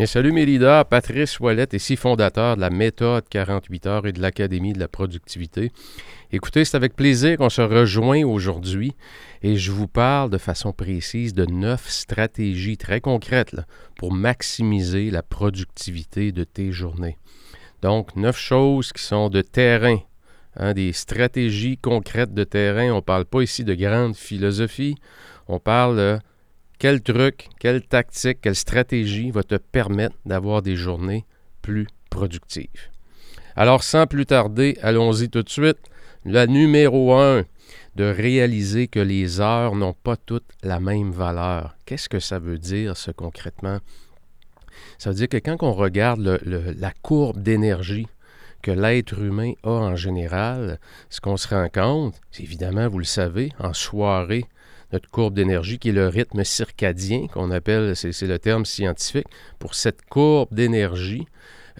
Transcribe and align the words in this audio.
Bien, 0.00 0.06
salut 0.06 0.32
mes 0.32 0.46
leaders, 0.46 0.86
Patrice 0.86 1.38
Ouellette, 1.40 1.74
ici 1.74 1.94
fondateur 1.94 2.56
de 2.56 2.62
la 2.62 2.70
méthode 2.70 3.28
48 3.28 3.86
heures 3.86 4.06
et 4.06 4.12
de 4.12 4.22
l'Académie 4.22 4.72
de 4.72 4.78
la 4.78 4.88
productivité. 4.88 5.72
Écoutez, 6.32 6.64
c'est 6.64 6.78
avec 6.78 6.96
plaisir 6.96 7.36
qu'on 7.36 7.50
se 7.50 7.60
rejoint 7.60 8.24
aujourd'hui 8.24 8.94
et 9.42 9.56
je 9.56 9.70
vous 9.70 9.88
parle 9.88 10.30
de 10.30 10.38
façon 10.38 10.72
précise 10.72 11.34
de 11.34 11.44
neuf 11.44 11.86
stratégies 11.90 12.78
très 12.78 13.02
concrètes 13.02 13.54
pour 13.98 14.10
maximiser 14.10 15.10
la 15.10 15.22
productivité 15.22 16.32
de 16.32 16.44
tes 16.44 16.72
journées. 16.72 17.18
Donc, 17.82 18.16
neuf 18.16 18.38
choses 18.38 18.94
qui 18.94 19.02
sont 19.02 19.28
de 19.28 19.42
terrain, 19.42 19.98
hein, 20.56 20.72
des 20.72 20.94
stratégies 20.94 21.76
concrètes 21.76 22.32
de 22.32 22.44
terrain. 22.44 22.90
On 22.90 22.96
ne 22.96 23.00
parle 23.00 23.26
pas 23.26 23.42
ici 23.42 23.64
de 23.64 23.74
grande 23.74 24.16
philosophie, 24.16 24.94
on 25.46 25.58
parle 25.58 25.98
de 25.98 26.18
quel 26.80 27.02
truc, 27.02 27.50
quelle 27.60 27.82
tactique, 27.82 28.40
quelle 28.40 28.56
stratégie 28.56 29.30
va 29.30 29.42
te 29.42 29.56
permettre 29.56 30.16
d'avoir 30.24 30.62
des 30.62 30.76
journées 30.76 31.26
plus 31.60 31.86
productives? 32.08 32.88
Alors, 33.54 33.84
sans 33.84 34.06
plus 34.06 34.24
tarder, 34.24 34.78
allons-y 34.82 35.28
tout 35.28 35.42
de 35.42 35.50
suite. 35.50 35.76
La 36.24 36.46
numéro 36.46 37.12
un, 37.14 37.44
de 37.96 38.04
réaliser 38.04 38.88
que 38.88 38.98
les 38.98 39.40
heures 39.42 39.76
n'ont 39.76 39.92
pas 39.92 40.16
toutes 40.16 40.50
la 40.62 40.80
même 40.80 41.10
valeur. 41.12 41.76
Qu'est-ce 41.84 42.08
que 42.08 42.18
ça 42.18 42.38
veut 42.38 42.58
dire, 42.58 42.96
ce 42.96 43.10
concrètement? 43.10 43.78
Ça 44.96 45.10
veut 45.10 45.16
dire 45.16 45.28
que 45.28 45.36
quand 45.36 45.62
on 45.62 45.74
regarde 45.74 46.40
la 46.46 46.92
courbe 47.02 47.42
d'énergie 47.42 48.06
que 48.62 48.70
l'être 48.70 49.18
humain 49.18 49.52
a 49.64 49.70
en 49.70 49.96
général, 49.96 50.78
ce 51.10 51.20
qu'on 51.20 51.36
se 51.36 51.48
rend 51.48 51.68
compte, 51.68 52.18
évidemment, 52.38 52.88
vous 52.88 53.00
le 53.00 53.04
savez, 53.04 53.52
en 53.58 53.74
soirée, 53.74 54.46
notre 54.92 55.08
courbe 55.10 55.34
d'énergie, 55.34 55.78
qui 55.78 55.90
est 55.90 55.92
le 55.92 56.08
rythme 56.08 56.44
circadien, 56.44 57.26
qu'on 57.28 57.50
appelle, 57.50 57.94
c'est 57.96 58.22
le 58.22 58.38
terme 58.38 58.64
scientifique, 58.64 59.26
pour 59.58 59.74
cette 59.74 60.02
courbe 60.08 60.52
d'énergie 60.52 61.26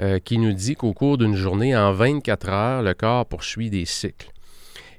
euh, 0.00 0.18
qui 0.18 0.38
nous 0.38 0.52
dit 0.52 0.76
qu'au 0.76 0.92
cours 0.92 1.18
d'une 1.18 1.34
journée, 1.34 1.76
en 1.76 1.92
24 1.92 2.48
heures, 2.48 2.82
le 2.82 2.94
corps 2.94 3.26
poursuit 3.26 3.70
des 3.70 3.84
cycles. 3.84 4.30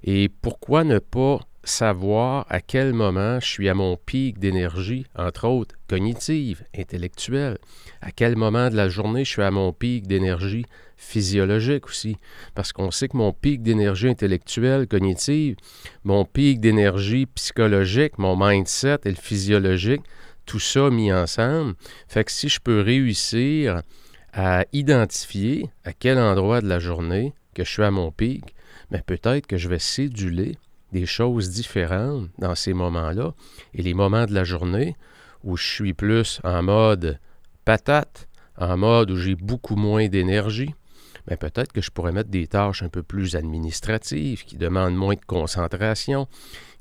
Et 0.03 0.29
pourquoi 0.29 0.83
ne 0.83 0.99
pas 0.99 1.39
savoir 1.63 2.45
à 2.49 2.59
quel 2.59 2.93
moment 2.93 3.39
je 3.39 3.45
suis 3.45 3.69
à 3.69 3.73
mon 3.73 3.97
pic 3.97 4.39
d'énergie, 4.39 5.05
entre 5.15 5.47
autres 5.47 5.75
cognitive, 5.87 6.63
intellectuelle, 6.77 7.57
à 8.01 8.11
quel 8.11 8.35
moment 8.35 8.69
de 8.69 8.75
la 8.75 8.89
journée 8.89 9.25
je 9.25 9.31
suis 9.31 9.41
à 9.41 9.51
mon 9.51 9.73
pic 9.73 10.07
d'énergie 10.07 10.65
physiologique 10.97 11.87
aussi, 11.87 12.15
parce 12.55 12.73
qu'on 12.73 12.91
sait 12.91 13.07
que 13.07 13.17
mon 13.17 13.33
pic 13.33 13.61
d'énergie 13.61 14.07
intellectuelle, 14.07 14.87
cognitive, 14.87 15.55
mon 16.03 16.25
pic 16.25 16.59
d'énergie 16.59 17.25
psychologique, 17.25 18.17
mon 18.17 18.35
mindset 18.37 18.99
et 19.05 19.09
le 19.09 19.15
physiologique, 19.15 20.03
tout 20.45 20.59
ça 20.59 20.89
mis 20.89 21.11
ensemble, 21.11 21.75
fait 22.07 22.23
que 22.23 22.31
si 22.31 22.49
je 22.49 22.59
peux 22.59 22.81
réussir 22.81 23.81
à 24.33 24.65
identifier 24.73 25.69
à 25.83 25.93
quel 25.93 26.17
endroit 26.17 26.61
de 26.61 26.67
la 26.67 26.79
journée 26.79 27.33
que 27.53 27.63
je 27.63 27.71
suis 27.71 27.83
à 27.83 27.91
mon 27.91 28.11
pic, 28.11 28.55
mais 28.91 29.03
ben 29.07 29.17
peut-être 29.17 29.47
que 29.47 29.57
je 29.57 29.69
vais 29.69 29.79
céduler 29.79 30.55
des 30.91 31.05
choses 31.05 31.49
différentes 31.49 32.29
dans 32.37 32.55
ces 32.55 32.73
moments-là. 32.73 33.33
Et 33.73 33.81
les 33.81 33.93
moments 33.93 34.25
de 34.25 34.33
la 34.33 34.43
journée 34.43 34.95
où 35.43 35.57
je 35.57 35.65
suis 35.65 35.93
plus 35.93 36.39
en 36.43 36.61
mode 36.63 37.19
patate, 37.65 38.27
en 38.57 38.77
mode 38.77 39.11
où 39.11 39.17
j'ai 39.17 39.35
beaucoup 39.35 39.75
moins 39.75 40.07
d'énergie, 40.07 40.73
mais 41.27 41.37
ben, 41.39 41.49
peut-être 41.49 41.71
que 41.71 41.81
je 41.81 41.91
pourrais 41.91 42.11
mettre 42.11 42.29
des 42.29 42.47
tâches 42.47 42.83
un 42.83 42.89
peu 42.89 43.03
plus 43.03 43.35
administratives, 43.35 44.43
qui 44.43 44.57
demandent 44.57 44.95
moins 44.95 45.13
de 45.13 45.25
concentration, 45.25 46.27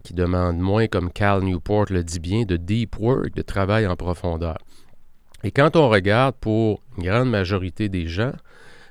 qui 0.03 0.15
demandent 0.15 0.59
moins, 0.59 0.87
comme 0.87 1.13
Cal 1.13 1.43
Newport 1.43 1.87
le 1.91 2.03
dit 2.03 2.21
bien, 2.21 2.45
de 2.45 2.57
deep 2.57 2.99
work, 2.99 3.35
de 3.35 3.43
travail 3.43 3.87
en 3.87 3.97
profondeur. 3.97 4.57
Et 5.45 5.51
quand 5.51 5.77
on 5.77 5.89
regarde 5.89 6.37
pour 6.41 6.83
une 6.97 7.05
grande 7.05 7.31
majorité 7.31 7.89
des 7.89 8.07
gens, 8.07 8.33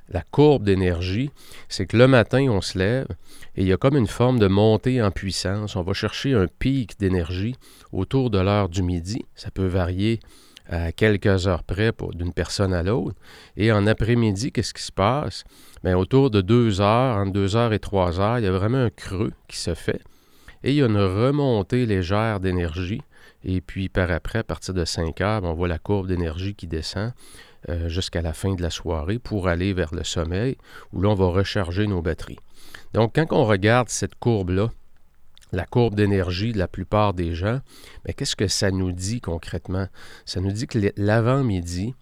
la 0.10 0.22
courbe 0.22 0.64
d'énergie, 0.64 1.30
c'est 1.68 1.86
que 1.86 1.98
le 1.98 2.08
matin, 2.08 2.48
on 2.50 2.62
se 2.62 2.78
lève 2.78 3.08
et 3.56 3.62
il 3.62 3.68
y 3.68 3.74
a 3.74 3.78
comme 3.78 3.96
une 3.96 4.08
forme 4.08 4.40
de 4.40 4.48
montée 4.48 5.02
en 5.02 5.12
puissance. 5.12 5.76
On 5.76 5.84
va 5.84 5.94
chercher 5.94 6.34
un 6.34 6.48
pic 6.48 7.00
d'énergie 7.00 7.56
autour 7.92 8.30
de 8.30 8.40
l'heure 8.40 8.70
du 8.70 8.82
midi. 8.82 9.26
Ça 9.36 9.52
peut 9.52 9.68
varier 9.68 10.20
à 10.68 10.92
quelques 10.92 11.48
heures 11.48 11.64
près 11.64 11.92
d'une 12.14 12.34
personne 12.34 12.74
à 12.74 12.84
l'autre. 12.84 13.16
Et 13.58 13.72
en 13.72 13.88
après-midi, 13.88 14.52
qu'est-ce 14.52 14.74
qui 14.74 14.84
se 14.84 14.92
passe? 14.92 15.44
Bien, 15.84 15.98
autour 15.98 16.30
de 16.30 16.42
deux 16.42 16.82
heures, 16.82 17.18
entre 17.18 17.32
deux 17.32 17.56
heures 17.56 17.74
et 17.74 17.80
trois 17.80 18.20
heures, 18.20 18.40
il 18.40 18.46
y 18.46 18.48
a 18.48 18.52
vraiment 18.52 18.78
un 18.78 18.90
creux 18.90 19.32
qui 19.48 19.58
se 19.58 19.74
fait. 19.74 20.02
Et 20.64 20.72
il 20.72 20.76
y 20.76 20.84
a 20.84 20.88
une 20.88 20.98
remontée 20.98 21.86
légère 21.86 22.40
d'énergie. 22.40 23.02
Et 23.44 23.62
puis 23.62 23.88
par 23.88 24.12
après, 24.12 24.40
à 24.40 24.44
partir 24.44 24.74
de 24.74 24.84
5 24.84 25.22
heures, 25.22 25.44
on 25.44 25.54
voit 25.54 25.70
la 25.70 25.80
courbe 25.80 26.08
d'énergie 26.08 26.56
qui 26.56 26.68
descend 26.68 27.14
euh, 27.68 27.90
jusqu'à 27.90 28.22
la 28.22 28.34
fin 28.34 28.54
de 28.54 28.62
la 28.62 28.70
soirée 28.70 29.20
pour 29.20 29.48
aller 29.48 29.74
vers 29.74 29.94
le 29.94 30.04
sommeil, 30.04 30.58
où 30.94 31.02
là, 31.02 31.10
on 31.10 31.16
va 31.16 31.28
recharger 31.28 31.88
nos 31.88 32.02
batteries. 32.02 32.40
Donc, 32.94 33.16
quand 33.16 33.28
on 33.32 33.46
regarde 33.46 33.90
cette 33.90 34.16
courbe-là, 34.16 34.70
la 35.52 35.66
courbe 35.66 35.96
d'énergie 35.96 36.54
de 36.54 36.58
la 36.58 36.68
plupart 36.68 37.14
des 37.14 37.34
gens, 37.34 37.60
mais 38.06 38.14
qu'est-ce 38.14 38.36
que 38.36 38.48
ça 38.48 38.72
nous 38.72 38.92
dit 38.92 39.20
concrètement? 39.20 39.88
Ça 40.26 40.42
nous 40.42 40.52
dit 40.52 40.68
que 40.68 40.80
l'avant-midi, 40.96 41.96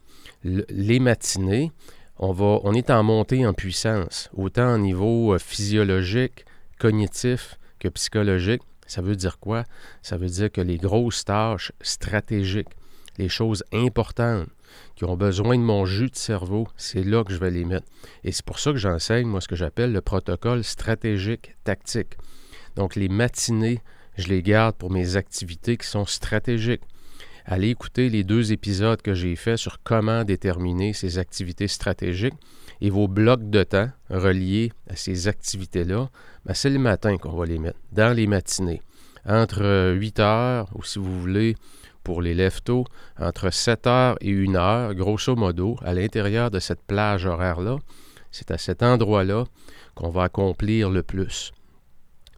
les 0.44 1.00
matinées, 1.00 1.72
on, 2.20 2.36
on 2.40 2.74
est 2.74 2.90
en 2.90 3.04
montée 3.04 3.46
en 3.46 3.54
puissance, 3.54 4.30
autant 4.34 4.76
au 4.76 4.78
niveau 4.78 5.34
euh, 5.34 5.40
physiologique, 5.40 6.46
cognitif 6.80 7.58
que 7.80 7.88
psychologique. 7.88 8.62
Ça 8.86 9.02
veut 9.02 9.16
dire 9.16 9.40
quoi? 9.40 9.64
Ça 10.02 10.18
veut 10.18 10.30
dire 10.30 10.52
que 10.52 10.62
les 10.62 10.78
grosses 10.78 11.26
tâches 11.26 11.72
stratégiques, 11.82 12.70
les 13.18 13.30
choses 13.30 13.64
importantes, 13.74 14.48
qui 14.96 15.06
ont 15.06 15.16
besoin 15.16 15.58
de 15.58 15.64
mon 15.64 15.86
jus 15.86 16.10
de 16.10 16.16
cerveau, 16.16 16.68
c'est 16.76 17.04
là 17.04 17.24
que 17.24 17.34
je 17.34 17.40
vais 17.40 17.52
les 17.52 17.66
mettre. 17.66 17.88
Et 18.24 18.32
c'est 18.32 18.46
pour 18.46 18.60
ça 18.60 18.72
que 18.72 18.78
j'enseigne, 18.78 19.28
moi, 19.28 19.42
ce 19.42 19.48
que 19.48 19.56
j'appelle 19.56 19.92
le 19.92 20.02
protocole 20.02 20.64
stratégique 20.64 21.56
tactique. 21.64 22.18
Donc, 22.76 22.96
les 22.96 23.10
matinées, 23.10 23.82
je 24.18 24.28
les 24.28 24.42
garde 24.42 24.76
pour 24.76 24.92
mes 24.92 25.16
activités 25.16 25.78
qui 25.78 25.88
sont 25.88 26.06
stratégiques. 26.06 26.84
Allez 27.46 27.70
écouter 27.70 28.10
les 28.10 28.24
deux 28.24 28.52
épisodes 28.52 29.02
que 29.02 29.14
j'ai 29.14 29.36
faits 29.38 29.58
sur 29.58 29.82
comment 29.82 30.26
déterminer 30.26 30.92
ces 30.92 31.18
activités 31.18 31.70
stratégiques 31.70 32.34
et 32.82 32.90
vos 32.90 33.08
blocs 33.08 33.50
de 33.50 33.64
temps 33.64 33.90
reliés 34.10 34.72
à 34.90 34.96
ces 34.96 35.28
activités-là, 35.28 36.10
ben, 36.46 36.54
c'est 36.54 36.70
le 36.70 36.80
matin 36.80 37.18
qu'on 37.18 37.36
va 37.36 37.46
les 37.46 37.58
mettre, 37.58 37.80
dans 37.92 38.16
les 38.16 38.28
matinées. 38.28 38.82
Entre 39.26 39.94
8 39.94 40.20
heures, 40.20 40.70
ou 40.76 40.84
si 40.84 41.00
vous 41.00 41.22
voulez, 41.22 41.56
pour 42.08 42.22
les 42.22 42.34
leftos 42.34 42.86
entre 43.20 43.50
7 43.50 43.86
heures 43.86 44.16
et 44.22 44.32
1 44.32 44.56
heure, 44.56 44.96
grosso 44.96 45.36
modo, 45.36 45.76
à 45.84 45.94
l'intérieur 45.94 46.50
de 46.50 46.60
cette 46.60 46.82
plage 46.82 47.26
horaire-là. 47.26 47.80
C'est 48.32 48.50
à 48.50 48.58
cet 48.58 48.82
endroit-là 48.82 49.44
qu'on 49.94 50.10
va 50.10 50.24
accomplir 50.24 50.90
le 50.90 51.04
plus. 51.04 51.52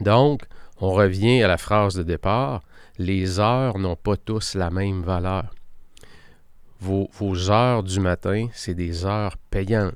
Donc, 0.02 0.42
on 0.82 0.90
revient 0.90 1.44
à 1.44 1.48
la 1.48 1.60
phrase 1.60 1.94
de 1.94 2.02
départ, 2.02 2.64
les 2.98 3.40
heures 3.40 3.78
n'ont 3.78 3.96
pas 3.96 4.18
tous 4.18 4.56
la 4.56 4.72
même 4.72 5.04
valeur. 5.04 5.54
Vos, 6.80 7.08
vos 7.14 7.52
heures 7.52 7.84
du 7.84 8.00
matin, 8.00 8.48
c'est 8.54 8.74
des 8.74 9.06
heures 9.06 9.38
payantes. 9.52 9.94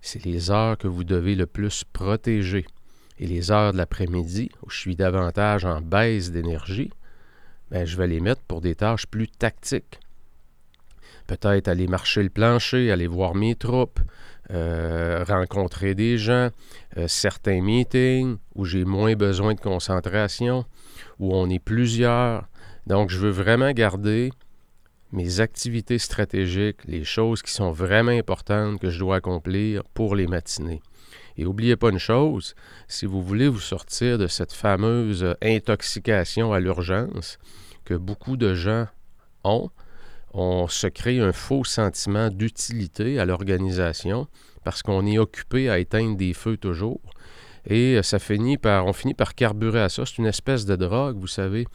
C'est 0.00 0.24
les 0.24 0.50
heures 0.50 0.78
que 0.78 0.88
vous 0.88 1.04
devez 1.04 1.34
le 1.34 1.44
plus 1.44 1.84
protéger. 1.84 2.64
Et 3.18 3.26
les 3.26 3.50
heures 3.50 3.72
de 3.72 3.76
l'après-midi, 3.76 4.48
où 4.62 4.70
je 4.70 4.78
suis 4.78 4.96
davantage 4.96 5.66
en 5.66 5.82
baisse 5.82 6.30
d'énergie, 6.30 6.90
ben, 7.70 7.86
je 7.86 7.96
vais 7.96 8.06
les 8.06 8.20
mettre 8.20 8.42
pour 8.42 8.60
des 8.60 8.74
tâches 8.74 9.06
plus 9.06 9.28
tactiques. 9.28 10.00
Peut-être 11.26 11.68
aller 11.68 11.86
marcher 11.86 12.22
le 12.22 12.30
plancher, 12.30 12.90
aller 12.90 13.06
voir 13.06 13.34
mes 13.34 13.54
troupes, 13.54 14.00
euh, 14.50 15.24
rencontrer 15.28 15.94
des 15.94 16.18
gens, 16.18 16.50
euh, 16.96 17.06
certains 17.06 17.62
meetings 17.62 18.36
où 18.56 18.64
j'ai 18.64 18.84
moins 18.84 19.14
besoin 19.14 19.54
de 19.54 19.60
concentration, 19.60 20.64
où 21.20 21.32
on 21.34 21.48
est 21.48 21.60
plusieurs. 21.60 22.48
Donc, 22.88 23.10
je 23.10 23.18
veux 23.18 23.30
vraiment 23.30 23.70
garder 23.70 24.32
mes 25.12 25.40
activités 25.40 25.98
stratégiques, 25.98 26.84
les 26.84 27.04
choses 27.04 27.42
qui 27.42 27.52
sont 27.52 27.70
vraiment 27.70 28.10
importantes 28.10 28.80
que 28.80 28.90
je 28.90 28.98
dois 28.98 29.16
accomplir 29.16 29.84
pour 29.94 30.16
les 30.16 30.26
matinées. 30.26 30.82
Et 31.40 31.44
n'oubliez 31.44 31.74
pas 31.74 31.88
une 31.88 31.98
chose, 31.98 32.54
si 32.86 33.06
vous 33.06 33.22
voulez 33.22 33.48
vous 33.48 33.60
sortir 33.60 34.18
de 34.18 34.26
cette 34.26 34.52
fameuse 34.52 35.34
intoxication 35.40 36.52
à 36.52 36.60
l'urgence 36.60 37.38
que 37.86 37.94
beaucoup 37.94 38.36
de 38.36 38.52
gens 38.52 38.86
ont, 39.42 39.70
on 40.34 40.68
se 40.68 40.86
crée 40.86 41.18
un 41.18 41.32
faux 41.32 41.64
sentiment 41.64 42.28
d'utilité 42.28 43.18
à 43.18 43.24
l'organisation 43.24 44.28
parce 44.64 44.82
qu'on 44.82 45.06
est 45.06 45.16
occupé 45.16 45.70
à 45.70 45.78
éteindre 45.78 46.18
des 46.18 46.34
feux 46.34 46.58
toujours. 46.58 47.00
Et 47.66 47.96
euh, 47.96 48.02
ça 48.02 48.18
finit 48.18 48.56
par, 48.56 48.86
on 48.86 48.92
finit 48.92 49.14
par 49.14 49.34
carburer 49.34 49.82
à 49.82 49.88
ça. 49.88 50.04
C'est 50.06 50.18
une 50.18 50.26
espèce 50.26 50.64
de 50.66 50.76
drogue, 50.76 51.18
vous 51.18 51.26
savez. 51.26 51.66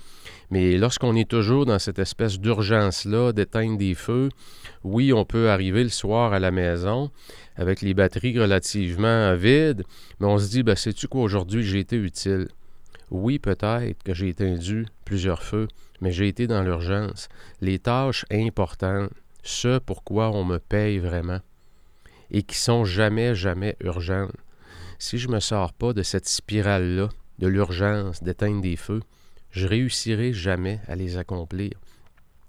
Mais 0.52 0.78
lorsqu'on 0.78 1.16
est 1.16 1.30
toujours 1.30 1.66
dans 1.66 1.80
cette 1.80 2.00
espèce 2.00 2.40
d'urgence-là 2.40 3.34
d'éteindre 3.34 3.78
des 3.78 3.96
feux, 3.96 4.30
oui, 4.84 5.14
on 5.14 5.26
peut 5.26 5.50
arriver 5.50 5.84
le 5.84 5.90
soir 5.90 6.34
à 6.34 6.40
la 6.40 6.52
maison 6.52 7.12
avec 7.56 7.82
les 7.82 7.94
batteries 7.94 8.40
relativement 8.40 9.34
vides, 9.36 9.84
mais 10.20 10.28
on 10.28 10.38
se 10.38 10.50
dit, 10.50 10.64
ben, 10.64 10.76
sais-tu 10.76 11.08
quoi, 11.08 11.22
aujourd'hui, 11.22 11.64
j'ai 11.64 11.80
été 11.80 11.96
utile? 11.96 12.48
Oui, 13.12 13.40
peut-être 13.40 14.04
que 14.04 14.14
j'ai 14.14 14.30
éteint 14.30 14.56
plusieurs 15.06 15.44
feux, 15.44 15.68
mais 16.02 16.12
j'ai 16.12 16.28
été 16.28 16.48
dans 16.48 16.64
l'urgence. 16.64 17.30
Les 17.62 17.80
tâches 17.80 18.26
importantes, 18.32 19.12
ce 19.44 19.80
pourquoi 19.80 20.32
on 20.32 20.44
me 20.44 20.58
paye 20.58 21.00
vraiment, 21.00 21.40
et 22.32 22.44
qui 22.44 22.58
sont 22.58 22.84
jamais, 22.84 23.36
jamais 23.36 23.78
urgentes. 23.80 24.36
Si 25.00 25.18
je 25.18 25.27
ne 25.27 25.33
me 25.33 25.39
sors 25.39 25.74
pas 25.74 25.94
de 25.94 26.03
cette 26.03 26.27
spirale-là, 26.27 27.09
de 27.39 27.47
l'urgence 27.47 28.24
d'éteindre 28.24 28.62
des 28.62 28.75
feux, 28.75 29.01
je 29.51 29.68
réussirai 29.68 30.33
jamais 30.33 30.80
à 30.88 30.95
les 30.95 31.18
accomplir. 31.18 31.71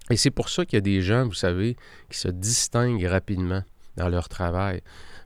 Et 0.09 0.17
c'est 0.17 0.31
pour 0.31 0.49
ça 0.49 0.65
qu'il 0.65 0.77
y 0.77 0.77
a 0.77 0.81
des 0.81 1.01
gens, 1.01 1.25
vous 1.25 1.33
savez, 1.33 1.75
qui 2.09 2.17
se 2.17 2.29
distinguent 2.29 3.05
rapidement 3.05 3.63
dans 3.97 4.09
leur 4.09 4.29
travail, 4.29 4.81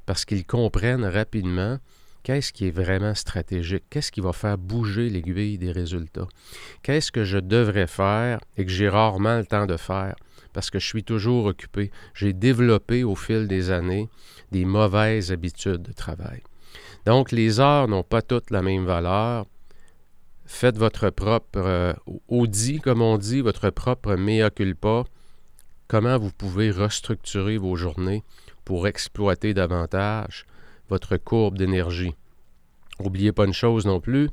parce 0.06 0.26
qu'ils 0.26 0.46
comprennent 0.46 1.06
rapidement 1.06 1.80
Qu'est-ce 2.24 2.54
qui 2.54 2.68
est 2.68 2.72
vraiment 2.72 3.16
stratégique? 3.16 3.86
Qu'est-ce 3.90 4.12
qui 4.12 4.22
va 4.22 4.32
faire 4.32 4.58
bouger 4.58 5.10
l'aiguille 5.10 5.58
des 5.58 5.72
résultats? 5.72 6.28
Qu'est-ce 6.84 7.12
que 7.12 7.24
je 7.24 7.40
devrais 7.40 7.88
faire 7.88 8.40
et 8.58 8.66
que 8.66 8.72
j'ai 8.72 8.90
rarement 8.90 9.40
le 9.40 9.46
temps 9.46 9.66
de 9.66 9.78
faire 9.78 10.16
parce 10.54 10.70
que 10.70 10.78
je 10.78 10.86
suis 10.86 11.04
toujours 11.04 11.46
occupé? 11.46 11.90
J'ai 12.14 12.34
développé 12.34 13.04
au 13.04 13.16
fil 13.16 13.48
des 13.48 13.72
années 13.72 14.08
des 14.52 14.66
mauvaises 14.66 15.32
habitudes 15.32 15.82
de 15.82 15.94
travail. 15.94 16.44
Donc, 17.06 17.32
les 17.32 17.60
heures 17.60 17.88
n'ont 17.88 18.04
pas 18.04 18.22
toutes 18.22 18.52
la 18.52 18.62
même 18.62 18.86
valeur. 18.86 19.46
Faites 20.46 20.78
votre 20.78 21.10
propre 21.10 21.60
euh, 21.60 21.94
audit, 22.28 22.82
comme 22.82 23.02
on 23.02 23.18
dit, 23.18 23.42
votre 23.42 23.70
propre 23.70 24.16
mea 24.16 24.50
culpa. 24.50 25.06
Comment 25.88 26.18
vous 26.18 26.32
pouvez 26.32 26.72
restructurer 26.72 27.58
vos 27.58 27.76
journées 27.76 28.24
pour 28.66 28.88
exploiter 28.88 29.54
davantage 29.54 30.46
votre 30.90 31.18
courbe 31.18 31.58
d'énergie? 31.58 32.16
N'oubliez 33.00 33.32
pas 33.32 33.46
une 33.46 33.54
chose 33.54 33.86
non 33.86 34.00
plus, 34.00 34.30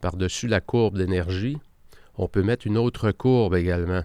par-dessus 0.00 0.46
la 0.46 0.60
courbe 0.60 0.98
d'énergie, 0.98 1.58
on 2.16 2.28
peut 2.28 2.42
mettre 2.42 2.66
une 2.66 2.78
autre 2.78 3.10
courbe 3.10 3.56
également, 3.56 4.02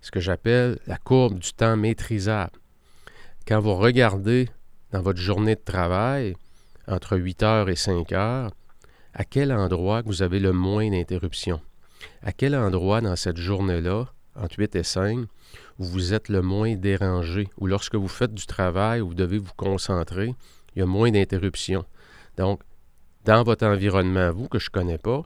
ce 0.00 0.10
que 0.10 0.20
j'appelle 0.20 0.78
la 0.86 0.96
courbe 0.96 1.38
du 1.38 1.52
temps 1.52 1.76
maîtrisable. 1.76 2.58
Quand 3.46 3.60
vous 3.60 3.74
regardez 3.74 4.48
dans 4.90 5.02
votre 5.02 5.20
journée 5.20 5.54
de 5.54 5.60
travail, 5.64 6.34
entre 6.88 7.16
8 7.16 7.42
heures 7.42 7.68
et 7.68 7.76
5 7.76 8.12
heures, 8.12 8.50
à 9.14 9.24
quel 9.24 9.52
endroit 9.52 10.02
vous 10.02 10.22
avez 10.22 10.40
le 10.40 10.52
moins 10.52 10.90
d'interruptions? 10.90 11.60
À 12.22 12.32
quel 12.32 12.54
endroit 12.56 13.00
dans 13.00 13.16
cette 13.16 13.36
journée-là, 13.36 14.06
entre 14.34 14.58
8 14.58 14.76
et 14.76 14.82
5, 14.82 15.26
vous 15.78 16.14
êtes 16.14 16.28
le 16.28 16.42
moins 16.42 16.74
dérangé, 16.74 17.48
ou 17.58 17.66
lorsque 17.66 17.94
vous 17.94 18.08
faites 18.08 18.34
du 18.34 18.46
travail, 18.46 19.00
vous 19.00 19.14
devez 19.14 19.38
vous 19.38 19.52
concentrer, 19.56 20.34
il 20.74 20.78
y 20.78 20.82
a 20.82 20.86
moins 20.86 21.10
d'interruptions? 21.10 21.84
Donc, 22.36 22.60
dans 23.24 23.42
votre 23.44 23.66
environnement, 23.66 24.32
vous, 24.32 24.48
que 24.48 24.58
je 24.58 24.68
ne 24.68 24.72
connais 24.72 24.98
pas, 24.98 25.22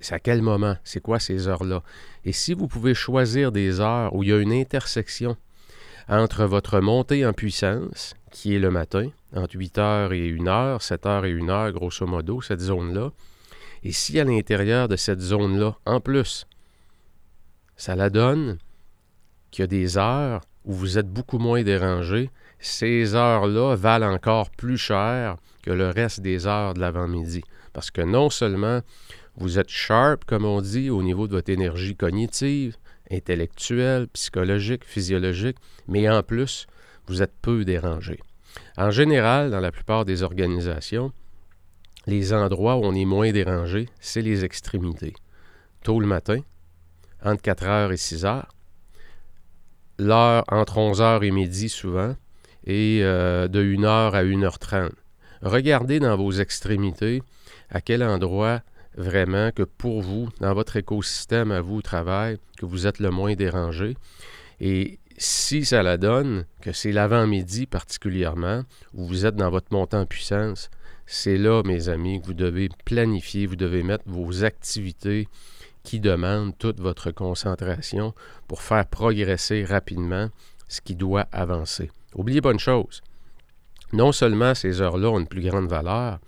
c'est 0.00 0.14
à 0.14 0.18
quel 0.18 0.42
moment? 0.42 0.76
C'est 0.82 1.00
quoi 1.00 1.20
ces 1.20 1.46
heures-là? 1.46 1.82
Et 2.24 2.32
si 2.32 2.54
vous 2.54 2.66
pouvez 2.66 2.92
choisir 2.92 3.52
des 3.52 3.80
heures 3.80 4.14
où 4.14 4.24
il 4.24 4.30
y 4.30 4.32
a 4.32 4.38
une 4.38 4.52
intersection 4.52 5.36
entre 6.08 6.44
votre 6.44 6.80
montée 6.80 7.24
en 7.24 7.32
puissance, 7.32 8.14
qui 8.32 8.56
est 8.56 8.58
le 8.58 8.72
matin, 8.72 9.10
entre 9.34 9.56
8 9.56 9.78
heures 9.78 10.12
et 10.12 10.30
1 10.30 10.46
heure, 10.46 10.82
7 10.82 11.06
heures 11.06 11.24
et 11.24 11.32
1 11.32 11.48
heure, 11.48 11.72
grosso 11.72 12.06
modo, 12.06 12.40
cette 12.40 12.60
zone-là, 12.60 13.10
et 13.82 13.92
si 13.92 14.20
à 14.20 14.24
l'intérieur 14.24 14.88
de 14.88 14.96
cette 14.96 15.20
zone-là, 15.20 15.76
en 15.86 16.00
plus, 16.00 16.46
ça 17.76 17.96
la 17.96 18.10
donne 18.10 18.58
qu'il 19.50 19.62
y 19.62 19.64
a 19.64 19.66
des 19.66 19.98
heures 19.98 20.42
où 20.64 20.72
vous 20.72 20.98
êtes 20.98 21.08
beaucoup 21.08 21.38
moins 21.38 21.62
dérangé, 21.62 22.30
ces 22.60 23.14
heures-là 23.16 23.74
valent 23.74 24.12
encore 24.12 24.50
plus 24.50 24.78
cher 24.78 25.36
que 25.62 25.72
le 25.72 25.90
reste 25.90 26.20
des 26.20 26.46
heures 26.46 26.74
de 26.74 26.80
l'avant-midi. 26.80 27.42
Parce 27.72 27.90
que 27.90 28.02
non 28.02 28.30
seulement 28.30 28.82
vous 29.36 29.58
êtes 29.58 29.68
sharp, 29.68 30.24
comme 30.24 30.44
on 30.44 30.60
dit, 30.60 30.90
au 30.90 31.02
niveau 31.02 31.26
de 31.26 31.32
votre 31.32 31.50
énergie 31.50 31.96
cognitive, 31.96 32.76
intellectuelle, 33.10 34.06
psychologique, 34.08 34.84
physiologique, 34.84 35.56
mais 35.88 36.08
en 36.08 36.22
plus, 36.22 36.66
vous 37.06 37.22
êtes 37.22 37.34
peu 37.42 37.64
dérangé. 37.64 38.20
En 38.76 38.90
général, 38.90 39.50
dans 39.50 39.60
la 39.60 39.70
plupart 39.70 40.04
des 40.04 40.22
organisations, 40.22 41.12
les 42.06 42.32
endroits 42.32 42.76
où 42.76 42.84
on 42.84 42.94
est 42.94 43.04
moins 43.04 43.30
dérangé, 43.32 43.88
c'est 44.00 44.22
les 44.22 44.44
extrémités. 44.44 45.14
Tôt 45.82 46.00
le 46.00 46.06
matin, 46.06 46.40
entre 47.24 47.42
4 47.42 47.64
heures 47.64 47.92
et 47.92 47.96
6 47.96 48.24
heures, 48.24 48.54
l'heure 49.98 50.44
entre 50.48 50.78
11 50.78 51.00
heures 51.00 51.22
et 51.22 51.30
midi 51.30 51.68
souvent, 51.68 52.16
et 52.64 53.00
euh, 53.02 53.48
de 53.48 53.62
1h 53.62 54.12
à 54.12 54.24
1h30. 54.24 54.90
Regardez 55.42 56.00
dans 56.00 56.16
vos 56.16 56.32
extrémités 56.32 57.22
à 57.70 57.80
quel 57.80 58.02
endroit 58.02 58.62
vraiment 58.96 59.50
que 59.50 59.62
pour 59.62 60.02
vous, 60.02 60.28
dans 60.40 60.54
votre 60.54 60.76
écosystème 60.76 61.50
à 61.50 61.60
vous 61.60 61.76
au 61.76 61.82
travail, 61.82 62.38
que 62.58 62.66
vous 62.66 62.86
êtes 62.86 63.00
le 63.00 63.10
moins 63.10 63.34
dérangé. 63.34 63.96
Et 64.60 64.98
si 65.22 65.64
ça 65.64 65.82
la 65.82 65.98
donne, 65.98 66.46
que 66.60 66.72
c'est 66.72 66.90
l'avant-midi 66.90 67.66
particulièrement, 67.66 68.64
où 68.92 69.06
vous 69.06 69.24
êtes 69.24 69.36
dans 69.36 69.50
votre 69.50 69.72
montant 69.72 70.00
en 70.00 70.06
puissance, 70.06 70.68
c'est 71.06 71.38
là, 71.38 71.62
mes 71.64 71.88
amis, 71.88 72.20
que 72.20 72.26
vous 72.26 72.34
devez 72.34 72.68
planifier, 72.84 73.46
vous 73.46 73.56
devez 73.56 73.82
mettre 73.82 74.04
vos 74.06 74.44
activités 74.44 75.28
qui 75.84 76.00
demandent 76.00 76.56
toute 76.58 76.80
votre 76.80 77.10
concentration 77.12 78.14
pour 78.48 78.62
faire 78.62 78.86
progresser 78.86 79.64
rapidement 79.64 80.28
ce 80.68 80.80
qui 80.80 80.94
doit 80.94 81.28
avancer. 81.32 81.90
Oubliez 82.14 82.40
pas 82.40 82.52
une 82.52 82.58
chose. 82.58 83.00
Non 83.92 84.10
seulement 84.10 84.54
ces 84.54 84.80
heures-là 84.80 85.08
ont 85.10 85.20
une 85.20 85.28
plus 85.28 85.42
grande 85.42 85.68
valeur, 85.68 86.18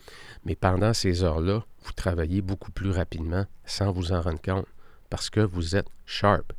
mais 0.45 0.55
pendant 0.55 0.93
ces 0.93 1.25
heures-là, 1.25 1.65
vous 1.85 1.93
travaillez 1.93 2.43
beaucoup 2.43 2.71
plus 2.71 2.91
rapidement 2.91 3.47
sans 3.65 3.91
vous 3.91 4.13
en 4.13 4.21
rendre 4.21 4.41
compte 4.41 4.67
parce 5.11 5.31
que 5.31 5.41
vous 5.41 5.75
êtes 5.75 5.89
sharp. 6.07 6.53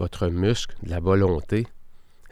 Votre 0.00 0.28
muscle 0.28 0.74
de 0.82 0.88
la 0.88 0.98
volonté, 0.98 1.66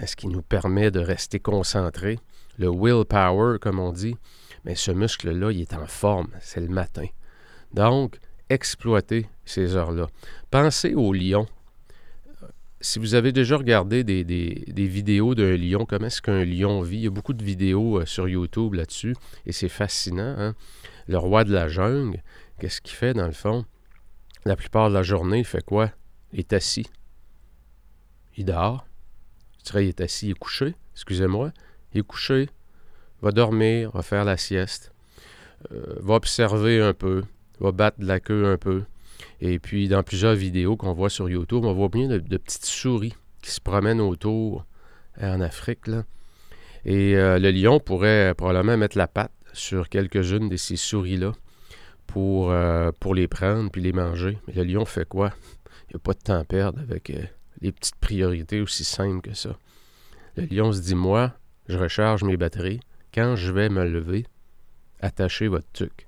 ce 0.03 0.17
qui 0.17 0.29
nous 0.29 0.41
permet 0.41 0.91
de 0.91 1.01
rester 1.01 1.39
concentré, 1.39 2.19
le 2.59 2.71
willpower, 2.71 3.59
comme 3.61 3.79
on 3.79 3.93
dit, 3.93 4.17
mais 4.65 4.75
ce 4.75 4.91
muscle-là, 4.91 5.53
il 5.53 5.61
est 5.61 5.75
en 5.75 5.87
forme, 5.87 6.29
c'est 6.41 6.63
le 6.63 6.69
matin. 6.69 7.05
Donc, 7.75 8.19
exploitez 8.49 9.27
ces 9.45 9.77
heures-là. 9.77 10.07
Pensez 10.51 10.95
au 10.95 11.13
lion 11.13 11.47
si 12.81 12.99
vous 12.99 13.15
avez 13.15 13.33
déjà 13.33 13.59
regardé 13.59 14.03
des, 14.03 14.87
vidéos 14.87 15.35
d'un 15.35 15.55
lion, 15.59 15.85
comment 15.85 16.07
est-ce 16.07 16.23
qu'un 16.23 16.47
lion 16.47 16.81
vit, 16.81 16.97
il 16.97 17.05
y 17.05 17.07
a 17.07 17.11
beaucoup 17.11 17.35
de 17.35 17.45
vidéos 17.45 17.99
euh, 17.99 18.07
sur 18.07 18.29
YouTube 18.29 18.75
là-dessus 18.75 19.15
et 19.45 19.53
c'est 19.53 19.69
fascinant. 19.69 20.35
Hein? 20.39 20.55
Le 21.07 21.19
roi 21.19 21.45
de 21.45 21.53
la 21.53 21.69
jungle, 21.69 22.23
qu'est-ce 22.61 22.81
qu'il 22.81 22.95
fait 22.95 23.13
dans 23.13 23.27
le 23.27 23.33
fond? 23.33 23.67
La 24.47 24.57
plupart 24.57 24.89
de 24.89 24.95
la 24.95 25.03
journée, 25.03 25.41
il 25.41 25.45
fait 25.45 25.65
quoi? 25.65 25.91
Il 26.33 26.39
est 26.39 26.53
assis. 26.55 26.87
Il 28.38 28.45
dort. 28.45 28.87
Il 29.75 29.80
est 29.80 30.00
assis, 30.00 30.28
il 30.28 30.30
est 30.30 30.38
couché, 30.38 30.75
excusez-moi. 30.95 31.52
Il 31.92 32.00
est 32.00 32.07
couché, 32.07 32.49
va 33.21 33.33
dormir, 33.33 33.90
va 33.90 34.02
faire 34.02 34.25
la 34.25 34.37
sieste, 34.37 34.92
euh, 35.73 35.97
va 36.00 36.14
observer 36.14 36.80
un 36.80 36.95
peu, 36.95 37.25
va 37.61 37.73
battre 37.73 37.99
la 38.00 38.21
queue 38.21 38.47
un 38.47 38.57
peu. 38.57 38.85
Et 39.40 39.59
puis, 39.59 39.88
dans 39.88 40.04
plusieurs 40.04 40.35
vidéos 40.35 40.76
qu'on 40.76 40.92
voit 40.92 41.11
sur 41.11 41.28
YouTube, 41.28 41.64
on 41.64 41.73
voit 41.73 41.88
bien 41.88 42.07
de, 42.07 42.18
petites 42.18 42.64
souris 42.64 43.14
qui 43.42 43.50
se 43.50 43.61
promènent 43.61 44.00
autour 44.00 44.64
euh, 45.21 45.35
en 45.35 45.40
Afrique. 45.40 45.88
Là. 45.88 46.04
Et 46.85 47.16
euh, 47.16 47.40
le 47.40 47.50
lion 47.50 47.80
pourrait 47.80 48.35
probablement 48.37 48.76
mettre 48.76 48.97
la 48.97 49.09
patte 49.09 49.33
sur 49.52 49.88
quelques-unes 49.88 50.49
de 50.49 50.57
ces 50.57 50.76
souris-là 50.76 51.33
pour, 52.07 52.54
pour 53.00 53.14
les 53.14 53.26
prendre 53.26 53.71
puis 53.71 53.83
les 53.83 53.92
manger. 53.92 54.38
Mais 54.47 54.54
le 54.54 54.62
lion 54.62 54.85
fait 54.85 55.07
quoi? 55.07 55.33
Il 55.88 55.95
n'y 55.95 55.97
a 55.97 55.99
pas 55.99 56.12
de 56.12 56.21
temps 56.21 56.38
à 56.38 56.45
perdre 56.45 56.80
avec 56.80 57.11
les 57.61 57.73
petites 57.73 57.97
priorités 57.97 58.61
aussi 58.61 58.85
simples 58.85 59.21
que 59.21 59.35
ça. 59.35 59.57
Le 60.37 60.45
lion 60.45 60.73
se 60.73 60.81
dit, 60.81 60.95
moi, 60.95 61.35
je 61.69 61.77
recharge 61.79 62.23
mes 62.23 62.37
batteries 62.37 62.81
quand 63.15 63.37
je 63.37 63.53
vais 63.53 63.69
me 63.69 63.85
lever, 63.85 64.27
attachez 65.00 65.49
votre 65.49 65.71
tuque. 65.73 66.07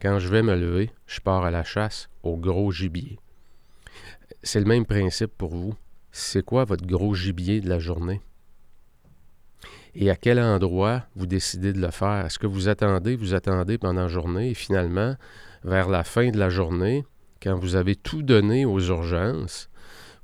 Quand 0.00 0.18
je 0.18 0.28
vais 0.28 0.42
me 0.42 0.54
lever, 0.54 0.90
je 1.06 1.20
pars 1.20 1.44
à 1.44 1.50
la 1.50 1.64
chasse 1.64 2.08
au 2.22 2.36
gros 2.36 2.70
gibier. 2.70 3.18
C'est 4.42 4.60
le 4.60 4.66
même 4.66 4.86
principe 4.86 5.32
pour 5.36 5.50
vous. 5.50 5.74
C'est 6.10 6.44
quoi 6.44 6.64
votre 6.64 6.86
gros 6.86 7.14
gibier 7.14 7.60
de 7.60 7.68
la 7.68 7.78
journée? 7.78 8.20
Et 9.94 10.10
à 10.10 10.16
quel 10.16 10.40
endroit 10.40 11.06
vous 11.14 11.26
décidez 11.26 11.72
de 11.72 11.80
le 11.80 11.90
faire? 11.90 12.26
Est-ce 12.26 12.38
que 12.38 12.46
vous 12.46 12.68
attendez, 12.68 13.14
vous 13.16 13.34
attendez 13.34 13.78
pendant 13.78 14.02
la 14.02 14.08
journée 14.08 14.50
et 14.50 14.54
finalement, 14.54 15.16
vers 15.64 15.88
la 15.88 16.02
fin 16.02 16.30
de 16.30 16.38
la 16.38 16.48
journée, 16.48 17.04
quand 17.42 17.56
vous 17.56 17.76
avez 17.76 17.96
tout 17.96 18.22
donné 18.22 18.64
aux 18.64 18.80
urgences, 18.80 19.68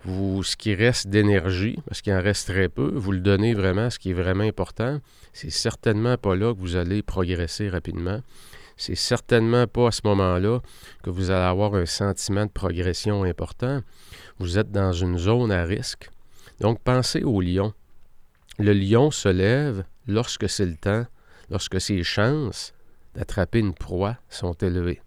ce 0.04 0.56
qui 0.56 0.74
reste 0.74 1.08
d'énergie, 1.08 1.78
parce 1.86 2.00
qu'il 2.00 2.12
en 2.12 2.22
reste 2.22 2.48
très 2.48 2.68
peu, 2.68 2.92
vous 2.94 3.12
le 3.12 3.20
donnez 3.20 3.54
vraiment 3.54 3.86
à 3.86 3.90
ce 3.90 3.98
qui 3.98 4.10
est 4.10 4.14
vraiment 4.14 4.44
important. 4.44 5.00
C'est 5.32 5.50
certainement 5.50 6.16
pas 6.16 6.36
là 6.36 6.54
que 6.54 6.60
vous 6.60 6.76
allez 6.76 7.02
progresser 7.02 7.68
rapidement. 7.68 8.20
C'est 8.76 8.94
certainement 8.94 9.66
pas 9.66 9.88
à 9.88 9.90
ce 9.90 10.02
moment-là 10.04 10.60
que 11.02 11.10
vous 11.10 11.30
allez 11.30 11.44
avoir 11.44 11.74
un 11.74 11.86
sentiment 11.86 12.46
de 12.46 12.50
progression 12.50 13.24
important. 13.24 13.82
Vous 14.38 14.56
êtes 14.56 14.70
dans 14.70 14.92
une 14.92 15.18
zone 15.18 15.50
à 15.50 15.64
risque. 15.64 16.10
Donc 16.60 16.80
pensez 16.80 17.24
au 17.24 17.40
lion. 17.40 17.74
Le 18.58 18.72
lion 18.72 19.10
se 19.10 19.28
lève 19.28 19.84
lorsque 20.06 20.48
c'est 20.48 20.66
le 20.66 20.76
temps, 20.76 21.06
lorsque 21.50 21.80
ses 21.80 22.04
chances 22.04 22.72
d'attraper 23.14 23.58
une 23.58 23.74
proie 23.74 24.16
sont 24.28 24.54
élevées. 24.54 25.00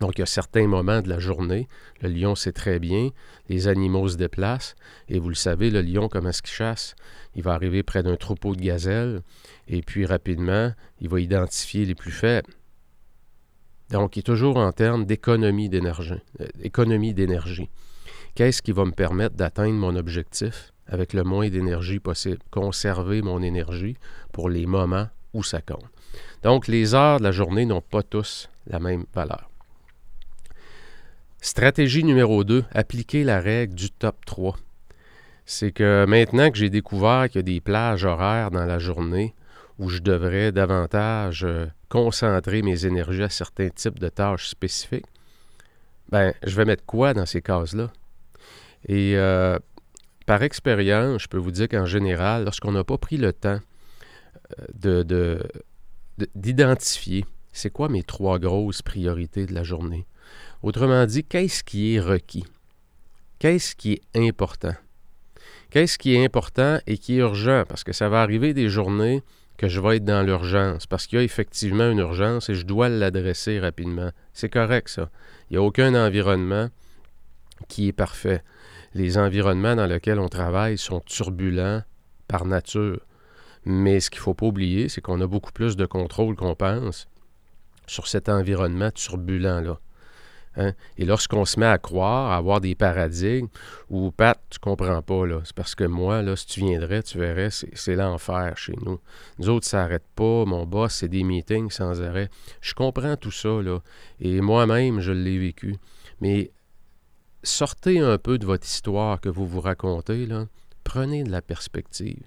Donc, 0.00 0.18
il 0.18 0.20
y 0.20 0.22
a 0.22 0.26
certains 0.26 0.66
moments 0.66 1.00
de 1.00 1.08
la 1.08 1.18
journée, 1.18 1.68
le 2.02 2.08
lion 2.08 2.34
sait 2.34 2.52
très 2.52 2.78
bien, 2.78 3.10
les 3.48 3.66
animaux 3.68 4.08
se 4.08 4.16
déplacent, 4.16 4.76
et 5.08 5.18
vous 5.18 5.30
le 5.30 5.34
savez, 5.34 5.70
le 5.70 5.80
lion, 5.80 6.08
comment 6.08 6.28
est-ce 6.28 6.42
qu'il 6.42 6.52
chasse? 6.52 6.94
Il 7.34 7.42
va 7.42 7.54
arriver 7.54 7.82
près 7.82 8.02
d'un 8.02 8.16
troupeau 8.16 8.54
de 8.54 8.60
gazelles, 8.60 9.22
et 9.68 9.80
puis 9.80 10.04
rapidement, 10.04 10.72
il 11.00 11.08
va 11.08 11.20
identifier 11.20 11.86
les 11.86 11.94
plus 11.94 12.10
faibles. 12.10 12.52
Donc, 13.90 14.16
il 14.16 14.20
est 14.20 14.22
toujours 14.22 14.56
en 14.56 14.72
termes 14.72 15.06
d'économie 15.06 15.68
d'énergie. 15.68 16.20
Euh, 16.40 17.12
d'énergie. 17.14 17.68
Qu'est-ce 18.34 18.60
qui 18.60 18.72
va 18.72 18.84
me 18.84 18.90
permettre 18.90 19.36
d'atteindre 19.36 19.74
mon 19.74 19.96
objectif 19.96 20.72
avec 20.88 21.14
le 21.14 21.24
moins 21.24 21.48
d'énergie 21.48 22.00
possible? 22.00 22.38
Conserver 22.50 23.22
mon 23.22 23.42
énergie 23.42 23.96
pour 24.32 24.50
les 24.50 24.66
moments 24.66 25.08
où 25.32 25.42
ça 25.42 25.62
compte. 25.62 25.86
Donc, 26.42 26.66
les 26.66 26.94
heures 26.94 27.18
de 27.18 27.24
la 27.24 27.32
journée 27.32 27.64
n'ont 27.64 27.80
pas 27.80 28.02
tous 28.02 28.50
la 28.66 28.80
même 28.80 29.06
valeur. 29.14 29.48
Stratégie 31.40 32.04
numéro 32.04 32.44
2, 32.44 32.64
appliquer 32.72 33.24
la 33.24 33.40
règle 33.40 33.74
du 33.74 33.90
top 33.90 34.24
3. 34.24 34.56
C'est 35.44 35.70
que 35.70 36.04
maintenant 36.06 36.50
que 36.50 36.58
j'ai 36.58 36.70
découvert 36.70 37.28
qu'il 37.28 37.38
y 37.38 37.38
a 37.40 37.42
des 37.42 37.60
plages 37.60 38.04
horaires 38.04 38.50
dans 38.50 38.64
la 38.64 38.78
journée 38.78 39.34
où 39.78 39.88
je 39.88 39.98
devrais 39.98 40.52
davantage 40.52 41.44
euh, 41.44 41.66
concentrer 41.88 42.62
mes 42.62 42.86
énergies 42.86 43.22
à 43.22 43.28
certains 43.28 43.68
types 43.68 43.98
de 43.98 44.08
tâches 44.08 44.48
spécifiques, 44.48 45.06
ben, 46.08 46.32
je 46.42 46.56
vais 46.56 46.64
mettre 46.64 46.84
quoi 46.84 47.14
dans 47.14 47.26
ces 47.26 47.42
cases-là? 47.42 47.92
Et 48.88 49.16
euh, 49.16 49.58
par 50.24 50.42
expérience, 50.42 51.22
je 51.22 51.28
peux 51.28 51.38
vous 51.38 51.50
dire 51.50 51.68
qu'en 51.68 51.86
général, 51.86 52.44
lorsqu'on 52.44 52.72
n'a 52.72 52.84
pas 52.84 52.98
pris 52.98 53.18
le 53.18 53.32
temps 53.32 53.60
euh, 54.84 55.04
de, 55.04 55.38
d'identifier 56.34 57.24
c'est 57.56 57.70
quoi 57.70 57.88
mes 57.88 58.02
trois 58.02 58.38
grosses 58.38 58.82
priorités 58.82 59.46
de 59.46 59.54
la 59.54 59.62
journée, 59.62 60.06
Autrement 60.62 61.06
dit, 61.06 61.24
qu'est-ce 61.24 61.62
qui 61.62 61.94
est 61.94 62.00
requis? 62.00 62.44
Qu'est-ce 63.38 63.76
qui 63.76 63.92
est 63.92 64.02
important? 64.16 64.74
Qu'est-ce 65.70 65.98
qui 65.98 66.14
est 66.14 66.24
important 66.24 66.78
et 66.86 66.98
qui 66.98 67.16
est 67.16 67.20
urgent? 67.20 67.64
Parce 67.68 67.84
que 67.84 67.92
ça 67.92 68.08
va 68.08 68.22
arriver 68.22 68.54
des 68.54 68.68
journées 68.68 69.22
que 69.56 69.68
je 69.68 69.80
vais 69.80 69.96
être 69.96 70.04
dans 70.04 70.22
l'urgence, 70.22 70.86
parce 70.86 71.06
qu'il 71.06 71.18
y 71.18 71.20
a 71.20 71.24
effectivement 71.24 71.90
une 71.90 71.98
urgence 71.98 72.50
et 72.50 72.54
je 72.54 72.66
dois 72.66 72.88
l'adresser 72.88 73.58
rapidement. 73.58 74.10
C'est 74.32 74.50
correct, 74.50 74.88
ça. 74.88 75.10
Il 75.48 75.54
n'y 75.54 75.56
a 75.58 75.62
aucun 75.62 75.94
environnement 75.94 76.68
qui 77.68 77.88
est 77.88 77.92
parfait. 77.92 78.42
Les 78.94 79.18
environnements 79.18 79.76
dans 79.76 79.86
lesquels 79.86 80.18
on 80.18 80.28
travaille 80.28 80.78
sont 80.78 81.00
turbulents 81.00 81.82
par 82.28 82.44
nature. 82.44 83.00
Mais 83.64 84.00
ce 84.00 84.10
qu'il 84.10 84.20
ne 84.20 84.24
faut 84.24 84.34
pas 84.34 84.46
oublier, 84.46 84.88
c'est 84.88 85.00
qu'on 85.00 85.20
a 85.20 85.26
beaucoup 85.26 85.52
plus 85.52 85.76
de 85.76 85.86
contrôle 85.86 86.36
qu'on 86.36 86.54
pense 86.54 87.08
sur 87.86 88.06
cet 88.06 88.28
environnement 88.28 88.90
turbulent-là. 88.90 89.78
Hein? 90.56 90.72
Et 90.96 91.04
lorsqu'on 91.04 91.44
se 91.44 91.60
met 91.60 91.66
à 91.66 91.78
croire, 91.78 92.32
à 92.32 92.36
avoir 92.36 92.60
des 92.60 92.74
paradigmes, 92.74 93.48
ou 93.90 94.10
Pat, 94.10 94.40
tu 94.50 94.58
comprends 94.58 95.02
pas, 95.02 95.22
c'est 95.44 95.54
parce 95.54 95.74
que 95.74 95.84
moi, 95.84 96.22
là, 96.22 96.36
si 96.36 96.46
tu 96.46 96.60
viendrais, 96.60 97.02
tu 97.02 97.18
verrais, 97.18 97.50
c'est 97.50 97.94
l'enfer 97.94 98.56
chez 98.56 98.74
nous. 98.84 99.00
Nous 99.38 99.48
autres, 99.48 99.66
ça 99.66 99.78
n'arrête 99.78 100.06
pas, 100.14 100.44
mon 100.44 100.64
boss, 100.64 100.94
c'est 100.94 101.08
des 101.08 101.24
meetings 101.24 101.70
sans 101.70 102.02
arrêt. 102.02 102.30
Je 102.60 102.74
comprends 102.74 103.16
tout 103.16 103.30
ça, 103.30 103.60
là, 103.62 103.80
et 104.20 104.40
moi-même, 104.40 105.00
je 105.00 105.12
l'ai 105.12 105.38
vécu. 105.38 105.76
Mais 106.20 106.50
sortez 107.42 108.00
un 108.00 108.18
peu 108.18 108.38
de 108.38 108.46
votre 108.46 108.66
histoire 108.66 109.20
que 109.20 109.28
vous 109.28 109.46
vous 109.46 109.60
racontez, 109.60 110.26
prenez 110.84 111.24
de 111.24 111.30
la 111.30 111.42
perspective 111.42 112.22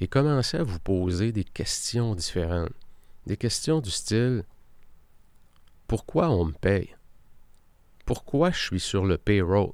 et 0.00 0.06
commencez 0.06 0.58
à 0.58 0.62
vous 0.62 0.78
poser 0.78 1.32
des 1.32 1.44
questions 1.44 2.14
différentes. 2.14 2.72
Des 3.26 3.36
questions 3.36 3.80
du 3.80 3.90
style 3.90 4.44
Pourquoi 5.86 6.30
on 6.30 6.46
me 6.46 6.52
paye? 6.52 6.94
Pourquoi 8.12 8.50
je 8.50 8.58
suis 8.58 8.78
sur 8.78 9.06
le 9.06 9.16
payroll? 9.16 9.72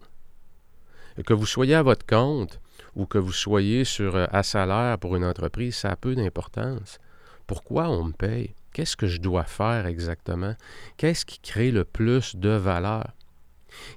Que 1.27 1.35
vous 1.35 1.45
soyez 1.45 1.75
à 1.75 1.83
votre 1.83 2.07
compte 2.07 2.61
ou 2.95 3.05
que 3.05 3.19
vous 3.19 3.33
soyez 3.33 3.85
sur 3.85 4.15
euh, 4.15 4.27
à 4.31 4.45
salaire 4.45 4.97
pour 5.01 5.17
une 5.17 5.25
entreprise, 5.25 5.75
ça 5.75 5.91
a 5.91 5.97
peu 5.97 6.15
d'importance. 6.15 7.01
Pourquoi 7.49 7.89
on 7.89 8.05
me 8.05 8.13
paye? 8.13 8.55
Qu'est-ce 8.73 8.97
que 8.97 9.09
je 9.09 9.21
dois 9.21 9.43
faire 9.43 9.87
exactement? 9.87 10.55
Qu'est-ce 10.99 11.27
qui 11.27 11.41
crée 11.41 11.73
le 11.73 11.85
plus 11.85 12.37
de 12.37 12.51
valeur? 12.51 13.11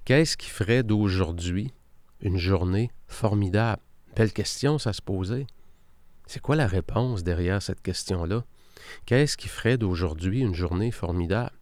Qu'est-ce 0.06 0.36
qui 0.38 0.50
ferait 0.50 0.82
d'aujourd'hui 0.82 1.72
une 2.22 2.40
journée 2.40 2.90
formidable? 3.06 3.84
Belle 4.16 4.34
question, 4.34 4.80
ça 4.80 4.92
se 4.92 5.04
posait. 5.04 5.46
C'est 6.26 6.42
quoi 6.42 6.56
la 6.56 6.66
réponse 6.66 7.22
derrière 7.22 7.62
cette 7.62 7.84
question-là? 7.84 8.44
Qu'est-ce 9.06 9.38
qui 9.38 9.50
ferait 9.50 9.78
d'aujourd'hui 9.78 10.40
une 10.40 10.56
journée 10.56 10.90
formidable? 10.90 11.61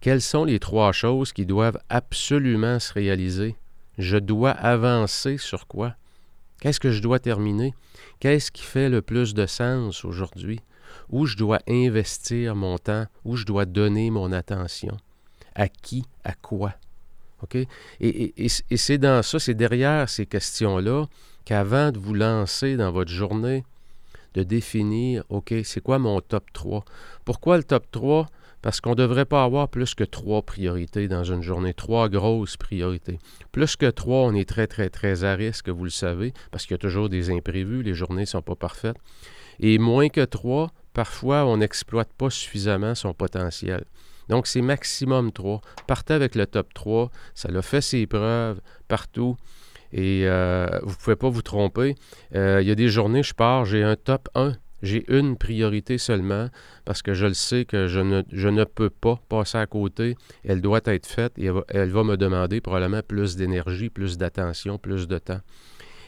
Quelles 0.00 0.22
sont 0.22 0.44
les 0.44 0.58
trois 0.58 0.92
choses 0.92 1.32
qui 1.32 1.46
doivent 1.46 1.78
absolument 1.88 2.78
se 2.78 2.92
réaliser? 2.92 3.56
Je 3.98 4.18
dois 4.18 4.50
avancer 4.50 5.38
sur 5.38 5.66
quoi? 5.66 5.94
Qu'est-ce 6.60 6.80
que 6.80 6.90
je 6.90 7.02
dois 7.02 7.18
terminer? 7.18 7.74
Qu'est-ce 8.20 8.50
qui 8.50 8.62
fait 8.62 8.88
le 8.88 9.02
plus 9.02 9.34
de 9.34 9.46
sens 9.46 10.04
aujourd'hui? 10.04 10.60
Où 11.10 11.26
je 11.26 11.36
dois 11.36 11.60
investir 11.68 12.54
mon 12.54 12.78
temps? 12.78 13.06
Où 13.24 13.36
je 13.36 13.44
dois 13.44 13.64
donner 13.64 14.10
mon 14.10 14.32
attention? 14.32 14.96
À 15.54 15.68
qui? 15.68 16.04
À 16.24 16.34
quoi? 16.34 16.74
OK? 17.42 17.56
Et, 18.00 18.44
et 18.44 18.76
c'est 18.76 18.98
dans 18.98 19.22
ça, 19.22 19.38
c'est 19.38 19.54
derrière 19.54 20.08
ces 20.08 20.26
questions-là 20.26 21.06
qu'avant 21.44 21.92
de 21.92 21.98
vous 21.98 22.14
lancer 22.14 22.76
dans 22.76 22.92
votre 22.92 23.10
journée, 23.10 23.64
de 24.34 24.42
définir, 24.42 25.24
OK, 25.30 25.54
c'est 25.64 25.80
quoi 25.80 25.98
mon 25.98 26.20
top 26.20 26.52
3? 26.52 26.84
Pourquoi 27.24 27.56
le 27.56 27.64
top 27.64 27.90
3? 27.90 28.26
Parce 28.66 28.80
qu'on 28.80 28.90
ne 28.90 28.94
devrait 28.96 29.26
pas 29.26 29.44
avoir 29.44 29.68
plus 29.68 29.94
que 29.94 30.02
trois 30.02 30.42
priorités 30.42 31.06
dans 31.06 31.22
une 31.22 31.40
journée, 31.40 31.72
trois 31.72 32.08
grosses 32.08 32.56
priorités. 32.56 33.20
Plus 33.52 33.76
que 33.76 33.88
trois, 33.88 34.22
on 34.22 34.34
est 34.34 34.48
très, 34.48 34.66
très, 34.66 34.90
très 34.90 35.22
à 35.22 35.36
risque, 35.36 35.68
vous 35.68 35.84
le 35.84 35.90
savez, 35.90 36.32
parce 36.50 36.64
qu'il 36.64 36.72
y 36.72 36.74
a 36.74 36.78
toujours 36.78 37.08
des 37.08 37.30
imprévus, 37.30 37.84
les 37.84 37.94
journées 37.94 38.22
ne 38.22 38.26
sont 38.26 38.42
pas 38.42 38.56
parfaites. 38.56 38.96
Et 39.60 39.78
moins 39.78 40.08
que 40.08 40.24
trois, 40.24 40.72
parfois, 40.94 41.46
on 41.46 41.58
n'exploite 41.58 42.12
pas 42.18 42.28
suffisamment 42.28 42.96
son 42.96 43.14
potentiel. 43.14 43.84
Donc, 44.28 44.48
c'est 44.48 44.62
maximum 44.62 45.30
trois. 45.30 45.60
Partez 45.86 46.14
avec 46.14 46.34
le 46.34 46.44
top 46.48 46.74
3. 46.74 47.12
Ça 47.36 47.48
a 47.56 47.62
fait 47.62 47.80
ses 47.80 48.04
preuves 48.08 48.60
partout. 48.88 49.36
Et 49.92 50.22
euh, 50.24 50.66
vous 50.82 50.90
ne 50.90 50.96
pouvez 50.96 51.14
pas 51.14 51.28
vous 51.28 51.42
tromper. 51.42 51.94
Euh, 52.34 52.60
il 52.62 52.66
y 52.66 52.72
a 52.72 52.74
des 52.74 52.88
journées, 52.88 53.22
je 53.22 53.32
pars, 53.32 53.64
j'ai 53.64 53.84
un 53.84 53.94
top 53.94 54.28
1 54.34 54.54
j'ai 54.82 55.04
une 55.08 55.36
priorité 55.36 55.98
seulement 55.98 56.48
parce 56.84 57.02
que 57.02 57.14
je 57.14 57.26
le 57.26 57.34
sais 57.34 57.64
que 57.64 57.86
je 57.86 58.00
ne, 58.00 58.64
peux 58.64 58.90
pas 58.90 59.20
passer 59.28 59.58
à 59.58 59.66
côté. 59.66 60.16
Elle 60.44 60.60
doit 60.60 60.80
être 60.84 61.06
faite 61.06 61.32
et 61.38 61.50
elle 61.68 61.90
va, 61.90 62.04
me 62.04 62.16
demander 62.16 62.60
probablement 62.60 63.02
plus 63.06 63.36
d'énergie, 63.36 63.88
plus 63.88 64.18
d'attention, 64.18 64.78
plus 64.78 65.08
de 65.08 65.18
temps. 65.18 65.40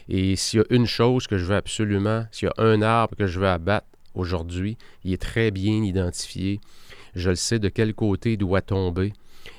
Et 0.07 0.35
s'il 0.35 0.59
y 0.59 0.63
a 0.63 0.65
une 0.69 0.85
chose 0.85 1.27
que 1.27 1.37
je 1.37 1.45
veux 1.45 1.55
absolument, 1.55 2.25
s'il 2.31 2.47
y 2.47 2.61
a 2.61 2.63
un 2.63 2.81
arbre 2.81 3.15
que 3.15 3.27
je 3.27 3.39
veux 3.39 3.47
abattre 3.47 3.87
aujourd'hui, 4.15 4.77
il 5.03 5.13
est 5.13 5.21
très 5.21 5.51
bien 5.51 5.83
identifié. 5.83 6.59
Je 7.15 7.29
le 7.29 7.35
sais 7.35 7.59
de 7.59 7.69
quel 7.69 7.93
côté 7.93 8.33
il 8.33 8.37
doit 8.37 8.61
tomber 8.61 9.13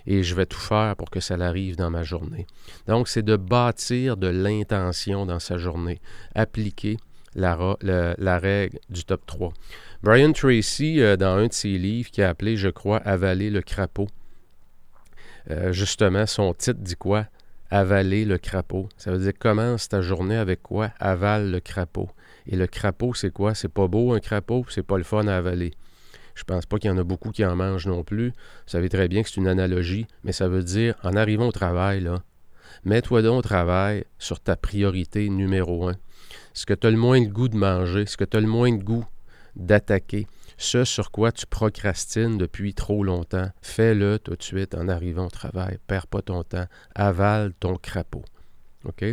et 0.07 0.23
je 0.23 0.35
vais 0.35 0.47
tout 0.47 0.59
faire 0.59 0.97
pour 0.97 1.11
que 1.11 1.21
ça 1.21 1.35
arrive 1.35 1.76
dans 1.76 1.90
ma 1.90 2.02
journée. 2.02 2.47
Donc, 2.87 3.09
c'est 3.09 3.23
de 3.23 3.37
bâtir 3.37 4.17
de 4.17 4.29
l'intention 4.29 5.26
dans 5.26 5.38
sa 5.38 5.59
journée, 5.59 6.00
appliquer 6.35 6.97
la, 7.35 8.39
règle 8.39 8.79
du 8.89 9.05
top 9.05 9.25
3. 9.27 9.53
Brian 10.03 10.33
Tracy, 10.33 11.01
euh, 11.01 11.17
dans 11.17 11.37
un 11.37 11.47
de 11.47 11.53
ses 11.53 11.79
livres 11.79 12.11
qui 12.11 12.23
a 12.23 12.29
appelé, 12.29 12.57
je 12.57 12.69
crois, 12.69 12.99
Avaler 12.99 13.51
le 13.51 13.63
crapaud, 13.63 14.09
euh, 15.51 15.73
justement, 15.73 16.27
son 16.27 16.55
titre 16.55 16.81
dit 16.81 16.97
quoi? 16.97 17.27
Avaler 17.71 18.25
le 18.25 18.39
crapaud. 18.39 18.89
Ça 18.97 19.13
veut 19.13 19.19
dire 19.19 19.33
commence 19.39 19.89
ta 19.89 20.01
journée 20.01 20.37
avec 20.37 20.63
quoi? 20.63 20.91
Avale 20.99 21.51
le 21.51 21.61
crapaud. 21.61 22.09
Et 22.47 22.57
le 22.57 22.67
crapaud, 22.67 23.15
c'est 23.15 23.33
quoi? 23.33 23.55
C'est 23.55 23.69
pas 23.69 23.87
beau 23.87 24.13
un 24.13 24.21
crapaud, 24.21 24.65
c'est 24.69 24.83
pas 24.83 24.99
le 24.99 25.05
fun 25.05 25.27
à 25.27 25.37
avaler. 25.37 25.73
Je 26.35 26.45
pense 26.45 26.67
pas 26.67 26.79
qu'il 26.79 26.91
y 26.91 26.93
en 26.93 26.99
a 26.99 27.05
beaucoup 27.05 27.31
qui 27.31 27.45
en 27.45 27.55
mangent 27.55 27.87
non 27.87 28.03
plus. 28.03 28.29
Vous 28.29 28.69
savez 28.69 28.89
très 28.89 29.09
bien 29.09 29.23
que 29.23 29.29
c'est 29.29 29.37
une 29.37 29.49
analogie, 29.49 30.07
mais 30.25 30.33
ça 30.33 30.49
veut 30.49 30.63
dire, 30.63 30.95
en 31.03 31.15
arrivant 31.15 31.49
au 31.49 31.53
travail, 31.53 32.01
là, 32.01 32.23
mets-toi 32.85 33.23
donc 33.23 33.39
au 33.39 33.43
travail 33.43 34.05
sur 34.19 34.41
ta 34.41 34.57
priorité 34.57 35.29
numéro 35.29 35.89
un. 35.89 35.97
Ce 36.52 36.66
que 36.66 36.75
tu 36.75 36.87
as 36.87 36.90
le 36.90 36.97
moins 36.97 37.21
de 37.21 37.28
goût 37.28 37.49
de 37.49 37.57
manger, 37.57 38.07
ce 38.07 38.16
que 38.16 38.25
tu 38.25 38.37
as 38.37 38.40
le 38.40 38.47
moins 38.47 38.73
de 38.73 38.83
goût 38.83 39.07
d'attaquer, 39.57 40.26
ce 40.57 40.85
sur 40.85 41.11
quoi 41.11 41.33
tu 41.33 41.47
procrastines 41.47 42.37
depuis 42.37 42.75
trop 42.75 43.02
longtemps, 43.02 43.50
fais-le 43.62 44.19
tout 44.19 44.37
de 44.37 44.42
suite 44.42 44.75
en 44.75 44.88
arrivant 44.88 45.26
au 45.26 45.30
travail. 45.30 45.78
Perds 45.87 46.07
pas 46.07 46.23
ton 46.23 46.42
temps. 46.42 46.66
Avale 46.95 47.52
ton 47.59 47.76
crapaud. 47.76 48.25
OK? 48.85 49.04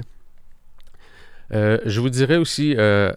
Euh, 1.53 1.79
je 1.85 2.01
vous 2.01 2.09
dirais 2.09 2.37
aussi, 2.37 2.75
euh, 2.77 3.13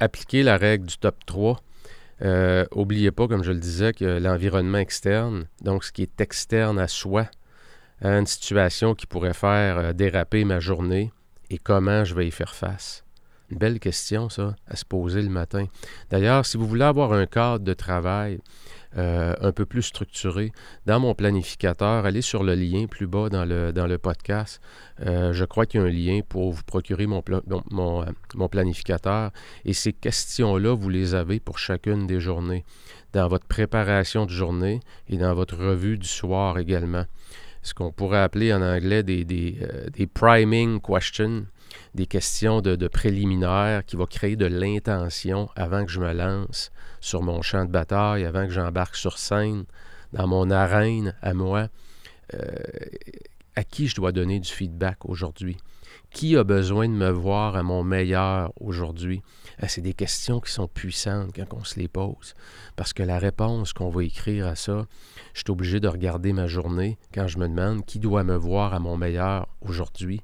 appliquer 0.00 0.42
la 0.42 0.56
règle 0.56 0.86
du 0.86 0.96
top 0.98 1.16
3. 1.26 1.60
Euh, 2.22 2.64
oubliez 2.72 3.10
pas, 3.10 3.28
comme 3.28 3.42
je 3.42 3.52
le 3.52 3.58
disais, 3.58 3.92
que 3.92 4.04
l'environnement 4.04 4.78
externe, 4.78 5.48
donc 5.62 5.84
ce 5.84 5.92
qui 5.92 6.02
est 6.02 6.20
externe 6.20 6.78
à 6.78 6.88
soi, 6.88 7.28
à 8.02 8.10
une 8.10 8.26
situation 8.26 8.94
qui 8.94 9.06
pourrait 9.06 9.34
faire 9.34 9.94
déraper 9.94 10.44
ma 10.44 10.60
journée 10.60 11.12
et 11.50 11.58
comment 11.58 12.04
je 12.04 12.14
vais 12.14 12.28
y 12.28 12.30
faire 12.30 12.54
face. 12.54 13.05
Une 13.50 13.58
belle 13.58 13.78
question, 13.78 14.28
ça, 14.28 14.56
à 14.66 14.76
se 14.76 14.84
poser 14.84 15.22
le 15.22 15.28
matin. 15.28 15.66
D'ailleurs, 16.10 16.44
si 16.44 16.56
vous 16.56 16.66
voulez 16.66 16.84
avoir 16.84 17.12
un 17.12 17.26
cadre 17.26 17.64
de 17.64 17.74
travail 17.74 18.40
euh, 18.98 19.34
un 19.40 19.52
peu 19.52 19.66
plus 19.66 19.82
structuré, 19.82 20.52
dans 20.86 20.98
mon 20.98 21.14
planificateur, 21.14 22.06
allez 22.06 22.22
sur 22.22 22.42
le 22.42 22.54
lien 22.54 22.86
plus 22.86 23.06
bas 23.06 23.28
dans 23.28 23.44
le, 23.44 23.72
dans 23.72 23.86
le 23.86 23.98
podcast. 23.98 24.60
Euh, 25.04 25.32
je 25.32 25.44
crois 25.44 25.66
qu'il 25.66 25.80
y 25.80 25.84
a 25.84 25.86
un 25.86 25.90
lien 25.90 26.20
pour 26.26 26.50
vous 26.50 26.62
procurer 26.64 27.04
euh, 27.04 27.40
mon 27.74 28.48
planificateur. 28.48 29.30
Et 29.64 29.74
ces 29.74 29.92
questions-là, 29.92 30.74
vous 30.74 30.88
les 30.88 31.14
avez 31.14 31.38
pour 31.38 31.58
chacune 31.58 32.06
des 32.06 32.20
journées, 32.20 32.64
dans 33.12 33.28
votre 33.28 33.46
préparation 33.46 34.26
de 34.26 34.30
journée 34.30 34.80
et 35.08 35.18
dans 35.18 35.34
votre 35.34 35.56
revue 35.56 35.98
du 35.98 36.08
soir 36.08 36.58
également. 36.58 37.04
Ce 37.62 37.74
qu'on 37.74 37.92
pourrait 37.92 38.22
appeler 38.22 38.52
en 38.54 38.62
anglais 38.62 39.02
des, 39.02 39.24
des 39.24 40.06
priming 40.06 40.80
questions 40.80 41.46
des 41.94 42.06
questions 42.06 42.60
de, 42.60 42.88
préliminaires 42.88 43.84
qui 43.84 43.96
vont 43.96 44.06
créer 44.06 44.36
de 44.36 44.46
l'intention 44.46 45.48
avant 45.56 45.84
que 45.84 45.90
je 45.90 46.00
me 46.00 46.12
lance 46.12 46.70
sur 47.00 47.22
mon 47.22 47.42
champ 47.42 47.64
de 47.64 47.70
bataille, 47.70 48.24
avant 48.24 48.46
que 48.46 48.52
j'embarque 48.52 48.96
sur 48.96 49.18
scène, 49.18 49.64
dans 50.12 50.26
mon 50.26 50.50
arène 50.50 51.14
à 51.22 51.34
moi. 51.34 51.68
Euh, 52.34 52.40
à 53.56 53.64
qui 53.64 53.88
je 53.88 53.96
dois 53.96 54.12
donner 54.12 54.38
du 54.38 54.50
feedback 54.50 54.98
aujourd'hui? 55.06 55.56
Qui 56.10 56.36
a 56.36 56.44
besoin 56.44 56.88
de 56.88 56.94
me 56.94 57.10
voir 57.10 57.56
à 57.56 57.62
mon 57.62 57.82
meilleur 57.82 58.52
aujourd'hui? 58.60 59.22
Euh, 59.62 59.66
c'est 59.68 59.80
des 59.80 59.94
questions 59.94 60.40
qui 60.40 60.52
sont 60.52 60.68
puissantes 60.68 61.34
quand 61.34 61.54
on 61.54 61.64
se 61.64 61.78
les 61.78 61.88
pose. 61.88 62.34
Parce 62.76 62.92
que 62.92 63.02
la 63.02 63.18
réponse 63.18 63.72
qu'on 63.72 63.88
va 63.88 64.04
écrire 64.04 64.46
à 64.46 64.54
ça, 64.54 64.86
je 65.34 65.40
suis 65.40 65.50
obligé 65.50 65.80
de 65.80 65.88
regarder 65.88 66.32
ma 66.32 66.46
journée 66.46 66.98
quand 67.12 67.26
je 67.26 67.38
me 67.38 67.48
demande 67.48 67.84
qui 67.84 67.98
doit 67.98 68.24
me 68.24 68.36
voir 68.36 68.74
à 68.74 68.78
mon 68.78 68.96
meilleur 68.96 69.48
aujourd'hui. 69.62 70.20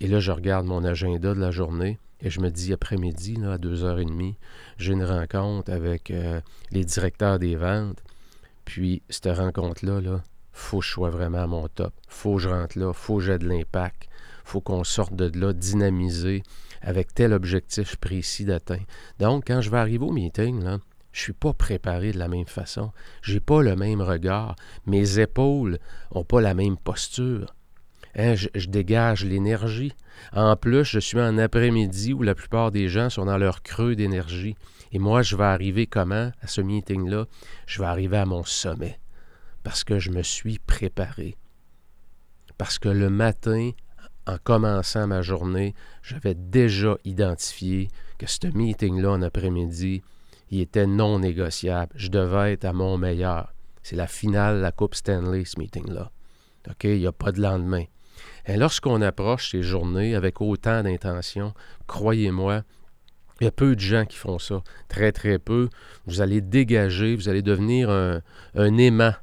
Et 0.00 0.08
là, 0.08 0.18
je 0.18 0.32
regarde 0.32 0.66
mon 0.66 0.82
agenda 0.84 1.34
de 1.34 1.40
la 1.40 1.50
journée 1.50 1.98
et 2.20 2.30
je 2.30 2.40
me 2.40 2.50
dis 2.50 2.72
après-midi, 2.72 3.36
à 3.44 3.58
2h30, 3.58 4.34
j'ai 4.78 4.92
une 4.92 5.04
rencontre 5.04 5.70
avec 5.70 6.10
euh, 6.10 6.40
les 6.70 6.84
directeurs 6.84 7.38
des 7.38 7.56
ventes. 7.56 8.02
Puis, 8.64 9.02
cette 9.08 9.36
rencontre-là, 9.36 10.00
là, 10.00 10.22
faut 10.52 10.80
que 10.80 10.84
je 10.84 10.90
sois 10.90 11.10
vraiment 11.10 11.42
à 11.42 11.46
mon 11.46 11.68
top. 11.68 11.92
faut 12.08 12.36
que 12.36 12.42
je 12.42 12.48
rentre 12.48 12.78
là, 12.78 12.92
faut 12.92 13.18
que 13.18 13.24
j'ai 13.24 13.38
de 13.38 13.48
l'impact. 13.48 14.08
faut 14.44 14.60
qu'on 14.60 14.84
sorte 14.84 15.14
de 15.14 15.30
là 15.38 15.52
dynamisé 15.52 16.42
avec 16.82 17.14
tel 17.14 17.32
objectif 17.32 17.96
précis 17.96 18.44
d'atteindre. 18.44 18.86
Donc, 19.18 19.44
quand 19.46 19.60
je 19.60 19.70
vais 19.70 19.78
arriver 19.78 20.04
au 20.04 20.12
meeting, 20.12 20.62
là, 20.62 20.78
je 21.12 21.22
suis 21.22 21.32
pas 21.32 21.52
préparé 21.52 22.12
de 22.12 22.18
la 22.18 22.28
même 22.28 22.46
façon. 22.46 22.92
J'ai 23.22 23.40
pas 23.40 23.62
le 23.62 23.76
même 23.76 24.00
regard. 24.00 24.56
Mes 24.86 25.18
épaules 25.18 25.78
ont 26.10 26.24
pas 26.24 26.40
la 26.40 26.54
même 26.54 26.76
posture. 26.76 27.54
Hein, 28.16 28.34
je, 28.34 28.68
dégage 28.68 29.24
l'énergie. 29.24 29.92
En 30.32 30.56
plus, 30.56 30.84
je 30.84 30.98
suis 30.98 31.20
en 31.20 31.38
après-midi 31.38 32.12
où 32.12 32.22
la 32.22 32.34
plupart 32.34 32.70
des 32.70 32.88
gens 32.88 33.08
sont 33.08 33.26
dans 33.26 33.38
leur 33.38 33.62
creux 33.62 33.94
d'énergie. 33.94 34.56
Et 34.92 34.98
moi, 34.98 35.22
je 35.22 35.36
vais 35.36 35.44
arriver 35.44 35.86
comment? 35.86 36.32
À 36.42 36.46
ce 36.46 36.60
meeting-là? 36.60 37.26
Je 37.66 37.80
vais 37.80 37.86
arriver 37.86 38.16
à 38.16 38.26
mon 38.26 38.42
sommet 38.44 38.98
parce 39.62 39.84
que 39.84 39.98
je 39.98 40.10
me 40.10 40.22
suis 40.22 40.58
préparé. 40.58 41.36
Parce 42.58 42.78
que 42.78 42.88
le 42.88 43.10
matin, 43.10 43.70
en 44.26 44.36
commençant 44.42 45.06
ma 45.06 45.22
journée, 45.22 45.74
j'avais 46.02 46.34
déjà 46.34 46.96
identifié 47.04 47.88
que 48.18 48.26
ce 48.26 48.46
meeting-là 48.46 49.12
en 49.12 49.22
après-midi, 49.22 50.02
il 50.50 50.60
était 50.60 50.86
non 50.86 51.20
négociable. 51.20 51.92
Je 51.94 52.08
devais 52.08 52.54
être 52.54 52.64
à 52.64 52.72
mon 52.72 52.98
meilleur. 52.98 53.54
C'est 53.82 53.96
la 53.96 54.06
finale 54.06 54.56
de 54.56 54.62
la 54.62 54.72
Coupe 54.72 54.94
Stanley, 54.94 55.44
ce 55.44 55.58
meeting-là. 55.58 56.10
OK? 56.68 56.84
Il 56.84 56.98
n'y 56.98 57.06
a 57.06 57.12
pas 57.12 57.32
de 57.32 57.40
lendemain. 57.40 57.84
Et 58.46 58.56
lorsqu'on 58.56 59.02
approche 59.02 59.50
ces 59.50 59.62
journées 59.62 60.14
avec 60.14 60.40
autant 60.40 60.82
d'intention, 60.82 61.52
croyez-moi, 61.86 62.62
il 63.40 63.44
y 63.44 63.48
a 63.48 63.52
peu 63.52 63.74
de 63.74 63.80
gens 63.80 64.04
qui 64.04 64.16
font 64.16 64.38
ça. 64.38 64.62
Très, 64.88 65.12
très 65.12 65.38
peu. 65.38 65.68
Vous 66.06 66.20
allez 66.20 66.40
dégager, 66.40 67.14
vous 67.16 67.28
allez 67.28 67.42
devenir 67.42 67.88
un, 67.90 68.20
un 68.54 68.76
aimant 68.76 69.14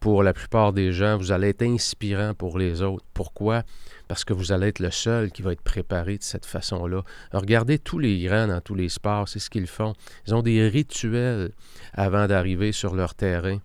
pour 0.00 0.22
la 0.22 0.32
plupart 0.32 0.72
des 0.72 0.92
gens. 0.92 1.16
Vous 1.18 1.30
allez 1.30 1.50
être 1.50 1.62
inspirant 1.62 2.34
pour 2.34 2.58
les 2.58 2.82
autres. 2.82 3.04
Pourquoi? 3.14 3.62
Parce 4.10 4.24
que 4.24 4.32
vous 4.32 4.50
allez 4.50 4.66
être 4.66 4.80
le 4.80 4.90
seul 4.90 5.30
qui 5.30 5.40
va 5.40 5.52
être 5.52 5.62
préparé 5.62 6.18
de 6.18 6.24
cette 6.24 6.44
façon-là. 6.44 7.04
Regardez 7.32 7.78
tous 7.78 8.00
les 8.00 8.20
grands 8.24 8.48
dans 8.48 8.60
tous 8.60 8.74
les 8.74 8.88
sports, 8.88 9.28
c'est 9.28 9.38
ce 9.38 9.48
qu'ils 9.48 9.68
font. 9.68 9.92
Ils 10.26 10.34
ont 10.34 10.42
des 10.42 10.66
rituels 10.66 11.52
avant 11.92 12.26
d'arriver 12.26 12.72
sur 12.72 12.96
leur 12.96 13.14
terrain. 13.14 13.58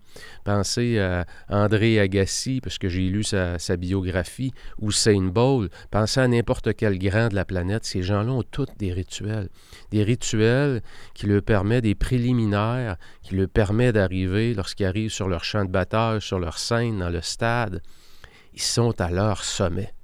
Pensez 0.44 1.00
à 1.00 1.26
André 1.48 1.98
Agassi, 1.98 2.60
parce 2.62 2.78
que 2.78 2.88
j'ai 2.88 3.08
lu 3.08 3.24
sa, 3.24 3.58
biographie, 3.76 4.52
ou 4.78 4.92
Saint 4.92 5.20
Bowl. 5.20 5.68
Pensez 5.90 6.20
à 6.20 6.28
n'importe 6.28 6.76
quel 6.76 6.96
grand 6.96 7.26
de 7.26 7.34
la 7.34 7.44
planète. 7.44 7.84
Ces 7.84 8.04
gens-là 8.04 8.30
ont 8.30 8.44
tous 8.44 8.68
des 8.78 8.92
rituels. 8.92 9.48
Des 9.90 10.04
rituels 10.04 10.80
qui 11.14 11.26
leur 11.26 11.42
permettent 11.42 11.82
des 11.82 11.96
préliminaires, 11.96 12.98
qui 13.22 13.34
leur 13.34 13.48
permettent 13.48 13.96
d'arriver, 13.96 14.54
lorsqu'ils 14.54 14.86
arrivent 14.86 15.10
sur 15.10 15.26
leur 15.26 15.42
champ 15.42 15.64
de 15.64 15.72
bataille, 15.72 16.20
sur 16.22 16.38
leur 16.38 16.56
scène, 16.58 17.00
dans 17.00 17.10
le 17.10 17.20
stade, 17.20 17.82
ils 18.54 18.62
sont 18.62 19.00
à 19.00 19.10
leur 19.10 19.42
sommet 19.42 19.95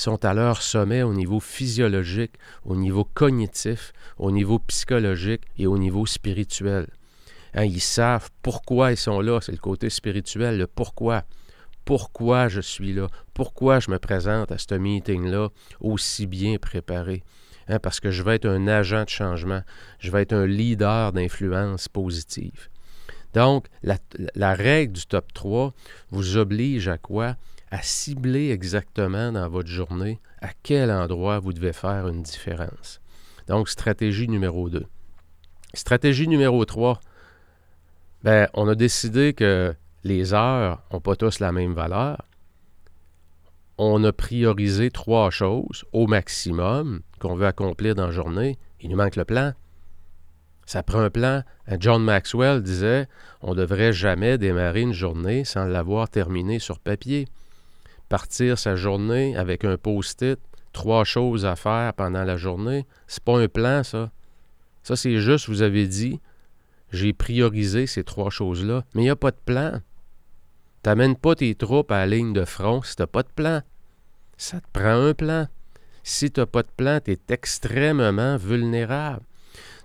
sont 0.00 0.24
à 0.24 0.34
leur 0.34 0.62
sommet 0.62 1.02
au 1.02 1.14
niveau 1.14 1.40
physiologique, 1.40 2.32
au 2.64 2.76
niveau 2.76 3.04
cognitif, 3.04 3.92
au 4.18 4.30
niveau 4.30 4.58
psychologique 4.58 5.42
et 5.58 5.66
au 5.66 5.78
niveau 5.78 6.06
spirituel. 6.06 6.86
Hein, 7.54 7.64
ils 7.64 7.80
savent 7.80 8.30
pourquoi 8.42 8.92
ils 8.92 8.96
sont 8.96 9.20
là, 9.20 9.40
c'est 9.40 9.52
le 9.52 9.58
côté 9.58 9.90
spirituel, 9.90 10.58
le 10.58 10.66
pourquoi. 10.66 11.24
Pourquoi 11.84 12.48
je 12.48 12.60
suis 12.60 12.92
là, 12.92 13.08
pourquoi 13.34 13.80
je 13.80 13.90
me 13.90 13.98
présente 13.98 14.52
à 14.52 14.58
ce 14.58 14.74
meeting-là 14.74 15.48
aussi 15.80 16.26
bien 16.26 16.56
préparé? 16.58 17.24
Hein, 17.68 17.78
parce 17.78 18.00
que 18.00 18.10
je 18.10 18.22
vais 18.22 18.36
être 18.36 18.46
un 18.48 18.68
agent 18.68 19.04
de 19.04 19.08
changement, 19.08 19.62
je 19.98 20.10
vais 20.10 20.22
être 20.22 20.32
un 20.32 20.46
leader 20.46 21.12
d'influence 21.12 21.88
positive. 21.88 22.68
Donc, 23.34 23.66
la, 23.82 23.96
la, 24.34 24.54
règle 24.54 24.92
du 24.92 25.06
top 25.06 25.32
3 25.32 25.72
vous 26.10 26.36
oblige 26.36 26.88
à 26.88 26.98
quoi? 26.98 27.36
À 27.70 27.82
cibler 27.82 28.50
exactement 28.50 29.32
dans 29.32 29.48
votre 29.48 29.68
journée 29.68 30.20
à 30.40 30.48
quel 30.62 30.90
endroit 30.90 31.38
vous 31.38 31.52
devez 31.52 31.72
faire 31.72 32.08
une 32.08 32.22
différence. 32.22 33.00
Donc, 33.46 33.68
stratégie 33.68 34.28
numéro 34.28 34.68
2. 34.68 34.84
Stratégie 35.74 36.26
numéro 36.26 36.64
3, 36.64 37.00
ben, 38.24 38.48
on 38.54 38.68
a 38.68 38.74
décidé 38.74 39.34
que 39.34 39.74
les 40.04 40.34
heures 40.34 40.82
n'ont 40.92 41.00
pas 41.00 41.16
tous 41.16 41.38
la 41.40 41.52
même 41.52 41.74
valeur. 41.74 42.24
On 43.78 44.02
a 44.04 44.12
priorisé 44.12 44.90
trois 44.90 45.30
choses 45.30 45.84
au 45.92 46.06
maximum 46.06 47.00
qu'on 47.18 47.34
veut 47.34 47.46
accomplir 47.46 47.94
dans 47.94 48.06
la 48.06 48.12
journée. 48.12 48.58
Il 48.80 48.90
nous 48.90 48.96
manque 48.96 49.16
le 49.16 49.24
plan. 49.24 49.52
Ça 50.66 50.82
prend 50.82 51.00
un 51.00 51.10
plan. 51.10 51.42
John 51.78 52.02
Maxwell 52.04 52.62
disait 52.62 53.08
on 53.40 53.52
ne 53.52 53.60
devrait 53.60 53.92
jamais 53.92 54.38
démarrer 54.38 54.82
une 54.82 54.92
journée 54.92 55.44
sans 55.44 55.64
l'avoir 55.64 56.10
terminée 56.10 56.58
sur 56.58 56.78
papier 56.78 57.26
partir 58.10 58.58
sa 58.58 58.76
journée 58.76 59.36
avec 59.36 59.64
un 59.64 59.78
post-it, 59.78 60.38
trois 60.72 61.04
choses 61.04 61.46
à 61.46 61.56
faire 61.56 61.94
pendant 61.94 62.24
la 62.24 62.36
journée, 62.36 62.86
c'est 63.06 63.24
pas 63.24 63.38
un 63.38 63.48
plan, 63.48 63.82
ça. 63.82 64.10
Ça, 64.82 64.96
c'est 64.96 65.18
juste, 65.20 65.48
vous 65.48 65.62
avez 65.62 65.86
dit, 65.86 66.20
j'ai 66.92 67.12
priorisé 67.12 67.86
ces 67.86 68.04
trois 68.04 68.30
choses-là, 68.30 68.84
mais 68.94 69.02
il 69.02 69.04
n'y 69.04 69.10
a 69.10 69.16
pas 69.16 69.30
de 69.30 69.38
plan. 69.44 69.80
T'amènes 70.82 71.16
pas 71.16 71.36
tes 71.36 71.54
troupes 71.54 71.92
à 71.92 71.98
la 71.98 72.06
ligne 72.06 72.32
de 72.32 72.44
front 72.44 72.82
si 72.82 72.96
t'as 72.96 73.06
pas 73.06 73.22
de 73.22 73.28
plan. 73.28 73.62
Ça 74.36 74.60
te 74.60 74.66
prend 74.72 75.06
un 75.06 75.14
plan. 75.14 75.46
Si 76.02 76.32
tu 76.32 76.40
n'as 76.40 76.46
pas 76.46 76.62
de 76.62 76.70
plan, 76.76 76.98
tu 77.04 77.16
extrêmement 77.28 78.36
vulnérable. 78.36 79.22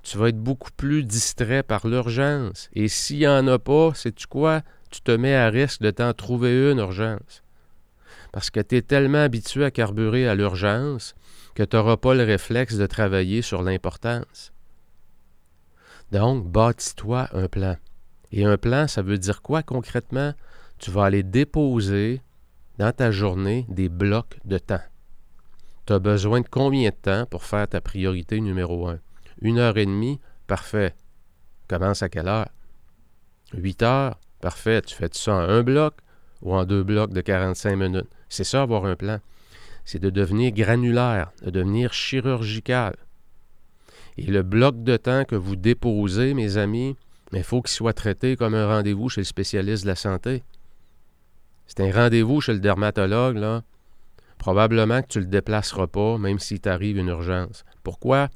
Tu 0.01 0.17
vas 0.17 0.29
être 0.29 0.41
beaucoup 0.41 0.71
plus 0.75 1.03
distrait 1.03 1.63
par 1.63 1.85
l'urgence. 1.85 2.69
Et 2.73 2.87
s'il 2.87 3.19
n'y 3.19 3.27
en 3.27 3.47
a 3.47 3.59
pas, 3.59 3.93
sais-tu 3.93 4.25
quoi? 4.27 4.61
Tu 4.89 5.01
te 5.01 5.11
mets 5.11 5.35
à 5.35 5.49
risque 5.49 5.81
de 5.81 5.91
t'en 5.91 6.13
trouver 6.13 6.71
une 6.71 6.79
urgence. 6.79 7.43
Parce 8.35 8.49
que 8.49 8.59
tu 8.59 8.75
es 8.75 8.81
tellement 8.81 9.23
habitué 9.23 9.63
à 9.63 9.71
carburer 9.71 10.27
à 10.27 10.35
l'urgence 10.35 11.15
que 11.53 11.63
tu 11.63 11.77
n'auras 11.77 11.95
pas 11.95 12.13
le 12.13 12.25
réflexe 12.25 12.75
de 12.75 12.85
travailler 12.85 13.41
sur 13.41 13.61
l'importance. 13.61 14.51
Donc, 16.11 16.45
bâtis-toi 16.45 17.29
un 17.31 17.47
plan. 17.47 17.77
Et 18.33 18.43
un 18.43 18.57
plan, 18.57 18.89
ça 18.89 19.01
veut 19.01 19.17
dire 19.17 19.41
quoi 19.41 19.63
concrètement? 19.63 20.33
Tu 20.79 20.91
vas 20.91 21.05
aller 21.05 21.23
déposer 21.23 22.21
dans 22.77 22.91
ta 22.91 23.09
journée 23.09 23.65
des 23.69 23.87
blocs 23.87 24.37
de 24.43 24.57
temps. 24.57 24.83
Tu 25.85 25.93
as 25.93 25.99
besoin 25.99 26.41
de 26.41 26.49
combien 26.49 26.89
de 26.89 26.95
temps 26.95 27.25
pour 27.27 27.45
faire 27.45 27.69
ta 27.69 27.79
priorité 27.79 28.41
numéro 28.41 28.89
un? 28.89 28.99
Une 29.41 29.59
heure 29.59 29.77
et 29.77 29.85
demie? 29.85 30.19
Parfait. 30.45 30.93
Commence 31.69 32.03
à 32.03 32.09
quelle 32.09 32.27
heure? 32.27 32.49
Huit 33.53 33.81
heures? 33.81 34.19
Parfait. 34.41 34.81
Tu 34.81 34.93
fais 34.93 35.07
ça 35.13 35.35
en 35.35 35.39
un 35.39 35.63
bloc 35.63 35.93
ou 36.41 36.53
en 36.53 36.65
deux 36.65 36.83
blocs 36.83 37.13
de 37.13 37.21
45 37.21 37.77
minutes? 37.77 38.09
C'est 38.35 38.43
ça, 38.43 38.63
avoir 38.63 38.83
un 38.83 38.97
plan. 38.97 39.19
C'est 39.85 39.99
de 39.99 40.09
devenir 40.09 40.51
granulaire, 40.51 41.31
de 41.41 41.51
devenir 41.51 41.93
chirurgical. 41.93 42.97
Et 44.17 44.25
le 44.25 44.43
bloc 44.43 44.83
de 44.83 44.97
temps 44.97 45.23
que 45.23 45.37
vous 45.37 45.55
déposez, 45.55 46.33
mes 46.33 46.57
amis, 46.57 46.97
il 47.31 47.43
faut 47.43 47.61
qu'il 47.61 47.71
soit 47.71 47.93
traité 47.93 48.35
comme 48.35 48.53
un 48.53 48.67
rendez-vous 48.67 49.07
chez 49.07 49.21
le 49.21 49.25
spécialiste 49.25 49.83
de 49.83 49.87
la 49.87 49.95
santé. 49.95 50.43
C'est 51.65 51.79
un 51.79 51.93
rendez-vous 51.93 52.41
chez 52.41 52.51
le 52.51 52.59
dermatologue, 52.59 53.37
là. 53.37 53.63
Probablement 54.37 55.01
que 55.01 55.07
tu 55.07 55.19
ne 55.19 55.23
le 55.23 55.29
déplaceras 55.29 55.87
pas, 55.87 56.17
même 56.17 56.39
s'il 56.39 56.59
t'arrive 56.59 56.97
une 56.97 57.07
urgence. 57.07 57.63
Pourquoi? 57.83 58.27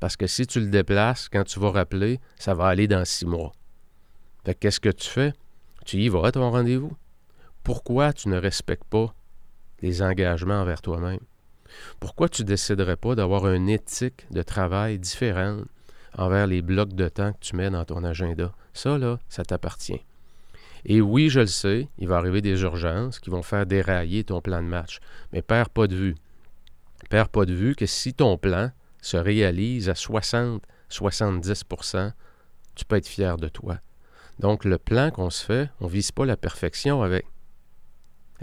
Parce 0.00 0.18
que 0.18 0.26
si 0.26 0.46
tu 0.46 0.60
le 0.60 0.66
déplaces, 0.66 1.30
quand 1.30 1.44
tu 1.44 1.60
vas 1.60 1.70
rappeler, 1.70 2.20
ça 2.36 2.52
va 2.52 2.66
aller 2.66 2.88
dans 2.88 3.06
six 3.06 3.24
mois. 3.24 3.52
Fait 4.44 4.54
qu'est-ce 4.54 4.80
que 4.80 4.90
tu 4.90 5.08
fais? 5.08 5.32
Tu 5.86 5.96
y 5.96 6.10
vas 6.10 6.26
à 6.26 6.32
ton 6.32 6.50
rendez-vous. 6.50 6.92
Pourquoi 7.64 8.12
tu 8.12 8.28
ne 8.28 8.36
respectes 8.36 8.84
pas 8.84 9.14
les 9.82 10.02
engagements 10.02 10.60
envers 10.60 10.82
toi-même? 10.82 11.20
Pourquoi 12.00 12.28
tu 12.28 12.44
déciderais 12.44 12.96
pas 12.96 13.14
d'avoir 13.14 13.52
une 13.52 13.68
éthique 13.68 14.26
de 14.30 14.42
travail 14.42 14.98
différente 14.98 15.64
envers 16.16 16.46
les 16.46 16.62
blocs 16.62 16.94
de 16.94 17.08
temps 17.08 17.32
que 17.32 17.38
tu 17.40 17.56
mets 17.56 17.70
dans 17.70 17.84
ton 17.84 18.04
agenda? 18.04 18.52
Ça, 18.72 18.98
là, 18.98 19.18
ça 19.28 19.44
t'appartient. 19.44 20.00
Et 20.84 21.00
oui, 21.00 21.28
je 21.28 21.40
le 21.40 21.46
sais, 21.46 21.88
il 21.98 22.08
va 22.08 22.16
arriver 22.16 22.40
des 22.40 22.62
urgences 22.62 23.20
qui 23.20 23.30
vont 23.30 23.42
faire 23.42 23.66
dérailler 23.66 24.24
ton 24.24 24.40
plan 24.40 24.62
de 24.62 24.68
match. 24.68 24.98
Mais 25.32 25.42
perds 25.42 25.70
pas 25.70 25.86
de 25.86 25.94
vue. 25.94 26.16
Perds 27.10 27.28
pas 27.28 27.44
de 27.44 27.54
vue 27.54 27.74
que 27.74 27.86
si 27.86 28.14
ton 28.14 28.38
plan 28.38 28.70
se 29.02 29.16
réalise 29.16 29.88
à 29.88 29.92
60-70% 29.92 32.12
tu 32.74 32.84
peux 32.86 32.96
être 32.96 33.08
fier 33.08 33.36
de 33.36 33.48
toi. 33.48 33.78
Donc, 34.38 34.64
le 34.64 34.78
plan 34.78 35.10
qu'on 35.10 35.28
se 35.28 35.44
fait, 35.44 35.68
on 35.80 35.84
ne 35.84 35.90
vise 35.90 36.12
pas 36.12 36.24
la 36.24 36.36
perfection 36.36 37.02
avec. 37.02 37.26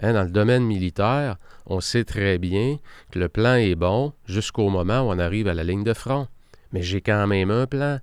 Hein, 0.00 0.12
dans 0.12 0.22
le 0.22 0.30
domaine 0.30 0.64
militaire, 0.64 1.36
on 1.66 1.80
sait 1.80 2.04
très 2.04 2.38
bien 2.38 2.78
que 3.10 3.18
le 3.18 3.28
plan 3.28 3.54
est 3.54 3.74
bon 3.74 4.12
jusqu'au 4.26 4.68
moment 4.68 5.00
où 5.00 5.12
on 5.12 5.18
arrive 5.18 5.48
à 5.48 5.54
la 5.54 5.64
ligne 5.64 5.84
de 5.84 5.94
front. 5.94 6.28
Mais 6.72 6.82
j'ai 6.82 7.00
quand 7.00 7.26
même 7.26 7.50
un 7.50 7.66
plan. 7.66 7.98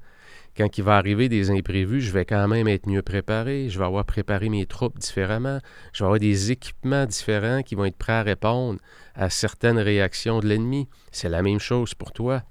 Quand 0.58 0.78
il 0.78 0.84
va 0.84 0.96
arriver 0.98 1.28
des 1.28 1.52
imprévus, 1.52 2.02
je 2.02 2.12
vais 2.12 2.26
quand 2.26 2.48
même 2.48 2.68
être 2.68 2.88
mieux 2.88 3.02
préparé. 3.02 3.70
Je 3.70 3.78
vais 3.78 3.86
avoir 3.86 4.06
préparé 4.06 4.48
mes 4.50 4.66
troupes 4.66 4.98
différemment. 4.98 5.60
Je 5.92 6.00
vais 6.00 6.06
avoir 6.06 6.20
des 6.20 6.52
équipements 6.52 7.06
différents 7.06 7.62
qui 7.62 7.76
vont 7.76 7.86
être 7.86 7.98
prêts 7.98 8.14
à 8.14 8.24
répondre 8.24 8.80
à 9.16 9.30
certaines 9.30 9.80
réactions 9.80 10.40
de 10.40 10.48
l'ennemi. 10.48 10.88
C'est 11.12 11.30
la 11.30 11.42
même 11.42 11.60
chose 11.60 11.94
pour 11.94 12.14
toi. 12.14 12.44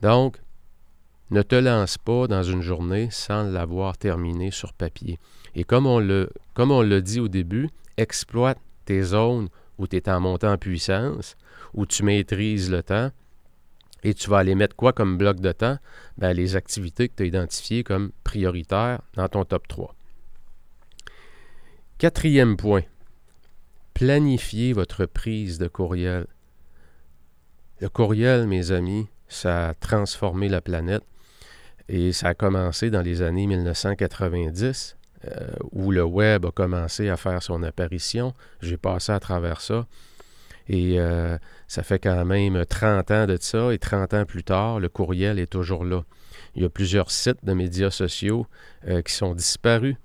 Donc, 0.00 0.38
ne 1.30 1.42
te 1.42 1.56
lance 1.56 1.98
pas 1.98 2.26
dans 2.26 2.42
une 2.42 2.62
journée 2.62 3.08
sans 3.10 3.42
l'avoir 3.42 3.98
terminé 3.98 4.50
sur 4.50 4.72
papier. 4.72 5.18
Et 5.58 5.64
comme 5.64 5.86
on 5.86 5.98
le, 5.98 7.00
dit 7.00 7.18
au 7.18 7.26
début, 7.26 7.68
exploite 7.96 8.60
tes 8.84 9.02
zones 9.02 9.48
où 9.76 9.88
tu 9.88 9.96
es 9.96 10.08
en 10.08 10.20
montant 10.20 10.52
en 10.52 10.56
puissance, 10.56 11.36
où 11.74 11.84
tu 11.84 12.04
maîtrises 12.04 12.70
le 12.70 12.80
temps, 12.80 13.10
et 14.04 14.14
tu 14.14 14.30
vas 14.30 14.38
aller 14.38 14.54
mettre 14.54 14.76
quoi 14.76 14.92
comme 14.92 15.18
bloc 15.18 15.40
de 15.40 15.50
temps? 15.50 15.78
Ben, 16.16 16.32
les 16.32 16.54
activités 16.54 17.08
que 17.08 17.14
tu 17.16 17.24
as 17.24 17.26
identifiées 17.26 17.82
comme 17.82 18.12
prioritaires 18.22 19.00
dans 19.14 19.26
ton 19.26 19.44
top 19.44 19.66
3. 19.66 19.96
Quatrième 21.98 22.56
point, 22.56 22.82
planifiez 23.94 24.72
votre 24.72 25.06
prise 25.06 25.58
de 25.58 25.66
courriel. 25.66 26.28
Le 27.80 27.88
courriel, 27.88 28.46
mes 28.46 28.70
amis, 28.70 29.08
ça 29.26 29.70
a 29.70 29.74
transformé 29.74 30.48
la 30.48 30.60
planète. 30.60 31.02
Et 31.88 32.12
ça 32.12 32.28
a 32.28 32.34
commencé 32.34 32.90
dans 32.90 33.02
les 33.02 33.22
années 33.22 33.48
1990, 33.48 34.97
euh, 35.26 35.48
où 35.72 35.90
le 35.90 36.04
web 36.04 36.46
a 36.46 36.52
commencé 36.52 37.08
à 37.08 37.16
faire 37.16 37.42
son 37.42 37.64
apparition. 37.64 38.34
J'ai 38.62 38.76
passé 38.76 39.10
à 39.10 39.18
travers 39.18 39.60
ça. 39.60 39.86
Et 40.68 41.00
euh, 41.00 41.36
ça 41.66 41.82
fait 41.82 41.98
quand 41.98 42.24
même 42.24 42.64
30 42.64 43.10
ans 43.10 43.26
de 43.26 43.36
ça, 43.40 43.72
et 43.72 43.78
30 43.78 44.14
ans 44.14 44.24
plus 44.24 44.44
tard, 44.44 44.78
le 44.78 44.88
courriel 44.88 45.38
est 45.38 45.50
toujours 45.50 45.84
là. 45.84 46.04
Il 46.54 46.62
y 46.62 46.64
a 46.64 46.68
plusieurs 46.68 47.10
sites 47.10 47.44
de 47.44 47.52
médias 47.52 47.90
sociaux 47.90 48.46
euh, 48.86 49.02
qui 49.02 49.12
sont 49.12 49.34
disparus. 49.34 49.96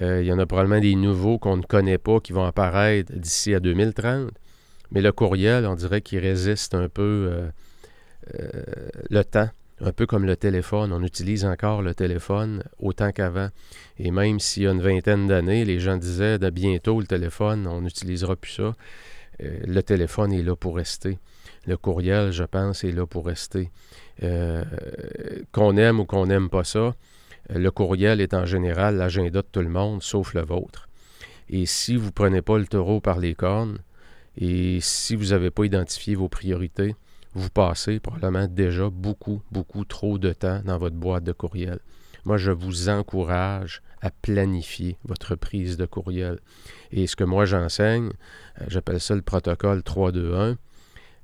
il 0.00 0.24
y 0.24 0.32
en 0.32 0.38
a 0.38 0.44
probablement 0.44 0.80
des 0.80 0.96
nouveaux 0.96 1.38
qu'on 1.38 1.56
ne 1.56 1.62
connaît 1.62 1.98
pas 1.98 2.20
qui 2.20 2.32
vont 2.32 2.44
apparaître 2.44 3.12
d'ici 3.12 3.54
à 3.54 3.60
2030. 3.60 4.30
Mais 4.90 5.00
le 5.00 5.12
courriel, 5.12 5.66
on 5.66 5.76
dirait 5.76 6.02
qu'il 6.02 6.18
résiste 6.18 6.74
un 6.74 6.88
peu 6.88 7.48
le 9.10 9.24
temps 9.24 9.48
un 9.82 9.92
peu 9.92 10.06
comme 10.06 10.24
le 10.24 10.36
téléphone. 10.36 10.92
On 10.92 11.02
utilise 11.02 11.44
encore 11.44 11.82
le 11.82 11.94
téléphone 11.94 12.62
autant 12.78 13.10
qu'avant. 13.12 13.48
Et 13.98 14.10
même 14.10 14.38
s'il 14.40 14.62
y 14.62 14.66
a 14.66 14.72
une 14.72 14.82
vingtaine 14.82 15.26
d'années, 15.26 15.64
les 15.64 15.80
gens 15.80 15.96
disaient 15.96 16.38
de 16.38 16.50
bientôt 16.50 17.00
le 17.00 17.06
téléphone, 17.06 17.66
on 17.66 17.82
n'utilisera 17.82 18.36
plus 18.36 18.52
ça. 18.52 18.74
Euh, 19.42 19.58
le 19.66 19.82
téléphone 19.82 20.32
est 20.32 20.42
là 20.42 20.54
pour 20.54 20.76
rester. 20.76 21.18
Le 21.66 21.76
courriel, 21.76 22.32
je 22.32 22.44
pense, 22.44 22.84
est 22.84 22.92
là 22.92 23.06
pour 23.06 23.26
rester. 23.26 23.70
Euh, 24.22 24.64
qu'on 25.52 25.76
aime 25.76 26.00
ou 26.00 26.04
qu'on 26.04 26.26
n'aime 26.26 26.48
pas 26.48 26.64
ça, 26.64 26.94
le 27.50 27.70
courriel 27.70 28.20
est 28.20 28.34
en 28.34 28.46
général 28.46 28.96
l'agenda 28.96 29.42
de 29.42 29.46
tout 29.50 29.60
le 29.60 29.68
monde, 29.68 30.02
sauf 30.02 30.34
le 30.34 30.42
vôtre. 30.42 30.88
Et 31.48 31.66
si 31.66 31.96
vous 31.96 32.06
ne 32.06 32.10
prenez 32.10 32.42
pas 32.42 32.58
le 32.58 32.66
taureau 32.66 33.00
par 33.00 33.18
les 33.18 33.34
cornes, 33.34 33.78
et 34.36 34.78
si 34.80 35.16
vous 35.16 35.26
n'avez 35.26 35.50
pas 35.50 35.64
identifié 35.64 36.14
vos 36.14 36.28
priorités, 36.28 36.94
vous 37.34 37.50
passez 37.50 38.00
probablement 38.00 38.46
déjà 38.46 38.90
beaucoup, 38.90 39.42
beaucoup 39.50 39.84
trop 39.84 40.18
de 40.18 40.32
temps 40.32 40.60
dans 40.64 40.78
votre 40.78 40.96
boîte 40.96 41.24
de 41.24 41.32
courriel. 41.32 41.78
Moi, 42.24 42.36
je 42.36 42.52
vous 42.52 42.88
encourage 42.88 43.82
à 44.00 44.10
planifier 44.10 44.96
votre 45.04 45.34
prise 45.34 45.76
de 45.76 45.86
courriel. 45.86 46.38
Et 46.92 47.06
ce 47.06 47.16
que 47.16 47.24
moi 47.24 47.46
j'enseigne, 47.46 48.10
euh, 48.60 48.64
j'appelle 48.68 49.00
ça 49.00 49.14
le 49.14 49.22
protocole 49.22 49.82
321. 49.82 50.56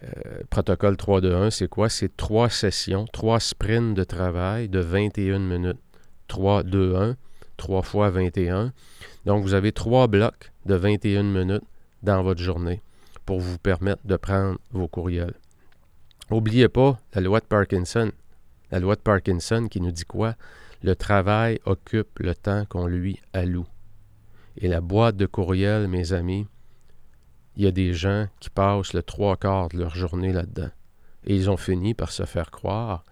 Euh, 0.05 0.43
protocole 0.51 0.97
321, 0.97 1.51
c'est 1.51 1.69
quoi? 1.69 1.89
C'est 1.89 2.17
trois 2.17 2.49
sessions, 2.49 3.07
trois 3.13 3.41
sprints 3.41 3.97
de 3.97 4.05
travail 4.05 4.69
de 4.69 4.81
21 4.81 5.39
minutes. 5.41 5.79
3, 6.29 6.63
2, 6.63 6.95
1, 6.95 7.17
3 7.57 7.83
fois 7.83 8.11
21. 8.11 8.73
Donc, 9.25 9.43
vous 9.43 9.55
avez 9.55 9.73
trois 9.73 10.07
blocs 10.09 10.53
de 10.67 10.75
21 10.75 11.23
minutes 11.23 11.65
dans 12.03 12.23
votre 12.23 12.43
journée 12.43 12.83
pour 13.25 13.41
vous 13.41 13.59
permettre 13.59 14.07
de 14.07 14.17
prendre 14.17 14.59
vos 14.73 14.89
courriels. 14.89 15.35
N'oubliez 16.31 16.69
pas 16.69 17.01
la 17.15 17.23
loi 17.23 17.41
de 17.41 17.47
Parkinson. 17.47 18.13
La 18.71 18.81
loi 18.81 18.97
de 18.97 19.01
Parkinson 19.01 19.67
qui 19.71 19.81
nous 19.81 19.93
dit 19.93 20.05
quoi? 20.05 20.35
Le 20.83 20.95
travail 20.95 21.59
occupe 21.65 22.19
le 22.19 22.35
temps 22.35 22.67
qu'on 22.67 22.87
lui 22.87 23.19
alloue. 23.33 23.67
Et 24.59 24.69
la 24.69 24.83
boîte 24.83 25.17
de 25.17 25.25
courriel, 25.25 25.89
mes 25.89 26.13
amis, 26.13 26.47
il 27.57 27.65
y 27.65 27.67
a 27.67 27.71
des 27.71 27.95
gens 27.95 28.27
qui 28.41 28.51
passent 28.51 28.93
le 28.93 29.03
trois 29.03 29.37
quarts 29.37 29.71
de 29.71 29.79
leur 29.79 29.95
journée 29.95 30.33
là-dedans. 30.33 30.71
Et 31.25 31.35
ils 31.35 31.49
ont 31.49 31.57
fini 31.57 31.95
par 31.95 32.13
se 32.13 32.25
faire 32.25 32.51
croire 32.51 33.05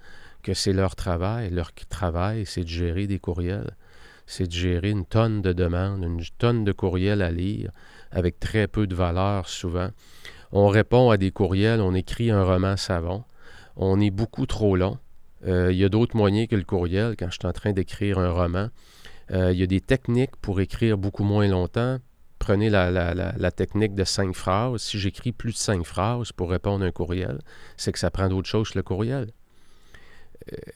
que 0.43 0.53
c'est 0.53 0.75
leur 0.75 0.95
travail. 0.95 1.49
Leur 1.49 1.73
travail, 1.73 2.45
c'est 2.45 2.65
de 2.65 2.69
gérer 2.69 3.07
des 3.07 3.19
courriels. 3.19 3.77
C'est 4.27 4.47
de 4.47 4.53
gérer 4.53 4.91
une 4.91 5.07
tonne 5.07 5.41
de 5.41 5.55
demandes, 5.55 6.03
une 6.03 6.23
tonne 6.37 6.65
de 6.65 6.73
courriels 6.73 7.23
à 7.23 7.31
lire, 7.31 7.71
avec 8.11 8.39
très 8.41 8.67
peu 8.67 8.87
de 8.87 8.95
valeur 8.95 9.49
souvent. 9.49 9.89
On 10.53 10.69
répond 10.69 11.11
à 11.11 11.17
des 11.17 11.31
courriels, 11.31 11.81
on 11.81 11.95
écrit 11.95 12.31
un 12.31 12.45
roman 12.45 12.77
savant. 12.77 13.25
On 13.77 14.01
est 14.01 14.11
beaucoup 14.11 14.47
trop 14.47 14.77
long. 14.77 14.99
Euh, 15.47 15.71
il 15.73 15.79
y 15.79 15.85
a 15.85 15.89
d'autres 15.89 16.17
moyens 16.17 16.49
que 16.49 16.57
le 16.57 16.65
courriel 16.65 17.15
quand 17.19 17.27
je 17.31 17.39
suis 17.39 17.47
en 17.47 17.53
train 17.53 17.73
d'écrire 17.73 18.19
un 18.19 18.31
roman. 18.31 18.69
Euh, 19.33 19.53
il 19.53 19.59
y 19.59 19.63
a 19.63 19.67
des 19.67 19.81
techniques 19.81 20.37
pour 20.41 20.61
écrire 20.61 20.97
beaucoup 20.97 21.25
moins 21.25 21.47
longtemps. 21.47 21.99
Prenez 22.39 22.71
la, 22.71 22.91
la 23.15 23.51
technique 23.51 23.95
de 23.95 24.05
cinq 24.05 24.35
phrases. 24.35 24.83
Si 24.83 24.99
j'écris 24.99 25.33
plus 25.33 25.53
de 25.53 25.57
cinq 25.57 25.85
phrases 25.85 26.33
pour 26.33 26.51
répondre 26.51 26.85
à 26.85 26.89
un 26.89 26.93
courriel, 26.93 27.41
c'est 27.77 27.93
que 27.93 27.99
ça 27.99 28.11
prend 28.11 28.29
d'autres 28.29 28.49
choses 28.49 28.71
que 28.71 28.79
le 28.79 28.83
courriel. 28.83 29.33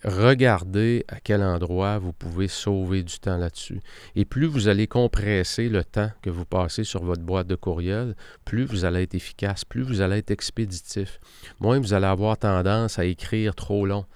Regardez 0.04 1.04
à 1.08 1.20
quel 1.20 1.42
endroit 1.42 1.98
vous 1.98 2.12
pouvez 2.12 2.48
sauver 2.48 3.02
du 3.02 3.18
temps 3.18 3.36
là-dessus. 3.36 3.80
Et 4.16 4.24
plus 4.24 4.46
vous 4.46 4.68
allez 4.68 4.86
compresser 4.86 5.68
le 5.68 5.84
temps 5.84 6.10
que 6.22 6.30
vous 6.30 6.44
passez 6.44 6.84
sur 6.84 7.04
votre 7.04 7.22
boîte 7.22 7.46
de 7.46 7.54
courriel, 7.54 8.16
plus 8.44 8.64
vous 8.64 8.84
allez 8.84 9.02
être 9.02 9.14
efficace, 9.14 9.64
plus 9.64 9.82
vous 9.82 10.00
allez 10.00 10.18
être 10.18 10.30
expéditif. 10.30 11.20
Moins 11.60 11.78
vous 11.78 11.94
allez 11.94 12.06
avoir 12.06 12.36
tendance 12.38 12.98
à 12.98 13.04
écrire 13.04 13.54
trop 13.54 13.86
long 13.86 14.06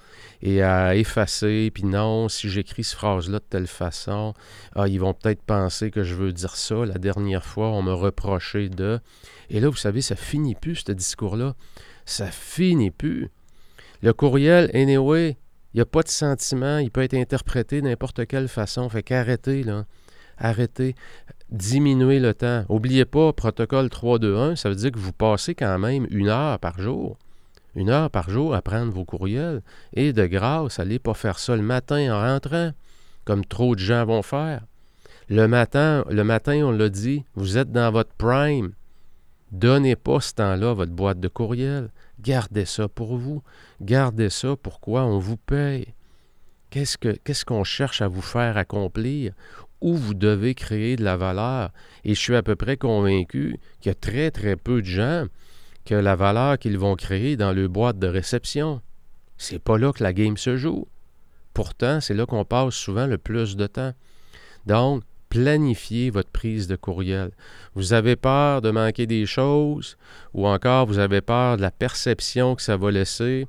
et 0.42 0.62
à 0.62 0.96
effacer, 0.96 1.70
puis 1.72 1.84
non, 1.84 2.28
si 2.28 2.48
j'écris 2.48 2.84
cette 2.84 2.98
phrase-là 2.98 3.38
de 3.38 3.44
telle 3.48 3.66
façon, 3.66 4.34
ah, 4.74 4.88
ils 4.88 5.00
vont 5.00 5.14
peut-être 5.14 5.42
penser 5.42 5.90
que 5.90 6.02
je 6.02 6.14
veux 6.14 6.32
dire 6.32 6.56
ça. 6.56 6.84
La 6.84 6.98
dernière 6.98 7.44
fois, 7.44 7.68
on 7.68 7.82
me 7.82 7.92
reprochait 7.92 8.68
de... 8.68 9.00
Et 9.50 9.60
là, 9.60 9.68
vous 9.68 9.76
savez, 9.76 10.02
ça 10.02 10.16
finit 10.16 10.54
plus, 10.54 10.84
ce 10.86 10.92
discours-là. 10.92 11.54
Ça 12.06 12.26
finit 12.26 12.90
plus. 12.90 13.30
Le 14.04 14.12
courriel, 14.12 14.70
anyway, 14.74 15.38
il 15.72 15.78
n'y 15.78 15.80
a 15.80 15.86
pas 15.86 16.02
de 16.02 16.08
sentiment, 16.08 16.76
il 16.76 16.90
peut 16.90 17.00
être 17.00 17.14
interprété 17.14 17.80
n'importe 17.80 18.26
quelle 18.26 18.48
façon. 18.48 18.86
Fait 18.90 19.02
qu'arrêtez, 19.02 19.62
là. 19.62 19.86
Arrêtez. 20.36 20.94
Diminuez 21.48 22.20
le 22.20 22.34
temps. 22.34 22.66
N'oubliez 22.68 23.06
pas, 23.06 23.32
protocole 23.32 23.86
3-2-1, 23.86 24.56
ça 24.56 24.68
veut 24.68 24.74
dire 24.74 24.92
que 24.92 24.98
vous 24.98 25.14
passez 25.14 25.54
quand 25.54 25.78
même 25.78 26.06
une 26.10 26.28
heure 26.28 26.58
par 26.58 26.78
jour. 26.78 27.16
Une 27.74 27.88
heure 27.88 28.10
par 28.10 28.28
jour 28.28 28.54
à 28.54 28.60
prendre 28.60 28.92
vos 28.92 29.06
courriels. 29.06 29.62
Et 29.94 30.12
de 30.12 30.26
grâce, 30.26 30.78
allez 30.78 30.98
pas 30.98 31.14
faire 31.14 31.38
ça 31.38 31.56
le 31.56 31.62
matin 31.62 32.14
en 32.14 32.20
rentrant, 32.20 32.72
comme 33.24 33.46
trop 33.46 33.74
de 33.74 33.80
gens 33.80 34.04
vont 34.04 34.20
faire. 34.20 34.66
Le 35.30 35.48
matin, 35.48 36.04
le 36.10 36.24
matin, 36.24 36.60
on 36.62 36.72
l'a 36.72 36.90
dit, 36.90 37.24
vous 37.36 37.56
êtes 37.56 37.72
dans 37.72 37.90
votre 37.90 38.12
prime. 38.18 38.74
Donnez 39.50 39.96
pas 39.96 40.20
ce 40.20 40.34
temps-là 40.34 40.74
votre 40.74 40.92
boîte 40.92 41.20
de 41.20 41.28
courriel. 41.28 41.88
Gardez 42.24 42.64
ça 42.64 42.88
pour 42.88 43.18
vous. 43.18 43.42
Gardez 43.82 44.30
ça 44.30 44.56
pourquoi 44.56 45.04
on 45.04 45.18
vous 45.18 45.36
paye. 45.36 45.88
Qu'est-ce, 46.70 46.96
que, 46.96 47.10
qu'est-ce 47.22 47.44
qu'on 47.44 47.64
cherche 47.64 48.00
à 48.00 48.08
vous 48.08 48.22
faire 48.22 48.56
accomplir? 48.56 49.34
Où 49.82 49.94
vous 49.94 50.14
devez 50.14 50.54
créer 50.54 50.96
de 50.96 51.04
la 51.04 51.18
valeur? 51.18 51.70
Et 52.02 52.14
je 52.14 52.20
suis 52.20 52.34
à 52.34 52.42
peu 52.42 52.56
près 52.56 52.78
convaincu 52.78 53.58
qu'il 53.80 53.90
y 53.90 53.92
a 53.92 53.94
très, 53.94 54.30
très 54.30 54.56
peu 54.56 54.80
de 54.80 54.86
gens 54.86 55.26
que 55.84 55.94
la 55.94 56.16
valeur 56.16 56.58
qu'ils 56.58 56.78
vont 56.78 56.96
créer 56.96 57.36
dans 57.36 57.52
le 57.52 57.68
boîte 57.68 57.98
de 57.98 58.06
réception. 58.06 58.80
C'est 59.36 59.62
pas 59.62 59.76
là 59.76 59.92
que 59.92 60.02
la 60.02 60.14
game 60.14 60.38
se 60.38 60.56
joue. 60.56 60.88
Pourtant, 61.52 62.00
c'est 62.00 62.14
là 62.14 62.24
qu'on 62.24 62.46
passe 62.46 62.74
souvent 62.74 63.06
le 63.06 63.18
plus 63.18 63.54
de 63.54 63.66
temps. 63.66 63.92
Donc, 64.64 65.02
planifiez 65.34 66.10
votre 66.10 66.30
prise 66.30 66.68
de 66.68 66.76
courriel. 66.76 67.30
Vous 67.74 67.92
avez 67.92 68.14
peur 68.14 68.62
de 68.62 68.70
manquer 68.70 69.06
des 69.06 69.26
choses 69.26 69.96
ou 70.32 70.46
encore 70.46 70.86
vous 70.86 71.00
avez 71.00 71.22
peur 71.22 71.56
de 71.56 71.62
la 71.62 71.72
perception 71.72 72.54
que 72.54 72.62
ça 72.62 72.76
va 72.76 72.92
laisser? 72.92 73.48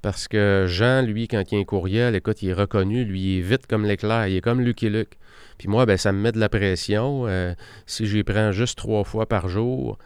Parce 0.00 0.28
que 0.28 0.64
Jean, 0.66 1.02
lui, 1.02 1.28
quand 1.28 1.42
il 1.50 1.54
y 1.54 1.58
a 1.58 1.60
un 1.60 1.64
courriel, 1.64 2.14
écoute, 2.14 2.42
il 2.42 2.48
est 2.48 2.54
reconnu, 2.54 3.04
lui, 3.04 3.20
il 3.20 3.38
est 3.38 3.42
vite 3.42 3.66
comme 3.66 3.84
l'éclair, 3.84 4.28
il 4.28 4.36
est 4.36 4.40
comme 4.40 4.62
Lucky 4.62 4.88
Luke. 4.88 5.18
Puis 5.58 5.68
moi, 5.68 5.84
ben, 5.84 5.98
ça 5.98 6.10
me 6.10 6.20
met 6.20 6.32
de 6.32 6.38
la 6.38 6.48
pression. 6.48 7.26
Euh, 7.26 7.54
si 7.84 8.06
j'y 8.06 8.22
prends 8.22 8.52
juste 8.52 8.78
trois 8.78 9.04
fois 9.04 9.26
par 9.26 9.48
jour, 9.48 9.98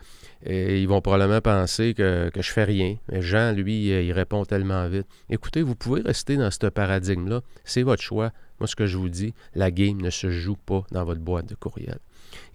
ils 0.47 0.87
vont 0.87 1.01
probablement 1.01 1.41
penser 1.41 1.95
que, 1.95 2.31
que 2.31 2.43
je 2.43 2.51
fais 2.51 2.65
rien. 2.65 2.97
Mais 3.09 3.23
Jean, 3.23 3.53
lui, 3.53 3.89
il 3.89 4.13
répond 4.13 4.45
tellement 4.45 4.89
vite. 4.89 5.07
Écoutez, 5.29 5.63
vous 5.63 5.77
pouvez 5.77 6.01
rester 6.01 6.37
dans 6.37 6.51
ce 6.51 6.67
paradigme-là. 6.67 7.43
C'est 7.65 7.83
votre 7.83 8.03
choix. 8.03 8.33
Moi, 8.61 8.67
ce 8.67 8.77
que 8.77 8.87
je 8.87 8.99
vous 8.99 9.09
dis, 9.09 9.35
la 9.55 9.71
game 9.71 10.01
ne 10.01 10.11
se 10.11 10.31
joue 10.31 10.57
pas 10.57 10.85
dans 10.93 11.05
votre 11.05 11.21
boîte 11.21 11.49
de 11.49 11.55
courriel. 11.55 11.99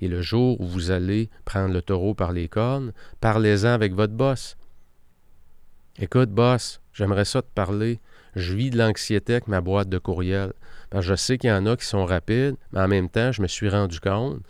Et 0.02 0.08
le 0.08 0.22
jour 0.22 0.62
où 0.62 0.66
vous 0.66 0.92
allez 0.92 1.30
prendre 1.44 1.74
le 1.74 1.82
taureau 1.82 2.14
par 2.14 2.32
les 2.32 2.48
cornes, 2.48 2.94
parlez-en 3.20 3.70
avec 3.70 3.94
votre 3.94 4.14
boss. 4.14 4.56
Écoute, 6.00 6.30
boss, 6.30 6.80
j'aimerais 6.94 7.26
ça 7.26 7.42
te 7.42 7.48
parler. 7.54 8.00
Je 8.36 8.54
vis 8.54 8.70
de 8.70 8.78
l'anxiété 8.78 9.34
avec 9.34 9.48
ma 9.48 9.62
boîte 9.62 9.90
de 9.90 9.98
courriel. 9.98 10.54
je 10.94 11.16
sais 11.16 11.38
qu'il 11.38 11.50
y 11.50 11.54
en 11.54 11.66
a 11.66 11.76
qui 11.76 11.86
sont 11.86 12.06
rapides, 12.06 12.56
mais 12.72 12.82
en 12.82 12.88
même 12.88 13.10
temps, 13.10 13.32
je 13.32 13.42
me 13.42 13.48
suis 13.48 13.70
rendu 13.70 14.00
compte 14.00 14.42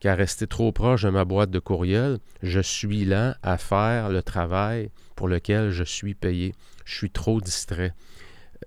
qu'à 0.00 0.14
rester 0.14 0.46
trop 0.46 0.72
proche 0.72 1.02
de 1.02 1.10
ma 1.10 1.24
boîte 1.24 1.50
de 1.50 1.58
courriel, 1.58 2.18
je 2.42 2.60
suis 2.60 3.04
lent 3.04 3.34
à 3.42 3.58
faire 3.58 4.08
le 4.08 4.22
travail 4.22 4.90
pour 5.14 5.28
lequel 5.28 5.70
je 5.70 5.84
suis 5.84 6.14
payé. 6.14 6.54
Je 6.84 6.96
suis 6.96 7.10
trop 7.10 7.40
distrait. 7.40 7.94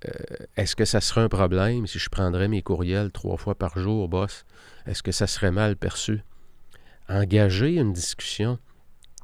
Euh, 0.07 0.11
est-ce 0.57 0.75
que 0.75 0.85
ça 0.85 1.01
serait 1.01 1.21
un 1.21 1.29
problème 1.29 1.87
si 1.87 1.99
je 1.99 2.09
prendrais 2.09 2.47
mes 2.47 2.61
courriels 2.61 3.11
trois 3.11 3.37
fois 3.37 3.55
par 3.55 3.77
jour, 3.77 4.07
boss? 4.07 4.45
Est-ce 4.85 5.03
que 5.03 5.11
ça 5.11 5.27
serait 5.27 5.51
mal 5.51 5.75
perçu? 5.75 6.21
Engager 7.09 7.75
une 7.75 7.93
discussion, 7.93 8.57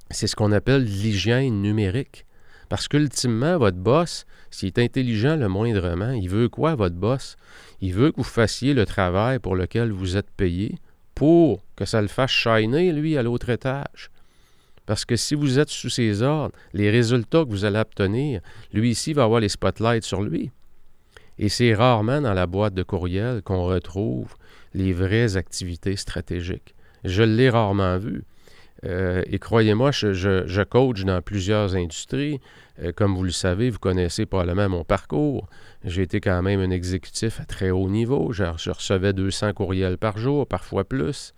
c'est 0.09 0.27
ce 0.27 0.35
qu'on 0.35 0.51
appelle 0.51 0.83
l'hygiène 0.83 1.61
numérique. 1.61 2.25
Parce 2.69 2.87
qu'ultimement, 2.87 3.57
votre 3.57 3.77
boss, 3.77 4.25
s'il 4.49 4.67
est 4.67 4.79
intelligent 4.79 5.35
le 5.35 5.49
moindrement, 5.49 6.11
il 6.11 6.29
veut 6.29 6.47
quoi, 6.47 6.75
votre 6.75 6.95
boss? 6.95 7.35
Il 7.81 7.93
veut 7.93 8.11
que 8.11 8.17
vous 8.17 8.23
fassiez 8.23 8.73
le 8.73 8.85
travail 8.85 9.39
pour 9.39 9.55
lequel 9.55 9.91
vous 9.91 10.15
êtes 10.15 10.31
payé 10.31 10.75
pour 11.13 11.63
que 11.75 11.85
ça 11.85 12.01
le 12.01 12.07
fasse 12.07 12.31
shiner, 12.31 12.93
lui, 12.93 13.17
à 13.17 13.23
l'autre 13.23 13.49
étage. 13.49 14.09
Parce 14.85 15.05
que 15.05 15.15
si 15.15 15.35
vous 15.35 15.59
êtes 15.59 15.69
sous 15.69 15.89
ses 15.89 16.21
ordres, 16.21 16.55
les 16.73 16.89
résultats 16.89 17.43
que 17.43 17.49
vous 17.49 17.65
allez 17.65 17.79
obtenir, 17.79 18.41
lui 18.73 18.91
ici 18.91 19.13
va 19.13 19.23
avoir 19.23 19.39
les 19.39 19.49
spotlights 19.49 20.03
sur 20.03 20.21
lui. 20.21 20.51
Et 21.39 21.49
c'est 21.49 21.73
rarement 21.73 22.21
dans 22.21 22.33
la 22.33 22.47
boîte 22.47 22.73
de 22.73 22.83
courriel 22.83 23.41
qu'on 23.41 23.65
retrouve 23.65 24.35
les 24.73 24.93
vraies 24.93 25.37
activités 25.37 25.95
stratégiques. 25.95 26.75
Je 27.03 27.23
l'ai 27.23 27.49
rarement 27.49 27.97
vu. 27.97 28.23
Euh, 28.83 29.23
et 29.27 29.37
croyez-moi, 29.39 29.91
je, 29.91 30.63
coach 30.63 31.03
dans 31.03 31.21
plusieurs 31.21 31.75
industries. 31.75 32.39
Euh, 32.81 32.91
comme 32.91 33.15
vous 33.15 33.23
le 33.23 33.31
savez, 33.31 33.69
vous 33.69 33.79
connaissez 33.79 34.25
probablement 34.25 34.69
mon 34.69 34.83
parcours. 34.83 35.47
J'ai 35.83 36.03
été 36.03 36.19
quand 36.19 36.41
même 36.41 36.59
un 36.59 36.71
exécutif 36.71 37.39
à 37.39 37.45
très 37.45 37.69
haut 37.69 37.89
niveau. 37.89 38.31
Je, 38.31 38.43
recevais 38.43 39.13
200 39.13 39.53
courriels 39.53 39.97
par 39.97 40.17
jour, 40.17 40.47
parfois 40.47 40.83
plus. 40.83 41.33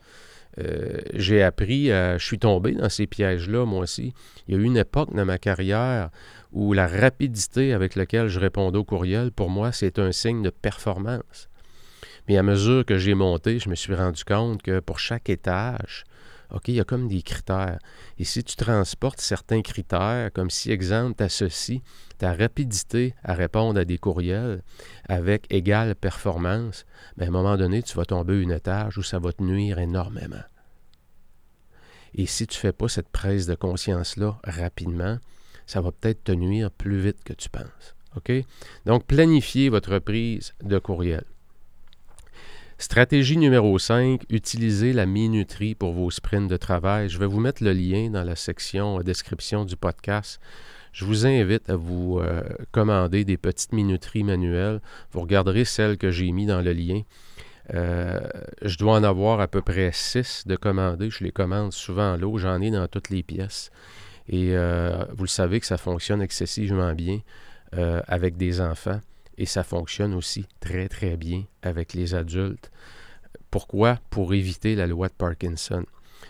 Euh, 0.59 0.99
j'ai 1.15 1.41
appris, 1.41 1.87
je 1.87 2.23
suis 2.23 2.39
tombé 2.39 2.73
dans 2.73 2.89
ces 2.89 3.07
pièges-là, 3.07 3.65
moi 3.65 3.79
aussi. 3.79 4.13
Il 4.47 4.55
y 4.55 4.57
a 4.57 4.61
eu 4.61 4.63
une 4.63 4.77
époque 4.77 5.13
dans 5.13 5.25
ma 5.25 5.37
carrière 5.37 6.11
où 6.53 6.73
la 6.73 6.87
rapidité 6.87 7.73
avec 7.73 7.95
laquelle 7.95 8.27
je 8.27 8.39
répondais 8.39 8.77
aux 8.77 8.85
courriels, 8.85 9.31
pour 9.31 9.49
moi, 9.49 9.71
c'est 9.71 9.99
un 9.99 10.11
signe 10.11 10.43
de 10.43 10.51
performance. 10.51 11.49
Mais 12.27 12.37
à 12.37 12.43
mesure 12.43 12.85
que 12.85 12.97
j'ai 12.97 13.15
monté, 13.15 13.59
je 13.59 13.69
me 13.69 13.75
suis 13.75 13.95
rendu 13.95 14.23
compte 14.23 14.61
que 14.61 14.79
pour 14.79 14.99
chaque 14.99 15.29
étage, 15.29 16.05
OK, 16.51 16.67
il 16.67 16.75
y 16.75 16.79
a 16.79 16.83
comme 16.83 17.07
des 17.07 17.23
critères. 17.23 17.79
Et 18.19 18.23
si 18.23 18.43
tu 18.43 18.55
transportes 18.55 19.19
certains 19.19 19.63
critères, 19.63 20.31
comme 20.31 20.51
si, 20.51 20.71
exemple, 20.71 21.15
tu 21.17 21.23
associes 21.23 21.81
ta 22.19 22.33
rapidité 22.33 23.15
à 23.23 23.33
répondre 23.33 23.79
à 23.79 23.85
des 23.85 23.97
courriels 23.97 24.61
avec 25.09 25.51
égale 25.51 25.95
performance, 25.95 26.85
bien, 27.17 27.25
à 27.25 27.29
un 27.29 27.33
moment 27.33 27.57
donné, 27.57 27.81
tu 27.81 27.97
vas 27.97 28.05
tomber 28.05 28.39
une 28.39 28.51
étage 28.51 28.99
où 28.99 29.03
ça 29.03 29.17
va 29.17 29.33
te 29.33 29.41
nuire 29.41 29.79
énormément. 29.79 30.43
Et 32.13 32.27
si 32.27 32.45
tu 32.45 32.57
ne 32.57 32.59
fais 32.59 32.73
pas 32.73 32.87
cette 32.87 33.09
prise 33.09 33.47
de 33.47 33.55
conscience-là 33.55 34.37
rapidement, 34.43 35.17
ça 35.65 35.81
va 35.81 35.91
peut-être 35.91 36.23
te 36.23 36.31
nuire 36.31 36.71
plus 36.71 36.99
vite 36.99 37.23
que 37.23 37.33
tu 37.33 37.49
penses. 37.49 37.95
OK? 38.15 38.31
Donc, 38.85 39.05
planifiez 39.05 39.69
votre 39.69 39.99
prise 39.99 40.53
de 40.63 40.77
courriel. 40.79 41.23
Stratégie 42.77 43.37
numéro 43.37 43.79
5, 43.79 44.23
utilisez 44.29 44.93
la 44.93 45.05
minuterie 45.05 45.73
pour 45.75 45.93
vos 45.93 46.11
sprints 46.11 46.49
de 46.49 46.57
travail. 46.57 47.07
Je 47.07 47.17
vais 47.17 47.25
vous 47.25 47.39
mettre 47.39 47.63
le 47.63 47.71
lien 47.71 48.09
dans 48.09 48.23
la 48.23 48.35
section 48.35 48.99
description 48.99 49.63
du 49.63 49.77
podcast. 49.77 50.41
Je 50.91 51.05
vous 51.05 51.25
invite 51.25 51.69
à 51.69 51.75
vous 51.75 52.19
euh, 52.19 52.43
commander 52.71 53.25
des 53.25 53.37
petites 53.37 53.73
minuteries 53.73 54.23
manuelles. 54.23 54.81
Vous 55.11 55.21
regarderez 55.21 55.65
celles 55.65 55.97
que 55.97 56.11
j'ai 56.11 56.31
mis 56.31 56.45
dans 56.45 56.61
le 56.61 56.73
lien. 56.73 57.01
Euh, 57.73 58.19
je 58.61 58.77
dois 58.77 58.97
en 58.97 59.03
avoir 59.03 59.39
à 59.39 59.47
peu 59.47 59.61
près 59.61 59.91
six 59.93 60.43
de 60.45 60.55
commandés. 60.55 61.09
Je 61.09 61.23
les 61.23 61.31
commande 61.31 61.73
souvent 61.73 62.13
en 62.13 62.17
lot. 62.17 62.37
J'en 62.37 62.61
ai 62.61 62.69
dans 62.69 62.87
toutes 62.87 63.09
les 63.09 63.23
pièces. 63.23 63.71
Et 64.29 64.55
euh, 64.55 65.03
vous 65.15 65.23
le 65.23 65.29
savez 65.29 65.59
que 65.59 65.65
ça 65.65 65.77
fonctionne 65.77 66.21
excessivement 66.21 66.93
bien 66.93 67.19
euh, 67.75 68.01
avec 68.07 68.37
des 68.37 68.61
enfants 68.61 68.99
et 69.37 69.45
ça 69.45 69.63
fonctionne 69.63 70.13
aussi 70.13 70.45
très 70.59 70.87
très 70.87 71.17
bien 71.17 71.43
avec 71.61 71.93
les 71.93 72.15
adultes. 72.15 72.71
Pourquoi? 73.51 73.99
Pour 74.09 74.33
éviter 74.33 74.75
la 74.75 74.87
loi 74.87 75.09
de 75.09 75.13
Parkinson. 75.13 75.83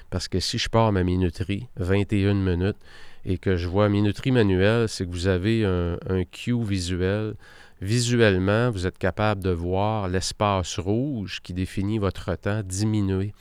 Parce 0.09 0.27
que 0.27 0.39
si 0.39 0.57
je 0.57 0.69
pars 0.69 0.91
ma 0.91 1.03
minuterie, 1.03 1.67
21 1.77 2.33
minutes, 2.33 2.77
et 3.25 3.37
que 3.37 3.55
je 3.55 3.67
vois 3.67 3.89
minuterie 3.89 4.31
manuelle, 4.31 4.89
c'est 4.89 5.05
que 5.05 5.11
vous 5.11 5.27
avez 5.27 5.65
un, 5.65 5.97
un 6.09 6.23
cue 6.25 6.61
visuel. 6.63 7.35
Visuellement, 7.81 8.69
vous 8.69 8.85
êtes 8.85 8.97
capable 8.97 9.43
de 9.43 9.49
voir 9.49 10.07
l'espace 10.07 10.79
rouge 10.79 11.39
qui 11.41 11.53
définit 11.53 11.99
votre 11.99 12.35
temps 12.35 12.61
diminuer. 12.63 13.33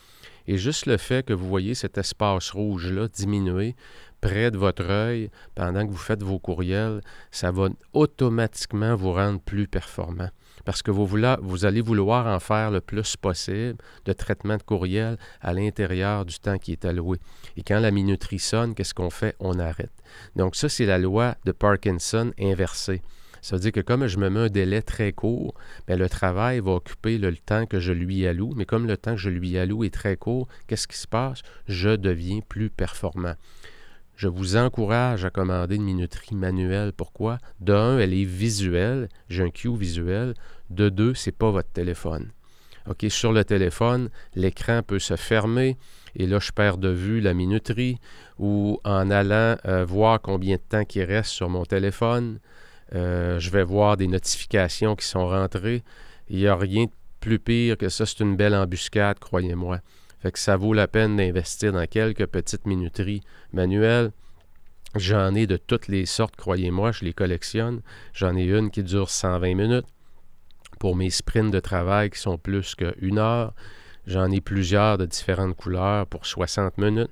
Et 0.47 0.59
juste 0.59 0.87
le 0.87 0.97
fait 0.97 1.25
que 1.25 1.33
vous 1.33 1.49
voyez 1.49 1.75
cet 1.75 1.99
espace 1.99 2.51
rouge-là 2.51 3.09
diminuer 3.09 3.77
près 4.23 4.51
de 4.51 4.57
votre 4.57 4.89
œil 4.89 5.31
pendant 5.55 5.85
que 5.87 5.91
vous 5.91 5.99
faites 5.99 6.23
vos 6.23 6.39
courriels, 6.39 7.03
ça 7.31 7.51
va 7.51 7.69
automatiquement 7.93 8.95
vous 8.95 9.13
rendre 9.13 9.41
plus 9.41 9.69
performant. 9.69 10.31
Parce 10.65 10.81
que 10.81 10.93
vous, 10.93 11.65
allez 11.65 11.81
vouloir 11.81 12.27
en 12.27 12.39
faire 12.39 12.71
le 12.71 12.81
plus 12.81 13.17
possible 13.17 13.79
de 14.05 14.13
traitement 14.13 14.57
de 14.57 14.63
courriel 14.63 15.19
à 15.41 15.53
l'intérieur 15.53 16.25
du 16.25 16.39
temps 16.39 16.57
qui 16.57 16.73
est 16.73 16.85
alloué. 16.85 17.19
Et 17.57 17.63
quand 17.63 17.81
la 17.81 17.91
minuterie 17.91 18.39
sonne, 18.39 18.75
qu'est-ce 18.75 18.95
qu'on 18.95 19.11
fait? 19.11 19.35
On 19.41 19.59
arrête. 19.59 19.93
Donc 20.37 20.55
ça, 20.55 20.69
c'est 20.69 20.87
la 20.87 20.99
loi 20.99 21.35
de 21.45 21.53
Parkinson 21.53 22.33
inversée. 22.39 23.03
Ça 23.41 23.57
veut 23.57 23.61
dire 23.61 23.73
que 23.73 23.81
comme 23.81 24.07
je 24.07 24.19
me 24.19 24.31
mets 24.31 24.39
un 24.39 24.49
délai 24.49 24.83
très 24.83 25.13
court, 25.13 25.55
bien, 25.89 25.97
le 25.97 26.09
travail 26.09 26.61
va 26.61 26.73
occuper 26.73 27.19
le, 27.19 27.37
temps 27.37 27.67
que 27.67 27.81
je 27.81 27.93
lui 27.93 28.25
alloue. 28.25 28.53
Mais 28.55 28.67
comme 28.67 28.87
le 28.87 28.97
temps 28.97 29.17
que 29.17 29.21
je 29.21 29.31
lui 29.31 29.59
alloue 29.59 29.83
est 29.83 29.93
très 29.93 30.17
court, 30.17 30.47
qu'est-ce 30.69 30.87
qui 30.87 30.97
se 30.97 31.09
passe? 31.09 31.43
Je 31.67 31.97
deviens 31.97 32.39
plus 32.49 32.71
performant. 32.71 33.35
Je 34.17 34.29
vous 34.29 34.57
encourage 34.57 35.25
à 35.25 35.31
commander 35.31 35.77
une 35.77 35.85
minuterie 35.85 36.35
manuelle. 36.35 36.93
Pourquoi? 36.93 37.39
De 37.61 37.73
un, 37.73 37.99
elle 37.99 38.15
est 38.15 38.25
visuelle. 38.25 39.09
J'ai 39.29 39.43
un 39.43 39.51
cue 39.51 39.77
visuel. 39.77 40.35
De 40.71 40.89
deux, 40.89 41.15
c'est 41.15 41.33
pas 41.33 41.51
votre 41.51 41.71
téléphone. 41.71 42.31
OK, 42.89 43.07
sur 43.09 43.33
le 43.33 43.45
téléphone, 43.45 44.11
l'écran 44.35 44.83
peut 44.83 44.99
se 44.99 45.17
fermer 45.17 45.77
et 46.17 46.27
là, 46.27 46.39
je 46.41 46.51
perds 46.53 46.79
de 46.79 46.89
vue 46.89 47.21
la 47.21 47.35
minuterie 47.35 47.99
ou 48.39 48.81
en 48.85 49.11
allant 49.11 49.57
euh, 49.67 49.85
voir 49.85 50.21
combien 50.21 50.57
de 50.57 50.63
temps 50.63 50.83
il 50.95 51.05
reste 51.05 51.31
sur 51.31 51.49
mon 51.49 51.65
téléphone, 51.65 52.39
euh, 52.95 53.39
je 53.39 53.51
vais 53.51 53.63
voir 53.63 53.97
des 53.97 54.09
notifications 54.09 54.97
qui 54.97 55.07
sont 55.07 55.27
rentrées. 55.27 55.83
Il 56.29 56.39
n'y 56.39 56.47
a 56.47 56.57
rien 56.57 56.85
de 56.85 56.91
plus 57.21 57.39
pire 57.39 57.79
que 57.79 57.89
ça. 57.89 58.05
C'est 58.05 58.21
une 58.21 58.37
belle 58.37 58.55
embuscade, 58.55 59.19
croyez-moi. 59.19 59.79
Fait 60.23 60.31
que 60.31 60.39
ça 60.39 60.57
vaut 60.57 60.73
la 60.73 60.87
peine 60.87 61.17
d'investir 61.17 61.73
dans 61.73 61.85
quelques 61.85 62.27
petites 62.27 62.65
minuteries 62.65 63.23
manuelles. 63.53 64.13
J'en 64.95 65.35
ai 65.35 65.49
de 65.49 65.57
toutes 65.57 65.89
les 65.89 66.07
sortes, 66.07 66.37
croyez-moi, 66.37 66.93
je 66.93 67.05
les 67.05 67.13
collectionne. 67.13 67.83
J'en 68.13 68.37
ai 68.37 68.45
une 68.45 68.71
qui 68.71 68.85
dure 68.85 69.11
120 69.11 69.57
minutes 69.57 69.87
pour 70.79 70.95
mes 70.95 71.11
sprints 71.11 71.53
de 71.53 71.59
travail 71.59 72.11
qui 72.11 72.21
sont 72.21 72.39
plus 72.39 72.77
qu'une 72.77 73.19
heure. 73.19 73.53
J'en 74.07 74.31
ai 74.31 74.41
plusieurs 74.41 74.97
de 74.97 75.07
différentes 75.07 75.57
couleurs 75.57 76.07
pour 76.07 76.25
60 76.25 76.79
minutes. 76.79 77.11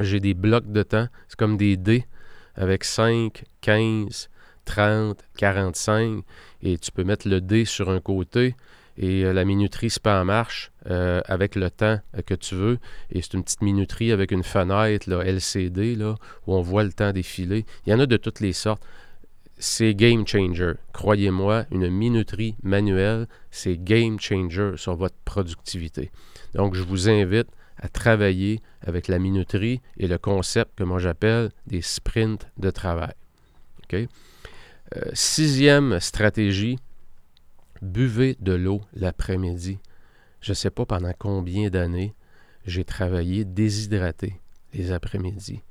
J'ai 0.00 0.20
des 0.20 0.32
blocs 0.32 0.72
de 0.72 0.82
temps. 0.82 1.08
C'est 1.28 1.38
comme 1.38 1.58
des 1.58 1.76
dés 1.76 2.06
avec 2.54 2.84
5, 2.84 3.44
15, 3.60 4.30
30, 4.64 5.22
45. 5.36 6.24
Et 6.62 6.78
tu 6.78 6.90
peux 6.90 7.04
mettre 7.04 7.28
le 7.28 7.42
dé 7.42 7.66
sur 7.66 7.90
un 7.90 8.00
côté 8.00 8.54
et 8.96 9.24
euh, 9.24 9.32
la 9.32 9.44
minuterie 9.44 9.90
se 9.90 10.00
pas 10.00 10.20
en 10.20 10.24
marche 10.24 10.70
euh, 10.90 11.20
avec 11.26 11.56
le 11.56 11.70
temps 11.70 11.98
que 12.26 12.34
tu 12.34 12.54
veux. 12.54 12.78
Et 13.10 13.22
c'est 13.22 13.34
une 13.34 13.44
petite 13.44 13.62
minuterie 13.62 14.12
avec 14.12 14.30
une 14.30 14.42
fenêtre 14.42 15.08
là, 15.08 15.22
LCD 15.24 15.96
là, 15.96 16.16
où 16.46 16.54
on 16.54 16.62
voit 16.62 16.84
le 16.84 16.92
temps 16.92 17.12
défiler. 17.12 17.64
Il 17.86 17.90
y 17.90 17.94
en 17.94 18.00
a 18.00 18.06
de 18.06 18.16
toutes 18.16 18.40
les 18.40 18.52
sortes 18.52 18.82
c'est 19.56 19.94
game 19.94 20.26
changer. 20.26 20.72
Croyez-moi, 20.92 21.64
une 21.70 21.88
minuterie 21.88 22.56
manuelle, 22.64 23.28
c'est 23.52 23.76
game 23.76 24.18
changer 24.18 24.72
sur 24.76 24.96
votre 24.96 25.14
productivité. 25.24 26.10
Donc, 26.54 26.74
je 26.74 26.82
vous 26.82 27.08
invite 27.08 27.46
à 27.78 27.88
travailler 27.88 28.60
avec 28.82 29.06
la 29.06 29.20
minuterie 29.20 29.80
et 29.96 30.08
le 30.08 30.18
concept 30.18 30.76
que 30.76 30.84
moi 30.84 30.98
j'appelle 30.98 31.50
des 31.66 31.82
sprints 31.82 32.48
de 32.58 32.70
travail. 32.70 33.14
Euh, 33.92 35.10
sixième 35.12 36.00
stratégie, 36.00 36.78
buvez 37.80 38.36
de 38.40 38.52
l'eau 38.52 38.82
l'après-midi. 38.94 39.78
Je 40.44 40.50
ne 40.50 40.54
sais 40.54 40.68
pas 40.68 40.84
pendant 40.84 41.12
combien 41.18 41.70
d'années 41.70 42.14
j'ai 42.66 42.84
travaillé 42.84 43.46
déshydraté 43.46 44.34
les 44.74 44.92
après-midi. 44.92 45.62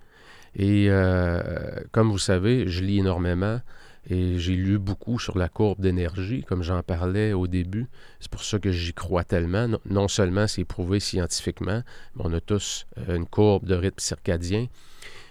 Et 0.55 0.87
euh, 0.89 1.79
comme 1.91 2.09
vous 2.09 2.17
savez, 2.17 2.67
je 2.67 2.83
lis 2.83 2.97
énormément 2.97 3.61
et 4.09 4.39
j'ai 4.39 4.55
lu 4.55 4.79
beaucoup 4.79 5.19
sur 5.19 5.37
la 5.37 5.47
courbe 5.47 5.79
d'énergie, 5.79 6.43
comme 6.43 6.63
j'en 6.63 6.81
parlais 6.81 7.33
au 7.33 7.45
début. 7.45 7.85
C'est 8.19 8.31
pour 8.31 8.43
ça 8.43 8.57
que 8.57 8.71
j'y 8.71 8.95
crois 8.95 9.23
tellement. 9.23 9.67
Non, 9.87 10.07
seulement 10.07 10.47
c'est 10.47 10.65
prouvé 10.65 10.99
scientifiquement, 10.99 11.83
mais 12.15 12.23
on 12.25 12.33
a 12.33 12.41
tous 12.41 12.87
euh, 12.97 13.15
une 13.15 13.27
courbe 13.27 13.67
de 13.67 13.75
rythme 13.75 13.99
circadien. 13.99 14.65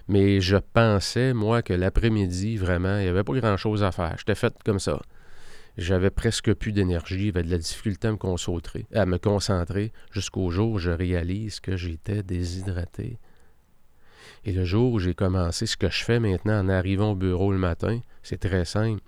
Mais 0.07 0.41
je 0.41 0.57
pensais, 0.57 1.35
moi, 1.35 1.63
que 1.63 1.73
l'après-midi, 1.73 2.59
vraiment, 2.59 2.97
il 2.99 3.03
n'y 3.03 3.09
avait 3.09 3.25
pas 3.25 3.35
grand-chose 3.35 3.83
à 3.83 3.91
faire. 3.91 4.15
J'étais 4.19 4.37
fait 4.37 4.55
comme 4.65 4.79
ça. 4.79 5.01
J'avais 5.79 6.11
presque 6.11 6.53
plus 6.53 6.73
d'énergie, 6.73 7.27
j'avais 7.27 7.45
de 7.45 7.51
la 7.51 7.59
difficulté 7.59 8.09
à 8.09 8.13
me 8.13 8.17
concentrer, 8.19 8.87
à 8.95 9.07
me 9.07 9.19
concentrer 9.19 9.93
jusqu'au 10.11 10.51
jour 10.51 10.73
où 10.73 10.79
je 10.79 10.91
réalise 10.91 11.61
que 11.61 11.77
j'étais 11.77 12.23
déshydraté. 12.23 13.19
Et 14.45 14.53
le 14.53 14.65
jour 14.65 14.93
où 14.93 14.99
j'ai 14.99 15.15
commencé 15.15 15.67
ce 15.67 15.77
que 15.77 15.89
je 15.89 16.05
fais 16.05 16.21
maintenant 16.21 16.61
en 16.61 16.69
arrivant 16.69 17.13
au 17.13 17.15
bureau 17.15 17.53
le 17.53 17.59
matin, 17.59 18.01
c'est 18.23 18.41
très 18.41 18.65
simple. 18.65 19.01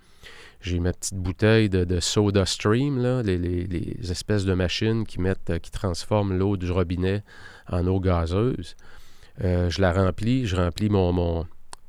J'ai 0.60 0.80
ma 0.80 0.94
petite 0.94 1.18
bouteille 1.18 1.68
de, 1.68 2.00
soda 2.00 2.46
stream, 2.46 2.98
les, 3.22 4.10
espèces 4.10 4.46
de 4.46 4.54
machines 4.54 5.04
qui 5.04 5.20
mettent, 5.20 5.58
qui 5.60 5.70
transforment 5.70 6.38
l'eau 6.38 6.56
du 6.56 6.70
robinet 6.70 7.22
en 7.68 7.86
eau 7.86 8.00
gazeuse. 8.00 8.74
Euh, 9.42 9.68
je 9.68 9.82
la 9.82 9.92
remplis, 9.92 10.46
je 10.46 10.56
remplis 10.56 10.88
mon, 10.88 11.12
mon 11.12 11.46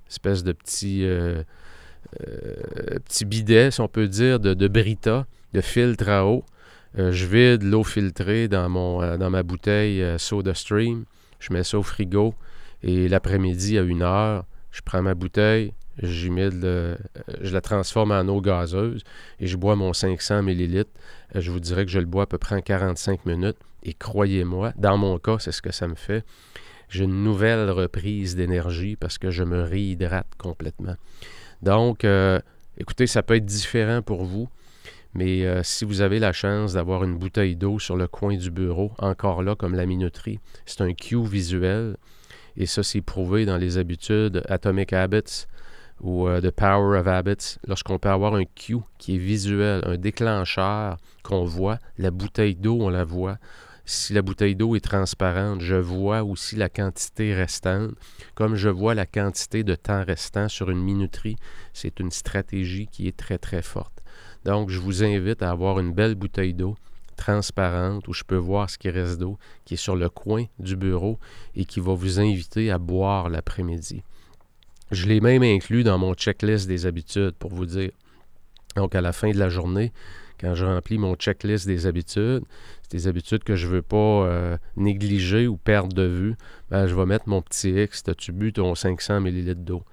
espèce 0.09 0.43
de 0.43 0.51
petit, 0.51 1.05
euh, 1.05 1.43
petit 3.05 3.25
bidet, 3.25 3.71
si 3.71 3.81
on 3.81 3.87
peut 3.87 4.07
dire, 4.07 4.39
de, 4.39 4.67
Brita, 4.67 5.25
de 5.53 5.61
filtre 5.61 6.09
à 6.09 6.25
eau. 6.25 6.43
je 6.97 7.25
vide 7.25 7.63
l'eau 7.63 7.83
filtrée 7.83 8.47
dans, 8.47 8.69
mon, 8.69 9.17
dans 9.17 9.29
ma 9.29 9.43
bouteille 9.43 10.03
Soda 10.17 10.53
Stream. 10.53 11.05
Je 11.39 11.53
mets 11.53 11.63
ça 11.63 11.77
au 11.77 11.83
frigo. 11.83 12.33
Et 12.83 13.07
l'après-midi, 13.07 13.77
à 13.77 13.81
une 13.81 14.01
heure, 14.01 14.45
je 14.71 14.81
prends 14.81 15.01
ma 15.01 15.15
bouteille, 15.15 15.73
je 16.01 17.53
la 17.53 17.61
transforme 17.61 18.11
en 18.11 18.27
eau 18.27 18.41
gazeuse 18.41 19.03
et 19.39 19.47
je 19.47 19.57
bois 19.57 19.75
mon 19.75 19.93
500 19.93 20.43
millilitres. 20.43 20.91
Euh, 21.35 21.41
je 21.41 21.51
vous 21.51 21.59
dirais 21.59 21.85
que 21.85 21.91
je 21.91 21.99
le 21.99 22.05
bois 22.05 22.23
à 22.23 22.25
peu 22.25 22.37
près 22.37 22.55
en 22.55 22.61
45 22.61 23.25
minutes. 23.25 23.57
Et 23.83 23.93
croyez-moi, 23.93 24.73
dans 24.77 24.97
mon 24.97 25.17
cas, 25.19 25.37
c'est 25.39 25.51
ce 25.51 25.61
que 25.61 25.71
ça 25.71 25.87
me 25.87 25.95
fait. 25.95 26.25
J'ai 26.89 27.03
une 27.03 27.23
nouvelle 27.23 27.69
reprise 27.69 28.35
d'énergie 28.35 28.95
parce 28.95 29.17
que 29.17 29.31
je 29.31 29.43
me 29.43 29.61
réhydrate 29.61 30.27
complètement. 30.37 30.95
Donc, 31.61 32.03
euh, 32.03 32.39
écoutez, 32.77 33.07
ça 33.07 33.23
peut 33.23 33.35
être 33.35 33.45
différent 33.45 34.01
pour 34.01 34.23
vous. 34.23 34.49
Mais 35.13 35.45
euh, 35.45 35.63
si 35.63 35.85
vous 35.85 36.01
avez 36.01 36.19
la 36.19 36.33
chance 36.33 36.73
d'avoir 36.73 37.05
une 37.05 37.17
bouteille 37.17 37.55
d'eau 37.55 37.79
sur 37.79 37.95
le 37.95 38.07
coin 38.07 38.35
du 38.35 38.51
bureau, 38.51 38.91
encore 38.99 39.43
là 39.43 39.55
comme 39.55 39.73
la 39.73 39.85
minuterie, 39.85 40.39
c'est 40.65 40.81
un 40.81 40.93
cue 40.93 41.25
visuel. 41.25 41.95
Et 42.57 42.65
ça, 42.65 42.83
c'est 42.83 43.01
prouvé 43.01 43.45
dans 43.45 43.57
les 43.57 43.77
habitudes 43.77 44.43
Atomic 44.49 44.91
Habits 44.91 45.45
ou 46.01 46.27
euh, 46.27 46.41
The 46.41 46.51
Power 46.51 46.99
of 46.99 47.07
Habits. 47.07 47.57
Lorsqu'on 47.65 47.97
peut 47.97 48.09
avoir 48.09 48.35
un 48.35 48.43
cue 48.43 48.77
qui 48.97 49.15
est 49.15 49.19
visuel, 49.19 49.81
un 49.85 49.95
déclencheur 49.95 50.97
qu'on 51.23 51.45
voit, 51.45 51.79
la 51.97 52.11
bouteille 52.11 52.55
d'eau, 52.55 52.77
on 52.81 52.89
la 52.89 53.05
voit. 53.05 53.37
Si 53.87 54.13
la 54.13 54.23
bouteille 54.23 54.55
d'eau 54.55 54.75
est 54.75 54.83
transparente, 54.83 55.61
je 55.61 55.75
vois 55.75 56.23
aussi 56.23 56.55
la 56.55 56.69
quantité 56.69 57.35
restante. 57.35 57.91
Comme 58.33 58.55
je 58.55 58.69
vois 58.69 58.95
la 58.95 59.05
quantité 59.05 59.63
de 59.63 59.75
temps 59.75 60.03
restant 60.03 60.49
sur 60.49 60.71
une 60.71 60.81
minuterie, 60.81 61.35
c'est 61.71 61.99
une 61.99 62.09
stratégie 62.09 62.87
qui 62.87 63.07
est 63.07 63.15
très, 63.15 63.37
très 63.37 63.61
forte. 63.61 64.01
Donc, 64.43 64.69
je 64.71 64.79
vous 64.79 65.03
invite 65.03 65.43
à 65.43 65.51
avoir 65.51 65.79
une 65.79 65.93
belle 65.93 66.15
bouteille 66.15 66.53
d'eau 66.53 66.75
transparente 67.15 68.07
où 68.07 68.13
je 68.13 68.23
peux 68.23 68.35
voir 68.35 68.69
ce 68.69 68.77
qui 68.77 68.89
reste 68.89 69.19
d'eau, 69.19 69.37
qui 69.63 69.75
est 69.75 69.77
sur 69.77 69.95
le 69.95 70.09
coin 70.09 70.45
du 70.59 70.75
bureau 70.75 71.19
et 71.55 71.65
qui 71.65 71.79
va 71.79 71.93
vous 71.93 72.19
inviter 72.19 72.71
à 72.71 72.77
boire 72.77 73.29
l'après-midi. 73.29 74.03
Je 74.91 75.07
l'ai 75.07 75.21
même 75.21 75.43
inclus 75.43 75.83
dans 75.83 75.97
mon 75.97 76.13
checklist 76.13 76.67
des 76.67 76.85
habitudes 76.85 77.35
pour 77.39 77.53
vous 77.53 77.65
dire. 77.65 77.91
Donc, 78.75 78.95
à 78.95 79.01
la 79.01 79.13
fin 79.13 79.31
de 79.31 79.37
la 79.37 79.49
journée, 79.49 79.93
quand 80.39 80.55
je 80.55 80.65
remplis 80.65 80.97
mon 80.97 81.15
checklist 81.15 81.65
des 81.65 81.87
habitudes, 81.87 82.43
c'est 82.81 82.91
des 82.91 83.07
habitudes 83.07 83.43
que 83.43 83.55
je 83.55 83.67
ne 83.67 83.73
veux 83.73 83.81
pas 83.81 83.97
euh, 83.97 84.57
négliger 84.75 85.47
ou 85.47 85.57
perdre 85.57 85.93
de 85.93 86.03
vue, 86.03 86.35
ben, 86.69 86.87
je 86.87 86.95
vais 86.95 87.05
mettre 87.05 87.27
mon 87.29 87.41
petit 87.41 87.71
X, 87.71 88.03
as-tu 88.07 88.31
bu 88.31 88.53
ton 88.53 88.75
500 88.75 89.21
ml 89.21 89.55
d'eau? 89.55 89.83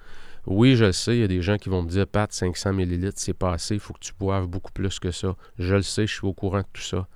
Oui, 0.47 0.75
je 0.75 0.87
le 0.87 0.93
sais, 0.93 1.17
il 1.17 1.21
y 1.21 1.25
a 1.25 1.29
des 1.29 1.41
gens 1.41 1.57
qui 1.57 1.69
vont 1.69 1.83
me 1.83 1.89
dire, 1.89 2.07
Pat, 2.07 2.33
500 2.33 2.73
ml, 2.73 3.13
c'est 3.15 3.33
pas 3.33 3.53
assez, 3.53 3.75
il 3.75 3.81
faut 3.81 3.95
que 3.95 4.01
tu 4.01 4.13
boives 4.19 4.49
beaucoup 4.49 4.73
plus 4.73 4.99
que 4.99 5.13
ça. 5.13 5.37
Je 5.59 5.77
le 5.77 5.83
sais, 5.83 6.07
je 6.07 6.15
suis 6.15 6.27
au 6.27 6.33
courant 6.33 6.61
de 6.61 6.67
tout 6.73 6.83
ça. 6.83 7.07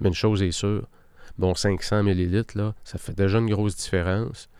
Mais 0.00 0.08
une 0.08 0.14
chose 0.14 0.42
est 0.42 0.52
sûre, 0.52 0.86
bon 1.38 1.54
500 1.54 2.02
ml, 2.02 2.44
là, 2.54 2.74
ça 2.84 2.98
fait 2.98 3.16
déjà 3.16 3.38
une 3.38 3.48
grosse 3.48 3.76
différence. 3.76 4.50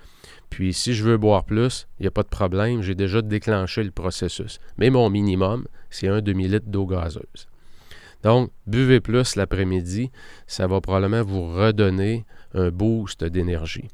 Puis 0.49 0.73
si 0.73 0.95
je 0.95 1.05
veux 1.05 1.19
boire 1.19 1.45
plus, 1.45 1.87
il 1.99 2.05
n'y 2.05 2.09
a 2.09 2.11
pas 2.11 2.23
de 2.23 2.29
problème, 2.29 2.81
j'ai 2.81 2.95
déjà 2.95 3.21
déclenché 3.21 3.83
le 3.83 3.91
processus. 3.91 4.61
Mais 4.79 4.91
mon 4.91 5.11
minimum, 5.11 5.67
c'est 5.91 6.09
un 6.09 6.23
demi-litre 6.23 6.67
d'eau 6.67 6.87
gazeuse. 6.87 7.49
Donc, 8.27 8.51
buvez 8.67 9.01
plus 9.01 9.37
l'après-midi, 9.37 10.11
ça 10.49 10.67
va 10.67 10.81
probablement 10.81 11.23
vous 11.23 11.47
redonner 11.47 12.27
un 12.55 12.71
boost 12.71 13.23
d'énergie. 13.23 13.87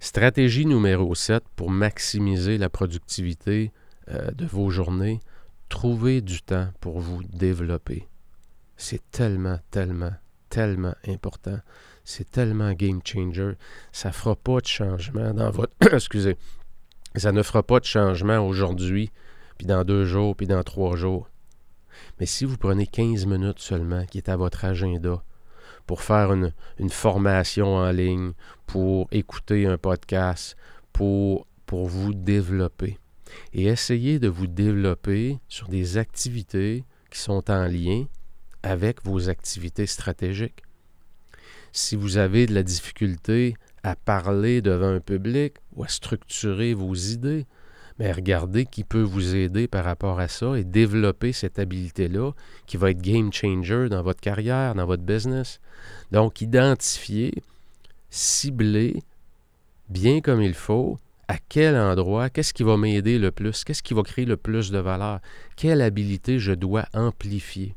Stratégie 0.00 0.66
numéro 0.66 1.14
7 1.14 1.44
pour 1.54 1.70
maximiser 1.70 2.58
la 2.58 2.68
productivité 2.68 3.70
euh, 4.10 4.32
de 4.32 4.44
vos 4.46 4.70
journées, 4.70 5.20
trouvez 5.68 6.22
du 6.22 6.42
temps 6.42 6.70
pour 6.80 6.98
vous 6.98 7.22
développer. 7.22 8.08
C'est 8.76 9.08
tellement, 9.12 9.60
tellement, 9.70 10.14
tellement 10.50 10.96
important. 11.06 11.60
C'est 12.02 12.28
tellement 12.28 12.72
game 12.72 12.98
changer. 13.04 13.52
Ça 13.92 14.08
ne 14.08 14.14
fera 14.14 14.34
pas 14.34 14.58
de 14.58 14.66
changement 14.66 15.32
dans 15.34 15.52
votre. 15.52 15.72
Excusez. 15.94 16.36
Ça 17.14 17.30
ne 17.30 17.44
fera 17.44 17.62
pas 17.62 17.78
de 17.78 17.84
changement 17.84 18.44
aujourd'hui, 18.44 19.12
puis 19.56 19.68
dans 19.68 19.84
deux 19.84 20.04
jours, 20.04 20.34
puis 20.34 20.48
dans 20.48 20.64
trois 20.64 20.96
jours. 20.96 21.28
Mais 22.20 22.26
si 22.26 22.44
vous 22.44 22.56
prenez 22.56 22.86
15 22.86 23.26
minutes 23.26 23.60
seulement, 23.60 24.04
qui 24.06 24.18
est 24.18 24.28
à 24.28 24.36
votre 24.36 24.64
agenda, 24.64 25.22
pour 25.86 26.02
faire 26.02 26.32
une, 26.32 26.52
formation 26.90 27.76
en 27.76 27.90
ligne, 27.90 28.32
pour 28.66 29.08
écouter 29.10 29.66
un 29.66 29.78
podcast, 29.78 30.56
pour, 30.92 31.46
pour 31.66 31.86
vous 31.86 32.12
développer. 32.12 32.98
et 33.52 33.64
essayez 33.64 34.18
de 34.18 34.28
vous 34.28 34.46
développer 34.46 35.38
sur 35.48 35.68
des 35.68 35.96
activités 35.96 36.84
qui 37.10 37.18
sont 37.20 37.50
en 37.50 37.66
lien 37.66 38.04
avec 38.62 39.04
vos 39.04 39.28
activités 39.28 39.86
stratégiques. 39.86 40.62
Si 41.72 41.96
vous 41.96 42.16
avez 42.16 42.46
de 42.46 42.54
la 42.54 42.62
difficulté 42.62 43.54
à 43.82 43.94
parler 43.94 44.60
devant 44.60 44.88
un 44.88 45.00
public 45.00 45.54
ou 45.74 45.84
à 45.84 45.88
structurer 45.88 46.74
vos 46.74 46.94
idées, 46.94 47.46
mais 47.98 48.12
regardez 48.12 48.64
qui 48.64 48.84
peut 48.84 49.02
vous 49.02 49.34
aider 49.34 49.66
par 49.66 49.84
rapport 49.84 50.20
à 50.20 50.28
ça 50.28 50.56
et 50.58 50.64
développer 50.64 51.32
cette 51.32 51.58
habileté-là 51.58 52.32
qui 52.66 52.76
va 52.76 52.90
être 52.90 53.02
game 53.02 53.32
changer 53.32 53.88
dans 53.88 54.02
votre 54.02 54.20
carrière, 54.20 54.74
dans 54.74 54.86
votre 54.86 55.02
business. 55.02 55.60
Donc, 56.12 56.40
identifier, 56.40 57.32
cibler 58.10 59.02
bien 59.88 60.20
comme 60.20 60.42
il 60.42 60.54
faut 60.54 60.98
à 61.28 61.36
quel 61.48 61.76
endroit, 61.76 62.30
qu'est-ce 62.30 62.54
qui 62.54 62.62
va 62.62 62.76
m'aider 62.76 63.18
le 63.18 63.30
plus, 63.30 63.64
qu'est-ce 63.64 63.82
qui 63.82 63.94
va 63.94 64.02
créer 64.02 64.24
le 64.24 64.38
plus 64.38 64.70
de 64.70 64.78
valeur, 64.78 65.20
quelle 65.56 65.82
habileté 65.82 66.38
je 66.38 66.52
dois 66.52 66.86
amplifier. 66.94 67.74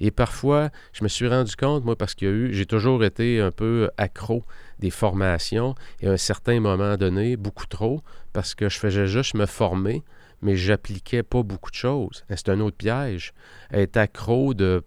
Et 0.00 0.10
parfois, 0.10 0.70
je 0.92 1.04
me 1.04 1.08
suis 1.08 1.28
rendu 1.28 1.54
compte, 1.56 1.84
moi, 1.84 1.96
parce 1.96 2.14
qu'il 2.14 2.28
y 2.28 2.30
a 2.30 2.34
eu, 2.34 2.52
j'ai 2.52 2.66
toujours 2.66 3.04
été 3.04 3.40
un 3.40 3.50
peu 3.50 3.90
accro 3.96 4.44
des 4.78 4.90
formations 4.90 5.74
et 6.00 6.08
à 6.08 6.12
un 6.12 6.16
certain 6.16 6.60
moment 6.60 6.96
donné, 6.96 7.36
beaucoup 7.36 7.66
trop, 7.66 8.02
parce 8.32 8.54
que 8.54 8.68
je 8.68 8.78
faisais 8.78 9.06
juste 9.06 9.34
me 9.34 9.46
former, 9.46 10.02
mais 10.42 10.56
j'appliquais 10.56 11.22
pas 11.22 11.42
beaucoup 11.42 11.70
de 11.70 11.76
choses. 11.76 12.24
C'est 12.28 12.48
un 12.48 12.60
autre 12.60 12.76
piège. 12.76 13.32
Être 13.72 13.96
accro 13.96 14.54
de 14.54 14.82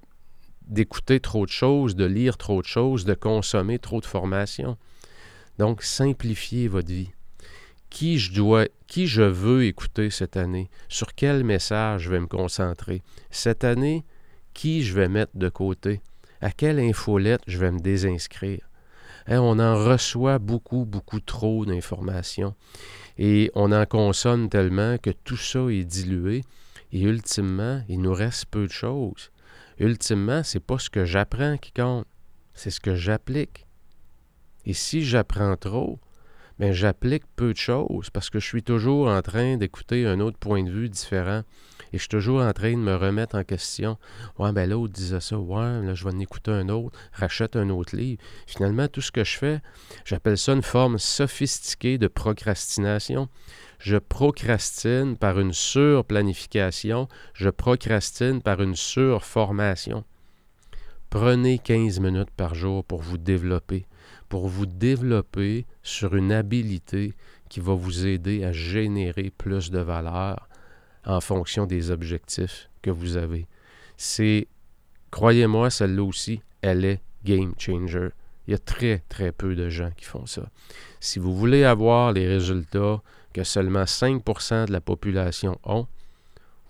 d'écouter 0.68 1.20
trop 1.20 1.46
de 1.48 1.52
choses, 1.52 1.96
de 1.96 2.06
lire 2.06 2.38
trop 2.38 2.62
de 2.62 2.68
choses, 2.68 3.04
de 3.04 3.16
consommer 3.16 3.80
trop 3.80 4.02
de 4.02 4.06
formations. 4.06 4.78
Donc, 5.58 5.82
simplifiez 5.82 6.68
votre 6.68 6.90
vie. 6.90 7.10
Qui 7.90 8.20
je 8.20 8.32
dois, 8.32 8.68
qui 8.86 9.08
je 9.08 9.24
veux 9.24 9.66
écouter 9.66 10.12
cette 10.12 10.38
année? 10.38 10.70
Sur 10.88 11.16
quel 11.16 11.44
message 11.44 12.04
je 12.04 12.12
vais 12.12 12.20
me 12.20 12.28
concentrer? 12.28 13.02
Cette 13.32 13.64
année, 13.64 14.06
qui 14.54 14.84
je 14.84 14.94
vais 14.94 15.10
mettre 15.10 15.36
de 15.36 15.50
côté, 15.50 16.02
à 16.42 16.52
quelle 16.52 16.80
infolette 16.80 17.42
je 17.48 17.58
vais 17.58 17.72
me 17.72 17.80
désinscrire? 17.80 18.70
Hein, 19.28 19.40
on 19.40 19.60
en 19.60 19.76
reçoit 19.84 20.40
beaucoup, 20.40 20.86
beaucoup 20.86 21.20
trop 21.20 21.66
d'informations 21.66 22.56
et 23.18 23.52
on 23.54 23.72
en 23.72 23.86
consomme 23.86 24.50
tellement 24.50 24.98
que 24.98 25.12
tout 25.12 25.38
ça 25.38 25.68
est 25.70 25.84
dilué 25.84 26.44
et 26.92 27.02
ultimement, 27.02 27.84
il 27.88 28.02
nous 28.02 28.14
reste 28.14 28.46
peu 28.46 28.66
de 28.66 28.72
choses. 28.72 29.32
Ultimement, 29.78 30.44
c'est 30.44 30.60
pas 30.60 30.80
ce 30.80 30.90
que 30.90 31.06
j'apprends 31.06 31.58
qui 31.58 31.72
compte, 31.72 32.08
c'est 32.54 32.72
ce 32.72 32.80
que 32.80 32.96
j'applique. 32.96 33.68
Et 34.66 34.74
si 34.74 35.04
j'apprends 35.04 35.56
trop, 35.56 36.00
mais 36.58 36.74
j'applique 36.74 37.24
peu 37.36 37.54
de 37.54 37.58
choses 37.58 38.10
parce 38.10 38.30
que 38.30 38.40
je 38.40 38.46
suis 38.46 38.64
toujours 38.64 39.08
en 39.08 39.22
train 39.22 39.58
d'écouter 39.58 40.06
un 40.06 40.20
autre 40.20 40.38
point 40.38 40.64
de 40.64 40.72
vue 40.72 40.90
différent. 40.90 41.44
Et 41.92 41.98
je 41.98 42.00
suis 42.00 42.10
toujours 42.10 42.42
en 42.42 42.54
train 42.54 42.72
de 42.72 42.78
me 42.78 42.96
remettre 42.96 43.36
en 43.36 43.44
question. 43.44 43.98
Ouais, 44.38 44.52
ben 44.52 44.70
l'autre 44.70 44.94
disait 44.94 45.20
ça. 45.20 45.38
Ouais, 45.38 45.82
là, 45.82 45.94
je 45.94 46.04
vais 46.04 46.14
en 46.14 46.20
écouter 46.20 46.52
un 46.52 46.70
autre, 46.70 46.98
rachète 47.14 47.56
un 47.56 47.70
autre 47.70 47.96
livre. 47.96 48.22
Finalement, 48.48 48.88
tout 48.88 49.02
ce 49.02 49.12
que 49.12 49.24
je 49.24 49.38
fais, 49.38 49.62
j'appelle 50.06 50.38
ça 50.38 50.54
une 50.54 50.62
forme 50.62 50.98
sophistiquée 50.98 51.98
de 51.98 52.08
procrastination. 52.08 53.30
Je 53.80 53.98
procrastine 53.98 55.18
par 55.18 55.40
une 55.40 55.54
surplanification. 55.54 57.08
Je 57.34 57.50
procrastine 57.50 58.42
par 58.42 58.62
une 58.62 58.76
surformation. 58.76 60.04
Prenez 61.10 61.58
15 61.58 62.00
minutes 62.00 62.32
par 62.36 62.54
jour 62.54 62.84
pour 62.84 63.02
vous 63.02 63.18
développer 63.18 63.86
pour 64.30 64.48
vous 64.48 64.68
développer 64.68 65.66
sur 65.82 66.16
une 66.16 66.32
habilité 66.32 67.14
qui 67.50 67.60
va 67.60 67.74
vous 67.74 68.06
aider 68.06 68.44
à 68.44 68.54
générer 68.54 69.32
plus 69.36 69.72
de 69.72 69.80
valeur 69.80 70.49
en 71.06 71.22
fonction 71.22 71.66
des 71.66 71.92
objectifs 71.92 72.70
que 72.82 72.92
vous 72.92 73.18
avez. 73.18 73.48
C'est, 73.98 74.48
croyez-moi, 75.12 75.70
celle-là 75.70 76.04
aussi, 76.04 76.42
elle 76.62 76.86
est 76.86 77.02
game 77.24 77.54
changer. 77.58 78.10
Il 78.48 78.52
y 78.52 78.56
a 78.56 78.58
très, 78.58 79.04
très 79.10 79.32
peu 79.32 79.56
de 79.56 79.70
gens 79.70 79.92
qui 79.96 80.06
font 80.06 80.26
ça. 80.26 80.50
Si 81.00 81.20
vous 81.20 81.36
voulez 81.36 81.64
avoir 81.64 82.12
les 82.12 82.28
résultats 82.28 83.02
que 83.34 83.44
seulement 83.44 83.84
5% 83.84 84.68
de 84.68 84.72
la 84.72 84.82
population 84.82 85.60
ont, 85.64 85.88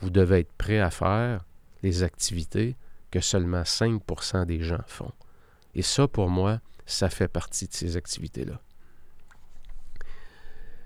vous 0.02 0.10
devez 0.10 0.40
être 0.40 0.52
prêt 0.54 0.80
à 0.80 0.92
faire 0.92 1.46
les 1.84 2.04
activités 2.04 2.76
que 3.12 3.22
seulement 3.22 3.62
5% 3.62 4.46
des 4.46 4.62
gens 4.62 4.84
font. 4.88 5.12
Et 5.76 5.82
ça, 5.82 6.08
pour 6.08 6.30
moi, 6.30 6.60
ça 6.86 7.10
fait 7.10 7.28
partie 7.28 7.68
de 7.68 7.74
ces 7.74 7.98
activités-là. 7.98 8.60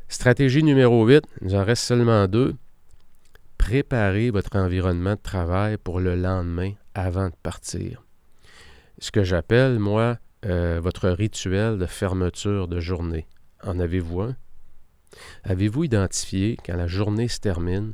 Stratégie 0.08 0.64
numéro 0.64 1.06
8, 1.08 1.24
il 1.42 1.56
en 1.56 1.64
reste 1.64 1.84
seulement 1.84 2.28
deux. 2.28 2.56
Préparez 3.66 4.30
votre 4.30 4.58
environnement 4.58 5.16
de 5.16 5.22
travail 5.22 5.78
pour 5.78 6.02
le 6.02 6.18
lendemain 6.18 6.74
avant 6.94 7.30
de 7.30 7.36
partir. 7.42 8.04
Ce 9.00 9.10
que 9.10 9.24
j'appelle, 9.24 9.80
moi, 9.80 10.18
euh, 10.46 10.82
votre 10.84 11.08
rituel 11.10 11.78
de 11.78 11.86
fermeture 11.86 12.68
de 12.68 12.82
journée. 12.82 13.26
En 13.64 13.80
avez-vous 13.80 14.20
un? 14.20 14.36
Avez-vous 15.46 15.86
identifié, 15.86 16.58
quand 16.66 16.76
la 16.76 16.88
journée 16.88 17.30
se 17.30 17.40
termine, 17.40 17.94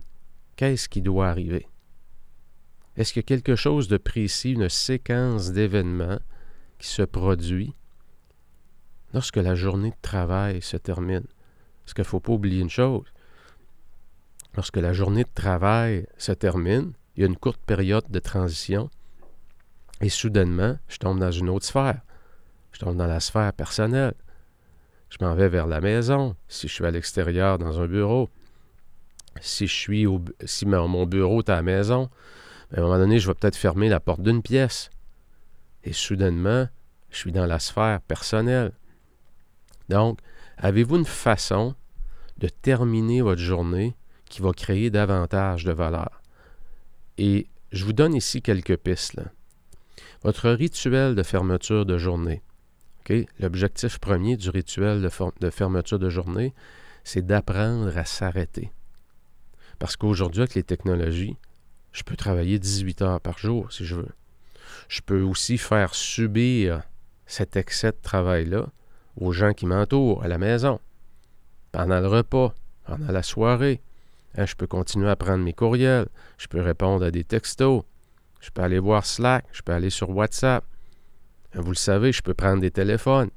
qu'est-ce 0.55 0.89
qui 0.89 1.03
doit 1.03 1.29
arriver? 1.29 1.67
Est-ce 2.97 3.19
a 3.19 3.23
quelque 3.23 3.55
chose 3.55 3.87
de 3.87 3.97
précis, 3.97 4.53
une 4.53 4.69
séquence 4.69 5.51
d'événements 5.51 6.19
qui 6.79 6.87
se 6.87 7.03
produit 7.03 7.75
lorsque 9.13 9.37
la 9.37 9.53
journée 9.53 9.91
de 9.91 10.01
travail 10.01 10.63
se 10.63 10.77
termine? 10.77 11.27
Parce 11.85 11.93
qu'il 11.93 12.01
ne 12.01 12.07
faut 12.07 12.19
pas 12.19 12.33
oublier 12.33 12.59
une 12.59 12.71
chose. 12.71 13.05
Lorsque 14.55 14.77
la 14.77 14.93
journée 14.93 15.23
de 15.23 15.29
travail 15.33 16.07
se 16.17 16.31
termine, 16.31 16.93
il 17.15 17.21
y 17.21 17.23
a 17.23 17.27
une 17.27 17.37
courte 17.37 17.61
période 17.65 18.09
de 18.09 18.19
transition 18.19 18.89
et 20.01 20.09
soudainement, 20.09 20.77
je 20.87 20.97
tombe 20.97 21.19
dans 21.19 21.31
une 21.31 21.49
autre 21.49 21.65
sphère. 21.65 22.01
Je 22.71 22.79
tombe 22.79 22.95
dans 22.95 23.07
la 23.07 23.19
sphère 23.19 23.51
personnelle. 23.53 24.13
Je 25.09 25.17
m'en 25.21 25.33
vais 25.35 25.49
vers 25.49 25.67
la 25.67 25.81
maison, 25.81 26.35
si 26.47 26.67
je 26.67 26.73
suis 26.73 26.85
à 26.85 26.91
l'extérieur 26.91 27.57
dans 27.57 27.81
un 27.81 27.87
bureau. 27.87 28.29
Si 29.41 29.67
je 29.67 29.73
suis 29.73 30.05
au, 30.05 30.23
si 30.45 30.65
mon 30.65 31.05
bureau 31.05 31.39
est 31.39 31.49
à 31.49 31.55
la 31.55 31.61
maison, 31.61 32.09
à 32.73 32.79
un 32.79 32.83
moment 32.83 32.97
donné, 32.97 33.19
je 33.19 33.27
vais 33.27 33.33
peut-être 33.33 33.55
fermer 33.55 33.89
la 33.89 33.99
porte 33.99 34.21
d'une 34.21 34.41
pièce. 34.41 34.89
Et 35.83 35.93
soudainement, 35.93 36.67
je 37.09 37.17
suis 37.17 37.31
dans 37.31 37.45
la 37.45 37.59
sphère 37.59 38.01
personnelle. 38.01 38.71
Donc, 39.89 40.19
avez-vous 40.57 40.97
une 40.97 41.05
façon 41.05 41.75
de 42.37 42.47
terminer 42.47 43.21
votre 43.21 43.41
journée 43.41 43.95
qui 44.29 44.41
va 44.41 44.53
créer 44.53 44.89
davantage 44.89 45.65
de 45.65 45.71
valeur? 45.71 46.21
Et 47.17 47.47
je 47.71 47.85
vous 47.85 47.93
donne 47.93 48.15
ici 48.15 48.41
quelques 48.41 48.77
pistes. 48.77 49.19
Votre 50.23 50.49
rituel 50.51 51.15
de 51.15 51.23
fermeture 51.23 51.85
de 51.85 51.97
journée. 51.97 52.41
L'objectif 53.39 53.97
premier 53.97 54.37
du 54.37 54.49
rituel 54.49 55.01
de, 55.01 55.49
fermeture 55.49 55.97
de 55.97 56.09
journée, 56.09 56.53
c'est 57.03 57.25
d'apprendre 57.25 57.97
à 57.97 58.05
s'arrêter. 58.05 58.71
Parce 59.79 59.95
qu'aujourd'hui, 59.95 60.41
avec 60.41 60.55
les 60.55 60.63
technologies, 60.63 61.35
je 61.91 62.03
peux 62.03 62.15
travailler 62.15 62.59
18 62.59 63.01
heures 63.01 63.21
par 63.21 63.39
jour 63.39 63.71
si 63.71 63.85
je 63.85 63.95
veux. 63.95 64.11
Je 64.89 65.01
peux 65.01 65.21
aussi 65.21 65.57
faire 65.57 65.95
subir 65.95 66.83
cet 67.25 67.55
excès 67.55 67.91
de 67.91 67.97
travail-là 68.01 68.67
aux 69.15 69.31
gens 69.31 69.53
qui 69.53 69.65
m'entourent 69.65 70.23
à 70.23 70.27
la 70.27 70.37
maison, 70.37 70.79
pendant 71.71 71.99
le 71.99 72.07
repas, 72.07 72.53
pendant 72.85 73.11
la 73.11 73.23
soirée. 73.23 73.81
Hein, 74.37 74.45
je 74.45 74.55
peux 74.55 74.67
continuer 74.67 75.09
à 75.09 75.15
prendre 75.15 75.43
mes 75.43 75.53
courriels, 75.53 76.07
je 76.37 76.47
peux 76.47 76.61
répondre 76.61 77.03
à 77.03 77.11
des 77.11 77.23
textos, 77.23 77.83
je 78.39 78.49
peux 78.51 78.61
aller 78.61 78.79
voir 78.79 79.05
Slack, 79.05 79.45
je 79.51 79.61
peux 79.61 79.73
aller 79.73 79.89
sur 79.89 80.09
WhatsApp. 80.09 80.63
Hein, 81.53 81.61
vous 81.61 81.71
le 81.71 81.75
savez, 81.75 82.11
je 82.11 82.21
peux 82.21 82.33
prendre 82.33 82.61
des 82.61 82.71
téléphones. 82.71 83.29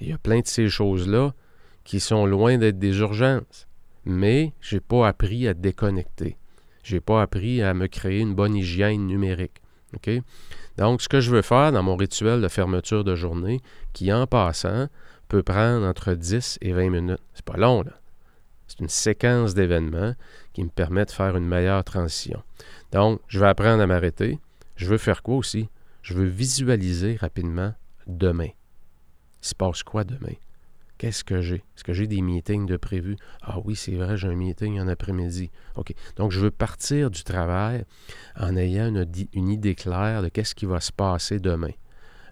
Il 0.00 0.08
y 0.08 0.12
a 0.12 0.18
plein 0.18 0.40
de 0.40 0.46
ces 0.46 0.68
choses-là 0.68 1.32
qui 1.84 2.00
sont 2.00 2.26
loin 2.26 2.58
d'être 2.58 2.78
des 2.78 2.98
urgences. 2.98 3.66
Mais 4.04 4.52
je 4.60 4.76
n'ai 4.76 4.80
pas 4.80 5.06
appris 5.06 5.46
à 5.46 5.54
déconnecter. 5.54 6.36
Je 6.82 6.94
n'ai 6.94 7.00
pas 7.00 7.22
appris 7.22 7.62
à 7.62 7.74
me 7.74 7.86
créer 7.86 8.20
une 8.20 8.34
bonne 8.34 8.56
hygiène 8.56 9.06
numérique. 9.06 9.62
Donc, 10.78 11.02
ce 11.02 11.08
que 11.08 11.20
je 11.20 11.30
veux 11.30 11.42
faire 11.42 11.70
dans 11.70 11.82
mon 11.82 11.96
rituel 11.96 12.40
de 12.40 12.48
fermeture 12.48 13.04
de 13.04 13.14
journée, 13.14 13.60
qui 13.92 14.12
en 14.12 14.26
passant 14.26 14.88
peut 15.28 15.42
prendre 15.42 15.86
entre 15.86 16.14
10 16.14 16.58
et 16.62 16.72
20 16.72 16.90
minutes. 16.90 17.20
C'est 17.34 17.44
pas 17.44 17.56
long, 17.56 17.82
là. 17.82 17.92
C'est 18.72 18.80
une 18.80 18.88
séquence 18.88 19.52
d'événements 19.52 20.14
qui 20.54 20.64
me 20.64 20.70
permet 20.70 21.04
de 21.04 21.10
faire 21.10 21.36
une 21.36 21.46
meilleure 21.46 21.84
transition. 21.84 22.42
Donc, 22.90 23.20
je 23.28 23.38
vais 23.38 23.46
apprendre 23.46 23.82
à 23.82 23.86
m'arrêter. 23.86 24.38
Je 24.76 24.86
veux 24.86 24.96
faire 24.96 25.22
quoi 25.22 25.36
aussi? 25.36 25.68
Je 26.00 26.14
veux 26.14 26.24
visualiser 26.24 27.16
rapidement 27.16 27.74
demain. 28.06 28.48
Il 29.42 29.46
se 29.46 29.54
passe 29.54 29.82
quoi 29.82 30.04
demain? 30.04 30.36
Qu'est-ce 30.96 31.22
que 31.22 31.42
j'ai? 31.42 31.56
Est-ce 31.56 31.84
que 31.84 31.92
j'ai 31.92 32.06
des 32.06 32.22
meetings 32.22 32.64
de 32.64 32.78
prévus? 32.78 33.16
Ah 33.42 33.58
oui, 33.62 33.76
c'est 33.76 33.94
vrai, 33.94 34.16
j'ai 34.16 34.28
un 34.28 34.36
meeting 34.36 34.80
en 34.80 34.88
après-midi. 34.88 35.50
OK. 35.76 35.92
Donc, 36.16 36.30
je 36.30 36.40
veux 36.40 36.50
partir 36.50 37.10
du 37.10 37.24
travail 37.24 37.84
en 38.40 38.56
ayant 38.56 38.88
une, 38.88 39.06
une 39.34 39.48
idée 39.50 39.74
claire 39.74 40.22
de 40.22 40.30
qu'est-ce 40.30 40.54
qui 40.54 40.64
va 40.64 40.80
se 40.80 40.92
passer 40.92 41.40
demain. 41.40 41.72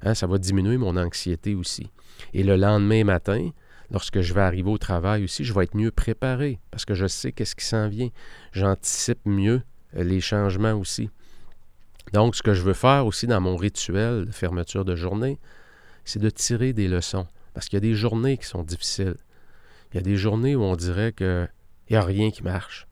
Hein, 0.00 0.14
ça 0.14 0.26
va 0.26 0.38
diminuer 0.38 0.78
mon 0.78 0.96
anxiété 0.96 1.54
aussi. 1.54 1.90
Et 2.32 2.44
le 2.44 2.56
lendemain 2.56 3.04
matin, 3.04 3.50
lorsque 3.90 4.20
je 4.20 4.34
vais 4.34 4.40
arriver 4.40 4.70
au 4.70 4.78
travail 4.78 5.24
aussi, 5.24 5.44
je 5.44 5.52
vais 5.52 5.64
être 5.64 5.76
mieux 5.76 5.90
préparé 5.90 6.60
parce 6.70 6.84
que 6.84 6.94
je 6.94 7.06
sais 7.06 7.32
qu'est-ce 7.32 7.56
qui 7.56 7.64
s'en 7.64 7.88
vient. 7.88 8.10
J'anticipe 8.52 9.20
mieux 9.24 9.62
euh, 9.96 10.04
les 10.04 10.20
changements 10.20 10.74
aussi. 10.74 11.10
Donc, 12.12 12.34
ce 12.34 12.42
que 12.42 12.54
je 12.54 12.62
veux 12.62 12.74
faire 12.74 13.06
aussi 13.06 13.26
dans 13.26 13.40
mon 13.40 13.56
rituel 13.56 14.26
de 14.26 14.32
fermeture 14.32 14.84
de 14.84 14.96
journée, 14.96 15.38
c'est 16.04 16.18
de 16.18 16.30
tirer 16.30 16.72
des 16.72 16.88
leçons. 16.88 17.26
Parce 17.54 17.68
qu'il 17.68 17.76
y 17.76 17.78
a 17.78 17.88
des 17.88 17.94
journées 17.94 18.36
qui 18.36 18.46
sont 18.46 18.62
difficiles. 18.62 19.16
Il 19.92 19.96
y 19.96 19.98
a 20.00 20.02
des 20.02 20.16
journées 20.16 20.56
où 20.56 20.62
on 20.62 20.76
dirait 20.76 21.12
qu'il 21.12 21.48
n'y 21.90 21.96
a 21.96 22.02
rien 22.02 22.30
qui 22.30 22.42
marche. 22.42 22.86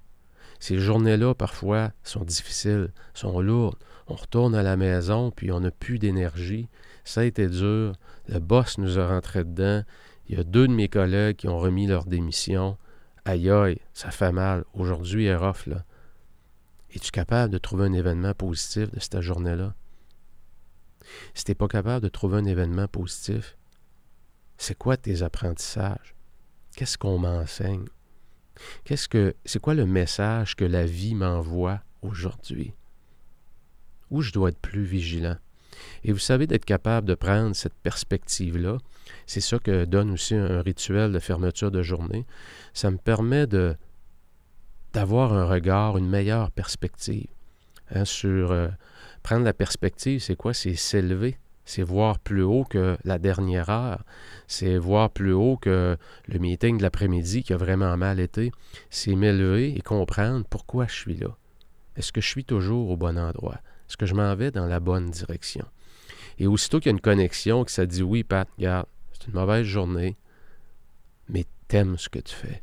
Ces 0.61 0.79
journées-là, 0.79 1.35
parfois, 1.35 1.93
sont 2.03 2.25
difficiles, 2.25 2.93
sont 3.15 3.41
lourdes. 3.41 3.79
On 4.09 4.15
retourne 4.15 4.55
à 4.55 4.63
la 4.63 4.77
maison, 4.77 5.31
puis 5.31 5.53
on 5.53 5.61
n'a 5.61 5.71
plus 5.71 5.99
d'énergie. 5.99 6.69
Ça 7.05 7.21
a 7.21 7.25
été 7.25 7.47
dur. 7.49 7.93
Le 8.29 8.39
boss 8.41 8.79
nous 8.79 8.99
a 8.99 9.07
rentré 9.07 9.45
dedans. 9.45 9.85
Il 10.29 10.37
y 10.37 10.41
a 10.41 10.45
deux 10.45 10.69
de 10.69 10.73
mes 10.73 10.89
collègues 10.89 11.37
qui 11.37 11.49
ont 11.49 11.59
remis 11.59 11.87
leur 11.87 12.05
démission. 12.05 12.77
Aïe 13.25 13.51
aïe, 13.51 13.79
ça 13.95 14.11
fait 14.11 14.33
mal. 14.33 14.65
Aujourd'hui, 14.75 15.27
est 15.27 15.39
là. 15.39 15.85
Es-tu 16.91 17.11
capable 17.11 17.53
de 17.53 17.59
trouver 17.59 17.87
un 17.87 17.93
événement 17.93 18.35
positif 18.35 18.91
de 18.91 19.01
cette 19.01 19.21
journée-là? 19.21 19.75
Si 21.35 21.45
tu 21.45 21.51
n'es 21.51 21.55
pas 21.55 21.69
capable 21.69 22.03
de 22.03 22.09
trouver 22.09 22.39
un 22.39 22.45
événement 22.45 22.89
positif, 22.89 23.57
c'est 24.59 24.77
quoi 24.77 24.97
tes 24.97 25.23
apprentissages? 25.23 26.15
Qu'est-ce 26.77 26.99
qu'on 26.99 27.19
m'enseigne? 27.19 27.87
Qu'est-ce 28.85 29.09
que 29.09 29.35
c'est 29.45 29.61
quoi 29.61 29.75
le 29.75 29.87
message 29.87 30.57
que 30.57 30.65
la 30.65 30.85
vie 30.85 31.15
m'envoie 31.15 31.81
aujourd'hui? 32.03 32.75
Où 34.11 34.21
je 34.21 34.33
dois 34.33 34.51
être 34.51 34.59
plus 34.59 34.85
vigilant? 34.85 35.37
Et 36.05 36.13
vous 36.13 36.19
savez, 36.19 36.47
d'être 36.47 36.65
capable 36.65 37.07
de 37.07 37.15
prendre 37.15 37.55
cette 37.55 37.75
perspective-là, 37.75 38.79
c'est 39.29 39.41
ça 39.41 39.61
que 39.61 39.85
donne 39.85 40.11
aussi 40.11 40.35
un 40.35 40.61
rituel 40.61 41.13
de 41.13 41.21
fermeture 41.21 41.71
de 41.71 41.83
journée. 41.83 42.27
Ça 42.75 42.91
me 42.91 42.99
permet 42.99 43.47
de 43.47 43.77
d'avoir 44.93 45.33
un 45.35 45.45
regard, 45.45 45.99
une 45.99 46.09
meilleure 46.09 46.51
perspective 46.51 47.29
hein, 47.95 48.05
sur 48.05 48.51
euh, 48.51 48.69
prendre 49.23 49.45
la 49.45 49.53
perspective, 49.53 50.21
c'est 50.21 50.35
quoi? 50.35 50.55
C'est 50.55 50.75
s'élever 50.75 51.39
c'est 51.69 51.83
voir 51.83 52.19
plus 52.19 52.43
haut 52.43 52.65
que 52.65 52.97
la 53.05 53.19
dernière 53.19 53.69
heure, 53.69 54.03
c'est 54.47 54.79
voir 54.79 55.11
plus 55.11 55.35
haut 55.35 55.59
que 55.59 55.99
le 56.27 56.39
meeting 56.39 56.79
de 56.79 56.83
l'après-midi 56.83 57.43
qui 57.43 57.53
a 57.53 57.59
vraiment 57.59 57.95
mal 57.99 58.21
été, 58.21 58.53
c'est 58.89 59.15
m'élever 59.15 59.77
et 59.77 59.83
comprendre 59.83 60.47
pourquoi 60.49 60.87
je 60.87 60.95
suis 60.95 61.17
là. 61.17 61.37
Est-ce 61.95 62.11
que 62.11 62.23
je 62.23 62.27
suis 62.27 62.45
toujours 62.45 62.89
au 62.89 62.97
bon 62.97 63.19
endroit? 63.19 63.59
Est-ce 63.87 63.99
que 63.99 64.07
je 64.07 64.15
m'en 64.15 64.35
vais 64.35 64.51
dans 64.51 64.65
la 64.65 64.81
bonne 64.81 65.11
direction? 65.11 65.67
Et 66.39 66.47
aussitôt 66.47 66.81
qu'il 66.81 66.87
y 66.87 66.89
a 66.89 66.97
une 66.97 67.03
connexion, 67.03 67.65
que 67.65 67.71
ça 67.71 67.85
dit 67.85 68.03
oui, 68.03 68.25
Pat, 68.25 68.49
regarde, 68.57 68.87
une 69.29 69.35
mauvaise 69.35 69.67
journée, 69.67 70.17
mais 71.29 71.45
t'aimes 71.69 71.99
ce 71.99 72.09
que 72.09 72.19
tu 72.19 72.35
fais. 72.35 72.63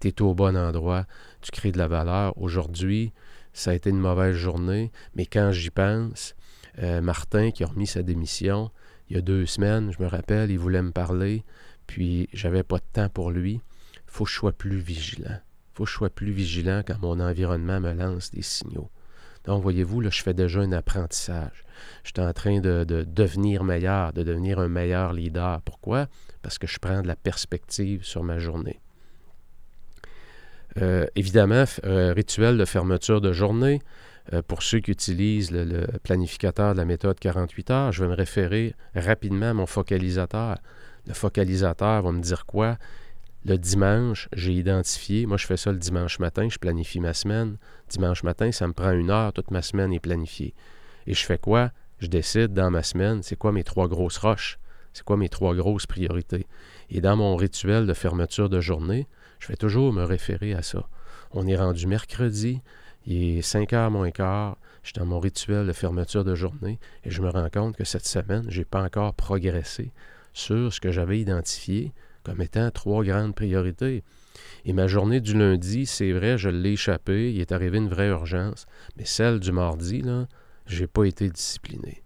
Tu 0.00 0.08
es 0.08 0.22
au 0.22 0.34
bon 0.34 0.56
endroit, 0.56 1.06
tu 1.40 1.50
crées 1.50 1.72
de 1.72 1.78
la 1.78 1.88
valeur. 1.88 2.36
Aujourd'hui, 2.38 3.12
ça 3.52 3.70
a 3.70 3.74
été 3.74 3.90
une 3.90 3.98
mauvaise 3.98 4.36
journée, 4.36 4.90
mais 5.14 5.26
quand 5.26 5.52
j'y 5.52 5.70
pense, 5.70 6.34
euh, 6.78 7.00
Martin 7.00 7.50
qui 7.50 7.64
a 7.64 7.66
remis 7.66 7.86
sa 7.86 8.02
démission 8.02 8.70
il 9.08 9.16
y 9.16 9.18
a 9.18 9.22
deux 9.22 9.46
semaines, 9.46 9.92
je 9.92 10.02
me 10.02 10.08
rappelle, 10.08 10.50
il 10.50 10.58
voulait 10.58 10.82
me 10.82 10.90
parler, 10.90 11.44
puis 11.86 12.28
j'avais 12.32 12.62
pas 12.62 12.78
de 12.78 12.84
temps 12.92 13.08
pour 13.08 13.30
lui. 13.30 13.60
faut 14.06 14.24
que 14.24 14.30
je 14.30 14.36
sois 14.36 14.52
plus 14.52 14.78
vigilant. 14.78 15.38
faut 15.74 15.84
que 15.84 15.90
je 15.90 15.94
sois 15.94 16.10
plus 16.10 16.32
vigilant 16.32 16.82
quand 16.86 16.98
mon 17.02 17.20
environnement 17.20 17.80
me 17.80 17.92
lance 17.92 18.30
des 18.30 18.42
signaux. 18.42 18.90
Donc, 19.44 19.62
voyez-vous, 19.62 20.00
là, 20.00 20.10
je 20.10 20.22
fais 20.22 20.34
déjà 20.34 20.60
un 20.60 20.72
apprentissage. 20.72 21.64
Je 22.02 22.12
suis 22.14 22.26
en 22.26 22.32
train 22.32 22.60
de, 22.60 22.84
devenir 22.84 23.64
meilleur, 23.64 24.12
de 24.12 24.22
devenir 24.22 24.58
un 24.58 24.68
meilleur 24.68 25.12
leader. 25.12 25.60
Pourquoi? 25.62 26.06
Parce 26.42 26.58
que 26.58 26.66
je 26.66 26.78
prends 26.78 27.02
de 27.02 27.08
la 27.08 27.16
perspective 27.16 28.04
sur 28.04 28.22
ma 28.22 28.38
journée. 28.38 28.80
Euh, 30.80 31.06
évidemment, 31.14 31.64
rituel 31.84 32.56
de 32.56 32.64
fermeture 32.64 33.20
de 33.20 33.32
journée, 33.32 33.80
euh, 34.32 34.42
pour 34.42 34.62
ceux 34.62 34.80
qui 34.80 34.90
utilisent 34.90 35.50
le, 35.50 35.86
planificateur 36.02 36.72
de 36.72 36.78
la 36.78 36.84
méthode 36.84 37.18
48 37.18 37.70
heures, 37.70 37.92
je 37.92 38.04
vais 38.04 38.10
me 38.10 38.14
référer 38.14 38.74
rapidement 38.94 39.50
à 39.50 39.54
mon 39.54 39.66
focalisateur. 39.66 40.56
Le 41.06 41.12
focalisateur 41.12 42.02
va 42.02 42.12
me 42.12 42.20
dire 42.20 42.46
quoi? 42.46 42.78
Le 43.46 43.58
dimanche, 43.58 44.30
j'ai 44.32 44.54
identifié, 44.54 45.26
moi 45.26 45.36
je 45.36 45.44
fais 45.44 45.58
ça 45.58 45.70
le 45.70 45.76
dimanche 45.76 46.18
matin, 46.18 46.48
je 46.48 46.58
planifie 46.58 46.98
ma 46.98 47.12
semaine. 47.12 47.58
Dimanche 47.90 48.22
matin, 48.22 48.50
ça 48.52 48.66
me 48.66 48.72
prend 48.72 48.92
une 48.92 49.10
heure, 49.10 49.34
toute 49.34 49.50
ma 49.50 49.60
semaine 49.60 49.92
est 49.92 50.00
planifiée. 50.00 50.54
Et 51.06 51.12
je 51.12 51.22
fais 51.22 51.36
quoi? 51.36 51.70
Je 51.98 52.06
décide 52.06 52.54
dans 52.54 52.70
ma 52.70 52.82
semaine, 52.82 53.22
c'est 53.22 53.36
quoi 53.36 53.52
mes 53.52 53.62
trois 53.62 53.86
grosses 53.86 54.16
roches? 54.16 54.58
C'est 54.94 55.04
quoi 55.04 55.18
mes 55.18 55.28
trois 55.28 55.54
grosses 55.54 55.86
priorités? 55.86 56.46
Et 56.88 57.02
dans 57.02 57.16
mon 57.16 57.36
rituel 57.36 57.86
de 57.86 57.92
fermeture 57.92 58.48
de 58.48 58.62
journée, 58.62 59.06
je 59.40 59.48
vais 59.48 59.56
toujours 59.56 59.92
me 59.92 60.04
référer 60.04 60.54
à 60.54 60.62
ça. 60.62 60.88
On 61.30 61.46
est 61.46 61.56
rendu 61.56 61.86
mercredi, 61.86 62.62
il 63.04 63.36
est 63.36 63.42
5 63.42 63.74
heures 63.74 63.90
moins 63.90 64.10
quart. 64.10 64.56
Je 64.82 64.88
suis 64.88 64.98
dans 64.98 65.04
mon 65.04 65.20
rituel 65.20 65.66
de 65.66 65.72
fermeture 65.74 66.24
de 66.24 66.34
journée 66.34 66.78
et 67.04 67.10
je 67.10 67.20
me 67.20 67.28
rends 67.28 67.50
compte 67.50 67.76
que 67.76 67.84
cette 67.84 68.06
semaine, 68.06 68.46
je 68.48 68.60
n'ai 68.60 68.64
pas 68.64 68.82
encore 68.82 69.12
progressé 69.12 69.92
sur 70.32 70.72
ce 70.72 70.80
que 70.80 70.90
j'avais 70.90 71.20
identifié 71.20 71.92
comme 72.24 72.40
étant 72.40 72.70
trois 72.70 73.04
grandes 73.04 73.34
priorités. 73.34 74.02
Et 74.64 74.72
ma 74.72 74.86
journée 74.86 75.20
du 75.20 75.34
lundi, 75.34 75.86
c'est 75.86 76.12
vrai, 76.12 76.38
je 76.38 76.48
l'ai 76.48 76.72
échappé, 76.72 77.32
il 77.32 77.40
est 77.40 77.52
arrivé 77.52 77.78
une 77.78 77.88
vraie 77.88 78.08
urgence, 78.08 78.66
mais 78.96 79.04
celle 79.04 79.38
du 79.38 79.52
mardi, 79.52 80.02
là, 80.02 80.26
j'ai 80.66 80.86
pas 80.86 81.04
été 81.04 81.28
discipliné. 81.28 82.02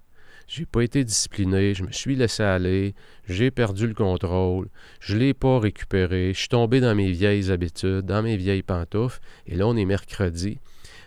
J'ai 0.48 0.66
pas 0.66 0.82
été 0.82 1.04
discipliné, 1.04 1.74
je 1.74 1.84
me 1.84 1.92
suis 1.92 2.16
laissé 2.16 2.42
aller, 2.42 2.94
j'ai 3.28 3.50
perdu 3.50 3.86
le 3.86 3.94
contrôle, 3.94 4.68
je 4.98 5.16
l'ai 5.16 5.34
pas 5.34 5.58
récupéré, 5.58 6.32
je 6.32 6.38
suis 6.38 6.48
tombé 6.48 6.80
dans 6.80 6.94
mes 6.94 7.12
vieilles 7.12 7.50
habitudes, 7.50 8.06
dans 8.06 8.22
mes 8.22 8.36
vieilles 8.36 8.62
pantoufles, 8.62 9.20
et 9.46 9.54
là 9.54 9.66
on 9.66 9.76
est 9.76 9.84
mercredi. 9.84 10.58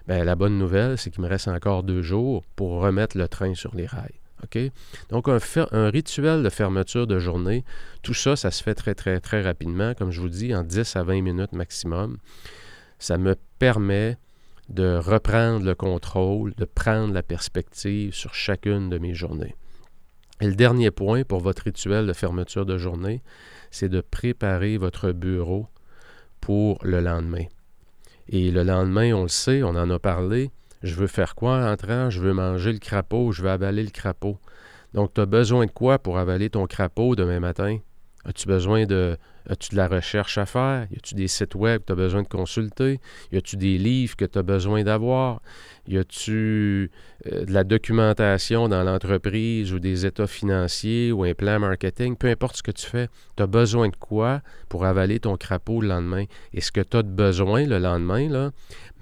Bien, 0.07 0.23
la 0.23 0.35
bonne 0.35 0.57
nouvelle, 0.57 0.97
c'est 0.97 1.09
qu'il 1.09 1.23
me 1.23 1.27
reste 1.27 1.47
encore 1.47 1.83
deux 1.83 2.01
jours 2.01 2.43
pour 2.55 2.81
remettre 2.81 3.17
le 3.17 3.27
train 3.27 3.55
sur 3.55 3.75
les 3.75 3.87
rails. 3.87 4.20
Donc, 5.09 5.27
un, 5.27 5.89
rituel 5.89 6.43
de 6.43 6.49
fermeture 6.49 7.07
de 7.07 7.19
journée, 7.19 7.63
tout 8.01 8.13
ça, 8.13 8.35
ça 8.35 8.51
se 8.51 8.63
fait 8.63 8.75
très, 8.75 8.95
très, 8.95 9.19
très 9.19 9.41
rapidement, 9.41 9.93
comme 9.93 10.11
je 10.11 10.21
vous 10.21 10.29
dis, 10.29 10.53
en 10.55 10.63
10 10.63 10.95
à 10.95 11.03
20 11.03 11.21
minutes 11.21 11.53
maximum. 11.53 12.17
Ça 12.99 13.17
me 13.17 13.35
permet 13.59 14.17
de 14.69 14.95
reprendre 14.97 15.65
le 15.65 15.75
contrôle, 15.75 16.53
de 16.55 16.65
prendre 16.65 17.13
la 17.13 17.23
perspective 17.23 18.13
sur 18.13 18.33
chacune 18.33 18.89
de 18.89 18.97
mes 18.97 19.13
journées. 19.13 19.55
Et 20.39 20.47
le 20.47 20.55
dernier 20.55 20.91
point 20.91 21.23
pour 21.23 21.39
votre 21.39 21.63
rituel 21.63 22.07
de 22.07 22.13
fermeture 22.13 22.65
de 22.65 22.77
journée, 22.77 23.21
c'est 23.69 23.89
de 23.89 24.01
préparer 24.01 24.77
votre 24.77 25.11
bureau 25.11 25.67
pour 26.39 26.79
le 26.83 26.99
lendemain. 26.99 27.45
Et 28.27 28.49
le 28.49 28.63
lendemain, 28.63 29.13
on 29.13 29.23
le 29.23 29.29
sait, 29.29 29.61
on 29.61 29.69
en 29.69 29.89
a 29.89 29.99
parlé. 29.99 30.51
Je 30.83 30.95
veux 30.95 31.07
faire 31.07 31.35
quoi 31.35 31.57
en 31.57 31.71
entrant? 31.71 32.09
Je 32.09 32.19
veux 32.19 32.33
manger 32.33 32.73
le 32.73 32.79
crapaud, 32.79 33.31
je 33.31 33.43
veux 33.43 33.49
avaler 33.49 33.83
le 33.83 33.91
crapaud? 33.91 34.37
Donc, 34.93 35.13
tu 35.13 35.21
as 35.21 35.25
besoin 35.25 35.65
de 35.65 35.71
quoi 35.71 35.99
pour 35.99 36.17
avaler 36.17 36.49
ton 36.49 36.65
crapaud 36.67 37.15
demain 37.15 37.39
matin? 37.39 37.77
As-tu 38.23 38.47
besoin 38.47 38.85
de. 38.85 39.17
As-tu 39.49 39.71
de 39.71 39.77
la 39.77 39.87
recherche 39.87 40.37
à 40.37 40.45
faire? 40.45 40.85
Y 40.91 40.97
a-tu 40.97 41.15
des 41.15 41.27
sites 41.27 41.55
web 41.55 41.81
que 41.81 41.87
tu 41.87 41.93
as 41.93 41.95
besoin 41.95 42.21
de 42.21 42.27
consulter? 42.27 42.99
Y 43.31 43.37
a-tu 43.37 43.57
des 43.57 43.79
livres 43.79 44.15
que 44.15 44.25
tu 44.25 44.37
as 44.37 44.43
besoin 44.43 44.83
d'avoir? 44.83 45.41
Y 45.87 45.97
a-tu 45.97 46.91
euh, 47.25 47.45
de 47.45 47.51
la 47.51 47.63
documentation 47.63 48.69
dans 48.69 48.83
l'entreprise 48.83 49.73
ou 49.73 49.79
des 49.79 50.05
états 50.05 50.27
financiers 50.27 51.11
ou 51.11 51.23
un 51.23 51.33
plan 51.33 51.57
marketing? 51.57 52.15
Peu 52.15 52.27
importe 52.27 52.57
ce 52.57 52.63
que 52.63 52.69
tu 52.69 52.85
fais, 52.85 53.07
tu 53.35 53.41
as 53.41 53.47
besoin 53.47 53.89
de 53.89 53.95
quoi 53.95 54.41
pour 54.69 54.85
avaler 54.85 55.19
ton 55.19 55.37
crapaud 55.37 55.81
le 55.81 55.87
lendemain? 55.87 56.25
Et 56.53 56.61
ce 56.61 56.71
que 56.71 56.81
tu 56.81 56.97
as 56.97 57.01
besoin 57.01 57.65
le 57.65 57.79
lendemain, 57.79 58.51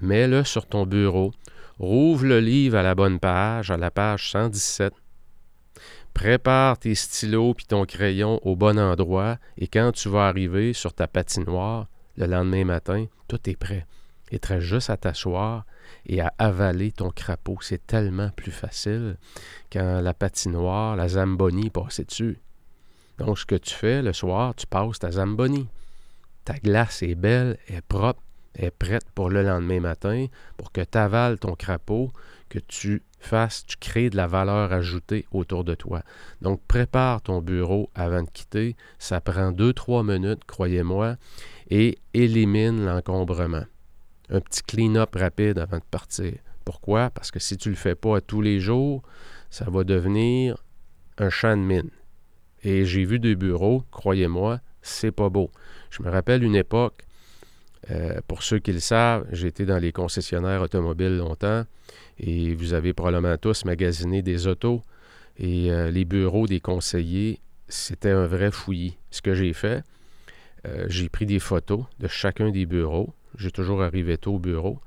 mets-le 0.00 0.44
sur 0.44 0.64
ton 0.64 0.86
bureau. 0.86 1.32
Rouvre 1.80 2.26
le 2.26 2.40
livre 2.40 2.76
à 2.76 2.82
la 2.82 2.94
bonne 2.94 3.18
page, 3.18 3.70
à 3.70 3.78
la 3.78 3.90
page 3.90 4.32
117 4.32 4.92
Prépare 6.12 6.78
tes 6.78 6.94
stylos 6.94 7.54
puis 7.54 7.64
ton 7.64 7.86
crayon 7.86 8.38
au 8.42 8.54
bon 8.54 8.78
endroit 8.78 9.38
et 9.56 9.66
quand 9.66 9.90
tu 9.92 10.10
vas 10.10 10.28
arriver 10.28 10.74
sur 10.74 10.92
ta 10.92 11.08
patinoire 11.08 11.88
le 12.18 12.26
lendemain 12.26 12.66
matin, 12.66 13.06
tout 13.28 13.48
est 13.48 13.56
prêt. 13.56 13.86
Et 14.30 14.38
tu 14.38 14.60
juste 14.60 14.90
à 14.90 14.98
t'asseoir 14.98 15.64
et 16.04 16.20
à 16.20 16.34
avaler 16.36 16.92
ton 16.92 17.08
crapaud. 17.08 17.56
C'est 17.62 17.86
tellement 17.86 18.28
plus 18.28 18.52
facile 18.52 19.16
quand 19.72 20.02
la 20.02 20.12
patinoire, 20.12 20.96
la 20.96 21.08
zamboni 21.08 21.70
passe 21.70 22.00
dessus. 22.00 22.40
Donc, 23.16 23.38
ce 23.38 23.46
que 23.46 23.54
tu 23.54 23.72
fais 23.72 24.02
le 24.02 24.12
soir, 24.12 24.54
tu 24.54 24.66
passes 24.66 24.98
ta 24.98 25.12
zamboni. 25.12 25.66
Ta 26.44 26.58
glace 26.58 27.02
est 27.02 27.14
belle, 27.14 27.56
est 27.68 27.80
propre, 27.80 28.20
est 28.54 28.70
prête 28.70 29.08
pour 29.14 29.30
le 29.30 29.42
lendemain 29.42 29.80
matin 29.80 30.26
pour 30.56 30.72
que 30.72 30.80
tu 30.80 30.98
avales 30.98 31.38
ton 31.38 31.54
crapaud, 31.54 32.10
que 32.48 32.58
tu 32.58 33.02
fasses, 33.18 33.64
tu 33.66 33.76
crées 33.76 34.10
de 34.10 34.16
la 34.16 34.26
valeur 34.26 34.72
ajoutée 34.72 35.24
autour 35.30 35.64
de 35.64 35.74
toi. 35.74 36.02
Donc, 36.42 36.60
prépare 36.66 37.22
ton 37.22 37.40
bureau 37.40 37.90
avant 37.94 38.22
de 38.22 38.30
quitter. 38.30 38.76
Ça 38.98 39.20
prend 39.20 39.52
deux, 39.52 39.72
trois 39.72 40.02
minutes, 40.02 40.44
croyez-moi, 40.44 41.16
et 41.70 41.98
élimine 42.12 42.84
l'encombrement. 42.84 43.64
Un 44.30 44.40
petit 44.40 44.62
clean-up 44.62 45.14
rapide 45.14 45.58
avant 45.58 45.78
de 45.78 45.84
partir. 45.90 46.34
Pourquoi? 46.64 47.10
Parce 47.10 47.30
que 47.30 47.38
si 47.38 47.56
tu 47.56 47.68
ne 47.68 47.74
le 47.74 47.78
fais 47.78 47.94
pas 47.94 48.20
tous 48.20 48.40
les 48.40 48.60
jours, 48.60 49.02
ça 49.50 49.66
va 49.68 49.84
devenir 49.84 50.56
un 51.18 51.30
champ 51.30 51.56
de 51.56 51.62
mine. 51.62 51.90
Et 52.62 52.84
j'ai 52.84 53.04
vu 53.04 53.18
des 53.18 53.36
bureaux, 53.36 53.84
croyez-moi, 53.90 54.60
c'est 54.82 55.12
pas 55.12 55.28
beau. 55.28 55.50
Je 55.90 56.02
me 56.02 56.10
rappelle 56.10 56.42
une 56.42 56.56
époque, 56.56 57.04
euh, 57.90 58.20
pour 58.26 58.42
ceux 58.42 58.58
qui 58.58 58.72
le 58.72 58.80
savent, 58.80 59.26
j'étais 59.32 59.64
dans 59.64 59.78
les 59.78 59.92
concessionnaires 59.92 60.62
automobiles 60.62 61.16
longtemps 61.16 61.64
et 62.18 62.54
vous 62.54 62.74
avez 62.74 62.92
probablement 62.92 63.36
tous 63.36 63.64
magasiné 63.64 64.22
des 64.22 64.46
autos 64.46 64.82
et 65.38 65.72
euh, 65.72 65.90
les 65.90 66.04
bureaux 66.04 66.46
des 66.46 66.60
conseillers, 66.60 67.40
c'était 67.68 68.10
un 68.10 68.26
vrai 68.26 68.50
fouillis. 68.50 68.96
Ce 69.10 69.22
que 69.22 69.34
j'ai 69.34 69.52
fait, 69.52 69.82
euh, 70.66 70.84
j'ai 70.88 71.08
pris 71.08 71.26
des 71.26 71.38
photos 71.38 71.84
de 71.98 72.06
chacun 72.06 72.50
des 72.50 72.66
bureaux. 72.66 73.12
J'ai 73.38 73.50
toujours 73.50 73.82
arrivé 73.82 74.18
tôt 74.18 74.34
au 74.34 74.38
bureau, 74.38 74.80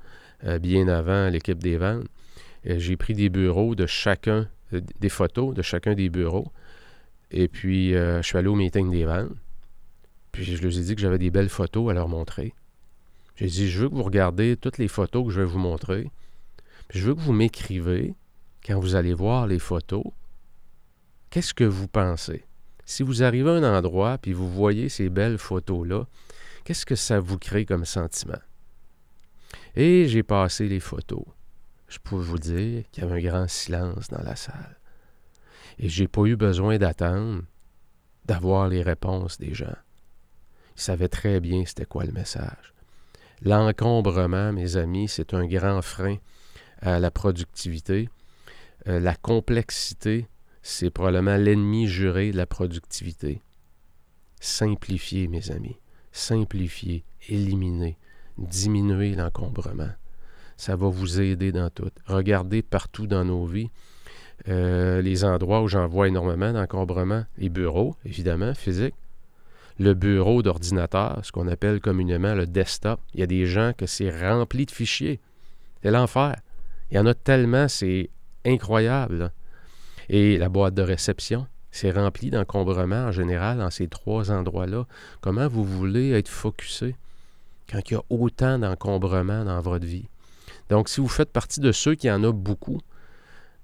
bien 0.60 0.86
avant 0.88 1.30
l'équipe 1.30 1.58
des 1.58 1.78
ventes. 1.78 2.04
j'ai 2.64 2.96
pris 2.96 3.14
des 3.14 3.30
bureaux 3.30 3.74
de 3.74 3.86
chacun, 3.86 4.46
des 5.00 5.08
photos 5.08 5.54
de 5.54 5.62
chacun 5.62 5.94
des 5.94 6.10
bureaux. 6.10 6.52
Et 7.30 7.48
puis, 7.48 7.92
je 7.94 8.20
suis 8.22 8.36
allé 8.36 8.48
au 8.48 8.54
meeting 8.54 8.90
des 8.90 9.06
ventes. 9.06 9.30
Puis, 10.30 10.44
je 10.44 10.62
leur 10.62 10.76
ai 10.76 10.82
dit 10.82 10.94
que 10.94 11.00
j'avais 11.00 11.18
des 11.18 11.30
belles 11.30 11.48
photos 11.48 11.90
à 11.90 11.94
leur 11.94 12.08
montrer. 12.08 12.52
J'ai 13.36 13.46
dit, 13.46 13.68
je 13.68 13.80
veux 13.80 13.88
que 13.88 13.94
vous 13.94 14.02
regardez 14.02 14.56
toutes 14.56 14.78
les 14.78 14.88
photos 14.88 15.26
que 15.26 15.30
je 15.32 15.40
vais 15.40 15.46
vous 15.46 15.58
montrer. 15.58 16.10
Je 16.90 17.06
veux 17.06 17.14
que 17.14 17.20
vous 17.20 17.32
m'écrivez, 17.32 18.14
quand 18.64 18.78
vous 18.78 18.94
allez 18.94 19.14
voir 19.14 19.46
les 19.46 19.58
photos, 19.58 20.04
qu'est-ce 21.30 21.54
que 21.54 21.64
vous 21.64 21.88
pensez? 21.88 22.44
Si 22.84 23.02
vous 23.02 23.22
arrivez 23.22 23.50
à 23.50 23.54
un 23.54 23.78
endroit 23.78 24.18
puis 24.18 24.32
vous 24.32 24.48
voyez 24.48 24.88
ces 24.88 25.08
belles 25.08 25.38
photos-là, 25.38 26.06
qu'est-ce 26.64 26.86
que 26.86 26.94
ça 26.94 27.18
vous 27.18 27.38
crée 27.38 27.64
comme 27.64 27.84
sentiment? 27.84 28.40
Et 29.74 30.06
j'ai 30.06 30.22
passé 30.22 30.68
les 30.68 30.80
photos. 30.80 31.24
Je 31.88 31.98
peux 31.98 32.16
vous 32.16 32.38
dire 32.38 32.84
qu'il 32.92 33.02
y 33.02 33.06
avait 33.06 33.26
un 33.26 33.30
grand 33.30 33.48
silence 33.48 34.08
dans 34.08 34.22
la 34.22 34.36
salle. 34.36 34.78
Et 35.78 35.88
j'ai 35.88 36.06
pas 36.06 36.24
eu 36.24 36.36
besoin 36.36 36.78
d'attendre 36.78 37.42
d'avoir 38.24 38.68
les 38.68 38.82
réponses 38.82 39.38
des 39.38 39.54
gens. 39.54 39.76
Ils 40.76 40.82
savaient 40.82 41.08
très 41.08 41.40
bien 41.40 41.64
c'était 41.66 41.84
quoi 41.84 42.04
le 42.04 42.12
message. 42.12 42.73
L'encombrement, 43.42 44.52
mes 44.52 44.76
amis, 44.76 45.08
c'est 45.08 45.34
un 45.34 45.46
grand 45.46 45.82
frein 45.82 46.16
à 46.80 46.98
la 46.98 47.10
productivité. 47.10 48.08
Euh, 48.88 49.00
la 49.00 49.14
complexité, 49.14 50.28
c'est 50.62 50.90
probablement 50.90 51.36
l'ennemi 51.36 51.86
juré 51.86 52.30
de 52.32 52.36
la 52.36 52.46
productivité. 52.46 53.42
Simplifier, 54.40 55.28
mes 55.28 55.50
amis. 55.50 55.76
Simplifier, 56.12 57.04
éliminer, 57.28 57.98
diminuer 58.38 59.14
l'encombrement. 59.14 59.90
Ça 60.56 60.76
va 60.76 60.88
vous 60.88 61.20
aider 61.20 61.50
dans 61.50 61.70
tout. 61.70 61.90
Regardez 62.06 62.62
partout 62.62 63.06
dans 63.06 63.24
nos 63.24 63.44
vies 63.44 63.70
euh, 64.48 65.02
les 65.02 65.24
endroits 65.24 65.62
où 65.62 65.68
j'en 65.68 65.86
vois 65.86 66.08
énormément 66.08 66.52
d'encombrement. 66.52 67.24
Les 67.38 67.48
bureaux, 67.48 67.96
évidemment, 68.04 68.54
physiques 68.54 68.94
le 69.78 69.94
bureau 69.94 70.42
d'ordinateur, 70.42 71.20
ce 71.22 71.32
qu'on 71.32 71.48
appelle 71.48 71.80
communément 71.80 72.34
le 72.34 72.46
desktop. 72.46 73.00
Il 73.14 73.20
y 73.20 73.22
a 73.22 73.26
des 73.26 73.46
gens 73.46 73.72
que 73.76 73.86
c'est 73.86 74.10
rempli 74.10 74.66
de 74.66 74.70
fichiers. 74.70 75.20
C'est 75.82 75.90
l'enfer. 75.90 76.36
Il 76.90 76.96
y 76.96 77.00
en 77.00 77.06
a 77.06 77.14
tellement, 77.14 77.68
c'est 77.68 78.10
incroyable. 78.44 79.32
Et 80.08 80.38
la 80.38 80.48
boîte 80.48 80.74
de 80.74 80.82
réception, 80.82 81.46
c'est 81.70 81.90
rempli 81.90 82.30
d'encombrements 82.30 83.06
en 83.06 83.12
général 83.12 83.58
dans 83.58 83.70
ces 83.70 83.88
trois 83.88 84.30
endroits-là. 84.30 84.86
Comment 85.20 85.48
vous 85.48 85.64
voulez 85.64 86.12
être 86.12 86.28
focusé 86.28 86.94
quand 87.70 87.80
il 87.90 87.94
y 87.94 87.96
a 87.96 88.02
autant 88.10 88.58
d'encombrements 88.58 89.44
dans 89.44 89.60
votre 89.60 89.86
vie? 89.86 90.08
Donc, 90.68 90.88
si 90.88 91.00
vous 91.00 91.08
faites 91.08 91.30
partie 91.30 91.60
de 91.60 91.72
ceux 91.72 91.94
qui 91.94 92.10
en 92.10 92.22
ont 92.22 92.32
beaucoup, 92.32 92.80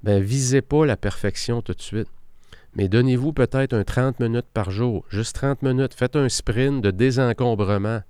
ben 0.02 0.22
visez 0.22 0.62
pas 0.62 0.86
la 0.86 0.96
perfection 0.96 1.62
tout 1.62 1.74
de 1.74 1.82
suite 1.82 2.08
mais 2.74 2.88
donnez-vous 2.88 3.32
peut-être 3.32 3.72
un 3.72 3.82
30 3.82 4.20
minutes 4.20 4.46
par 4.54 4.70
jour, 4.70 5.04
juste 5.08 5.34
30 5.34 5.62
minutes. 5.62 5.94
Faites 5.94 6.16
un 6.16 6.28
sprint 6.28 6.82
de 6.82 6.90
désencombrement 6.90 8.02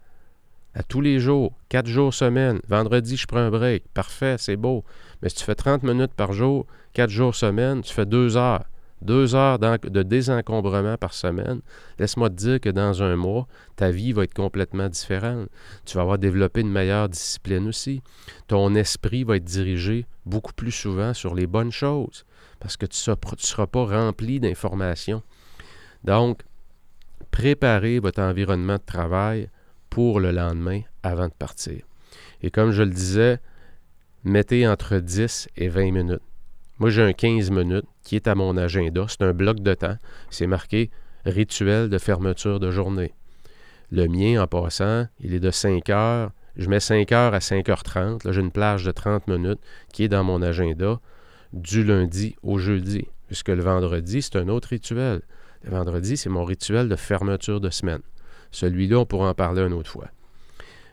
à 0.74 0.82
tous 0.82 1.00
les 1.00 1.18
jours, 1.18 1.52
4 1.70 1.86
jours 1.86 2.14
semaine. 2.14 2.60
Vendredi, 2.68 3.16
je 3.16 3.26
prends 3.26 3.38
un 3.38 3.50
break. 3.50 3.84
Parfait, 3.94 4.36
c'est 4.38 4.56
beau. 4.56 4.84
Mais 5.22 5.28
si 5.30 5.36
tu 5.36 5.44
fais 5.44 5.54
30 5.54 5.82
minutes 5.82 6.14
par 6.14 6.32
jour, 6.32 6.66
4 6.92 7.10
jours 7.10 7.34
semaine, 7.34 7.80
tu 7.80 7.92
fais 7.92 8.06
2 8.06 8.36
heures. 8.36 8.64
2 9.02 9.34
heures 9.34 9.58
de 9.58 10.02
désencombrement 10.02 10.98
par 10.98 11.14
semaine. 11.14 11.62
Laisse-moi 11.98 12.28
te 12.28 12.34
dire 12.34 12.60
que 12.60 12.68
dans 12.68 13.02
un 13.02 13.16
mois, 13.16 13.48
ta 13.76 13.90
vie 13.90 14.12
va 14.12 14.24
être 14.24 14.34
complètement 14.34 14.90
différente. 14.90 15.48
Tu 15.86 15.96
vas 15.96 16.02
avoir 16.02 16.18
développé 16.18 16.60
une 16.60 16.70
meilleure 16.70 17.08
discipline 17.08 17.66
aussi. 17.66 18.02
Ton 18.46 18.74
esprit 18.74 19.24
va 19.24 19.36
être 19.36 19.44
dirigé 19.44 20.04
beaucoup 20.26 20.52
plus 20.52 20.70
souvent 20.70 21.14
sur 21.14 21.34
les 21.34 21.46
bonnes 21.46 21.72
choses 21.72 22.26
parce 22.60 22.76
que 22.76 22.86
tu 22.86 23.10
ne 23.10 23.16
seras, 23.38 23.66
pas 23.66 23.84
rempli 23.84 24.38
d'informations. 24.38 25.22
Donc, 26.04 26.42
préparez 27.30 27.98
votre 27.98 28.20
environnement 28.20 28.76
de 28.76 28.82
travail 28.84 29.48
pour 29.88 30.20
le 30.20 30.30
lendemain 30.30 30.82
avant 31.02 31.28
de 31.28 31.32
partir. 31.32 31.82
Et 32.42 32.50
comme 32.50 32.70
je 32.70 32.82
le 32.82 32.90
disais, 32.90 33.40
mettez 34.24 34.68
entre 34.68 34.98
10 34.98 35.48
et 35.56 35.68
20 35.68 35.92
minutes. 35.92 36.22
Moi, 36.78 36.90
j'ai 36.90 37.02
un 37.02 37.12
15 37.12 37.50
minutes 37.50 37.86
qui 38.02 38.16
est 38.16 38.28
à 38.28 38.34
mon 38.34 38.56
agenda. 38.56 39.04
C'est 39.08 39.22
un 39.22 39.32
bloc 39.32 39.60
de 39.60 39.74
temps. 39.74 39.96
C'est 40.30 40.46
marqué 40.46 40.90
rituel 41.26 41.88
de 41.88 41.98
fermeture 41.98 42.60
de 42.60 42.70
journée. 42.70 43.12
Le 43.90 44.06
mien, 44.06 44.42
en 44.42 44.46
passant, 44.46 45.06
il 45.20 45.34
est 45.34 45.40
de 45.40 45.50
5 45.50 45.88
heures. 45.90 46.30
Je 46.56 46.68
mets 46.68 46.80
5 46.80 47.10
heures 47.12 47.34
à 47.34 47.38
5h30. 47.38 48.26
Là, 48.26 48.32
j'ai 48.32 48.40
une 48.40 48.50
plage 48.50 48.84
de 48.84 48.92
30 48.92 49.28
minutes 49.28 49.60
qui 49.92 50.04
est 50.04 50.08
dans 50.08 50.24
mon 50.24 50.40
agenda 50.42 51.00
du 51.52 51.84
lundi 51.84 52.36
au 52.42 52.58
jeudi, 52.58 53.06
puisque 53.26 53.48
le 53.48 53.62
vendredi, 53.62 54.22
c'est 54.22 54.36
un 54.36 54.48
autre 54.48 54.68
rituel. 54.68 55.20
Le 55.62 55.70
vendredi, 55.70 56.16
c'est 56.16 56.30
mon 56.30 56.44
rituel 56.44 56.88
de 56.88 56.96
fermeture 56.96 57.60
de 57.60 57.70
semaine. 57.70 58.02
Celui-là, 58.50 59.00
on 59.00 59.06
pourra 59.06 59.30
en 59.30 59.34
parler 59.34 59.62
une 59.62 59.72
autre 59.72 59.90
fois. 59.90 60.08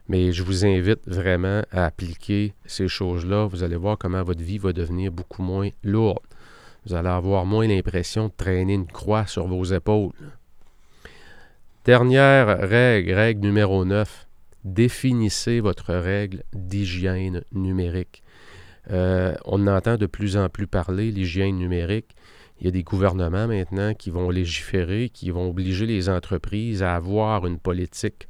Mais 0.10 0.32
je 0.32 0.44
vous 0.44 0.66
invite 0.66 1.08
vraiment 1.08 1.64
à 1.72 1.86
appliquer 1.86 2.54
ces 2.66 2.88
choses-là. 2.88 3.46
Vous 3.46 3.64
allez 3.64 3.76
voir 3.76 3.98
comment 3.98 4.24
votre 4.24 4.42
vie 4.42 4.58
va 4.58 4.74
devenir 4.74 5.12
beaucoup 5.12 5.42
moins 5.42 5.70
lourde. 5.84 6.20
Vous 6.86 6.94
allez 6.94 7.10
avoir 7.10 7.46
moins 7.46 7.68
l'impression 7.68 8.28
de 8.28 8.34
traîner 8.36 8.76
une 8.76 8.88
croix 8.88 9.26
sur 9.28 9.48
vos 9.48 9.64
épaules. 9.66 10.14
Dernière 11.84 12.60
règle, 12.60 13.14
règle 13.14 13.42
numéro 13.42 13.84
9. 13.84 14.28
Définissez 14.64 15.60
votre 15.60 15.94
règle 15.94 16.44
d'hygiène 16.54 17.44
numérique. 17.54 18.24
Euh, 18.92 19.36
on 19.46 19.68
entend 19.68 19.98
de 19.98 20.06
plus 20.06 20.38
en 20.38 20.50
plus 20.50 20.68
parler 20.68 21.12
l'hygiène 21.12 21.58
numérique. 21.58 22.16
Il 22.60 22.66
y 22.66 22.68
a 22.68 22.72
des 22.72 22.84
gouvernements 22.84 23.48
maintenant 23.48 23.94
qui 23.94 24.10
vont 24.10 24.30
légiférer, 24.30 25.10
qui 25.10 25.30
vont 25.30 25.50
obliger 25.50 25.86
les 25.86 26.10
entreprises 26.10 26.82
à 26.82 26.96
avoir 26.96 27.46
une 27.46 27.60
politique 27.60 28.28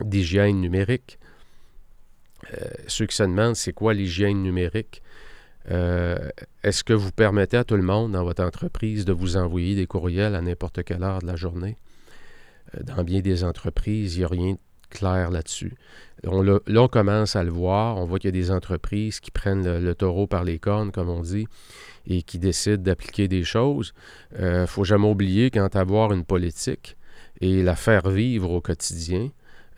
d'hygiène 0.00 0.60
numérique. 0.60 1.18
Euh, 2.52 2.68
ceux 2.86 3.06
qui 3.06 3.16
se 3.16 3.22
demandent 3.22 3.56
c'est 3.56 3.72
quoi 3.72 3.94
l'hygiène 3.94 4.42
numérique, 4.42 5.02
euh, 5.70 6.28
est-ce 6.62 6.84
que 6.84 6.92
vous 6.92 7.12
permettez 7.12 7.56
à 7.56 7.64
tout 7.64 7.76
le 7.76 7.82
monde 7.82 8.12
dans 8.12 8.24
votre 8.24 8.42
entreprise 8.42 9.04
de 9.04 9.12
vous 9.12 9.36
envoyer 9.36 9.74
des 9.74 9.86
courriels 9.86 10.34
à 10.34 10.40
n'importe 10.40 10.84
quelle 10.84 11.02
heure 11.02 11.20
de 11.20 11.26
la 11.26 11.36
journée? 11.36 11.76
dans 12.82 13.04
bien 13.04 13.20
des 13.20 13.44
entreprises, 13.44 14.16
il 14.16 14.18
n'y 14.18 14.24
a 14.24 14.28
rien 14.28 14.56
clair 14.90 15.30
là-dessus. 15.30 15.74
Là, 16.26 16.82
on 16.82 16.88
commence 16.88 17.36
à 17.36 17.44
le 17.44 17.50
voir. 17.50 17.96
On 17.96 18.04
voit 18.04 18.18
qu'il 18.18 18.28
y 18.28 18.36
a 18.38 18.40
des 18.40 18.50
entreprises 18.50 19.20
qui 19.20 19.30
prennent 19.30 19.78
le, 19.78 19.94
taureau 19.94 20.26
par 20.26 20.44
les 20.44 20.58
cornes, 20.58 20.92
comme 20.92 21.08
on 21.08 21.22
dit, 21.22 21.46
et 22.06 22.22
qui 22.22 22.38
décident 22.38 22.82
d'appliquer 22.82 23.28
des 23.28 23.44
choses. 23.44 23.92
Il 24.32 24.44
euh, 24.44 24.60
ne 24.62 24.66
faut 24.66 24.84
jamais 24.84 25.08
oublier 25.08 25.50
qu'en 25.50 25.66
avoir 25.66 26.12
une 26.12 26.24
politique 26.24 26.96
et 27.40 27.62
la 27.62 27.76
faire 27.76 28.08
vivre 28.08 28.50
au 28.50 28.60
quotidien, 28.60 29.30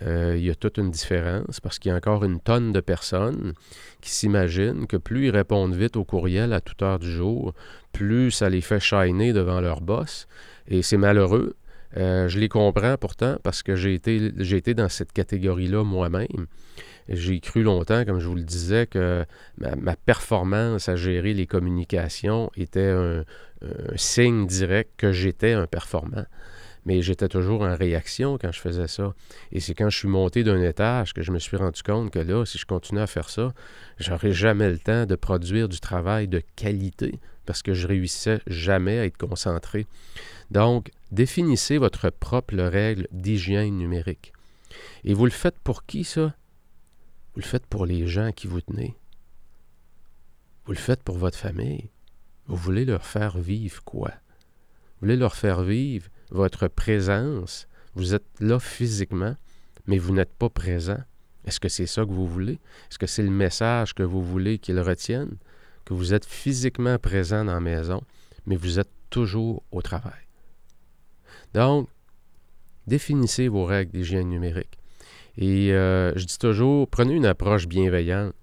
euh, 0.02 0.36
il 0.36 0.44
y 0.44 0.50
a 0.50 0.54
toute 0.54 0.78
une 0.78 0.90
différence 0.90 1.58
parce 1.58 1.78
qu'il 1.78 1.90
y 1.90 1.92
a 1.92 1.96
encore 1.96 2.24
une 2.24 2.38
tonne 2.38 2.72
de 2.72 2.80
personnes 2.80 3.54
qui 4.00 4.10
s'imaginent 4.10 4.86
que 4.86 4.96
plus 4.96 5.26
ils 5.26 5.30
répondent 5.30 5.74
vite 5.74 5.96
au 5.96 6.04
courriel 6.04 6.52
à 6.52 6.60
toute 6.60 6.82
heure 6.82 7.00
du 7.00 7.10
jour, 7.10 7.52
plus 7.92 8.30
ça 8.30 8.48
les 8.48 8.60
fait 8.60 8.78
shiner 8.78 9.32
devant 9.32 9.60
leur 9.60 9.80
boss. 9.80 10.28
Et 10.68 10.82
c'est 10.82 10.98
malheureux 10.98 11.56
euh, 11.96 12.28
je 12.28 12.38
les 12.38 12.48
comprends 12.48 12.96
pourtant 12.96 13.36
parce 13.42 13.62
que 13.62 13.74
j'ai 13.74 13.94
été, 13.94 14.32
été 14.40 14.74
dans 14.74 14.88
cette 14.88 15.12
catégorie-là 15.12 15.84
moi-même. 15.84 16.46
J'ai 17.08 17.40
cru 17.40 17.62
longtemps, 17.62 18.04
comme 18.04 18.20
je 18.20 18.28
vous 18.28 18.34
le 18.34 18.42
disais, 18.42 18.86
que 18.86 19.24
ma, 19.56 19.96
performance 19.96 20.90
à 20.90 20.96
gérer 20.96 21.32
les 21.32 21.46
communications 21.46 22.50
était 22.54 22.90
un, 22.90 23.24
signe 23.96 24.46
direct 24.46 24.90
que 24.98 25.12
j'étais 25.12 25.52
un 25.52 25.66
performant. 25.66 26.26
Mais 26.88 27.02
j'étais 27.02 27.28
toujours 27.28 27.60
en 27.60 27.76
réaction 27.76 28.38
quand 28.38 28.50
je 28.50 28.60
faisais 28.60 28.88
ça. 28.88 29.14
Et 29.52 29.60
c'est 29.60 29.74
quand 29.74 29.90
je 29.90 29.98
suis 29.98 30.08
monté 30.08 30.42
d'un 30.42 30.62
étage 30.62 31.12
que 31.12 31.20
je 31.20 31.32
me 31.32 31.38
suis 31.38 31.58
rendu 31.58 31.82
compte 31.82 32.10
que 32.10 32.18
là, 32.18 32.46
si 32.46 32.56
je 32.56 32.64
continuais 32.64 33.02
à 33.02 33.06
faire 33.06 33.28
ça, 33.28 33.52
j'aurais 33.98 34.32
jamais 34.32 34.70
le 34.70 34.78
temps 34.78 35.04
de 35.04 35.14
produire 35.14 35.68
du 35.68 35.80
travail 35.80 36.28
de 36.28 36.40
qualité 36.56 37.20
parce 37.44 37.60
que 37.60 37.74
je 37.74 37.86
réussissais 37.86 38.40
jamais 38.46 39.00
à 39.00 39.04
être 39.04 39.18
concentré. 39.18 39.86
Donc, 40.50 40.90
définissez 41.12 41.76
votre 41.76 42.08
propre 42.08 42.56
règle 42.56 43.06
d'hygiène 43.12 43.76
numérique. 43.76 44.32
Et 45.04 45.12
vous 45.12 45.26
le 45.26 45.30
faites 45.30 45.58
pour 45.58 45.84
qui, 45.84 46.04
ça? 46.04 46.34
Vous 47.34 47.42
le 47.42 47.46
faites 47.46 47.66
pour 47.66 47.84
les 47.84 48.06
gens 48.06 48.32
qui 48.32 48.46
vous 48.46 48.62
tenez. 48.62 48.96
Vous 50.64 50.72
le 50.72 50.78
faites 50.78 51.02
pour 51.02 51.18
votre 51.18 51.36
famille. 51.36 51.90
Vous 52.46 52.56
voulez 52.56 52.86
leur 52.86 53.04
faire 53.04 53.36
vivre 53.36 53.84
quoi? 53.84 54.08
Vous 54.08 55.06
voulez 55.06 55.16
leur 55.16 55.36
faire 55.36 55.62
vivre 55.62 56.08
votre 56.30 56.68
présence. 56.68 57.66
Vous 57.94 58.14
êtes 58.14 58.26
là 58.40 58.58
physiquement, 58.58 59.36
mais 59.86 59.98
vous 59.98 60.14
n'êtes 60.14 60.32
pas 60.32 60.48
présent. 60.48 60.98
Est-ce 61.46 61.60
que 61.60 61.68
c'est 61.68 61.86
ça 61.86 62.04
que 62.04 62.10
vous 62.10 62.26
voulez? 62.26 62.60
Est-ce 62.90 62.98
que 62.98 63.06
c'est 63.06 63.22
le 63.22 63.30
message 63.30 63.94
que 63.94 64.02
vous 64.02 64.22
voulez 64.22 64.58
qu'ils 64.58 64.80
retiennent? 64.80 65.36
Que 65.84 65.94
vous 65.94 66.12
êtes 66.12 66.26
physiquement 66.26 66.98
présent 66.98 67.44
dans 67.44 67.54
la 67.54 67.60
maison, 67.60 68.02
mais 68.46 68.56
vous 68.56 68.78
êtes 68.78 68.90
toujours 69.08 69.62
au 69.72 69.80
travail. 69.80 70.28
Donc, 71.54 71.88
définissez 72.86 73.48
vos 73.48 73.64
règles 73.64 73.92
d'hygiène 73.92 74.28
numérique. 74.28 74.78
Et 75.38 75.72
euh, 75.72 76.12
je 76.16 76.24
dis 76.24 76.38
toujours, 76.38 76.88
prenez 76.88 77.14
une 77.14 77.26
approche 77.26 77.66
bienveillante. 77.66 78.34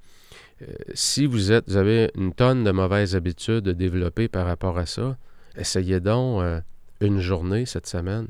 Euh, 0.61 0.73
si 0.93 1.25
vous, 1.25 1.51
êtes, 1.51 1.67
vous 1.67 1.75
avez 1.75 2.09
une 2.15 2.33
tonne 2.33 2.63
de 2.63 2.71
mauvaises 2.71 3.15
habitudes 3.15 3.69
développées 3.69 4.29
par 4.29 4.45
rapport 4.45 4.77
à 4.77 4.85
ça, 4.85 5.17
essayez 5.57 5.99
donc 5.99 6.41
euh, 6.41 6.61
une 7.01 7.19
journée 7.19 7.65
cette 7.65 7.87
semaine. 7.87 8.27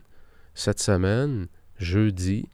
Cette 0.53 0.79
semaine, 0.79 1.47
jeudi, 1.77 2.47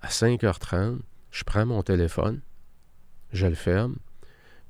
à 0.00 0.08
5h30, 0.08 0.98
je 1.30 1.44
prends 1.44 1.66
mon 1.66 1.82
téléphone, 1.82 2.40
je 3.32 3.46
le 3.46 3.54
ferme, 3.54 3.96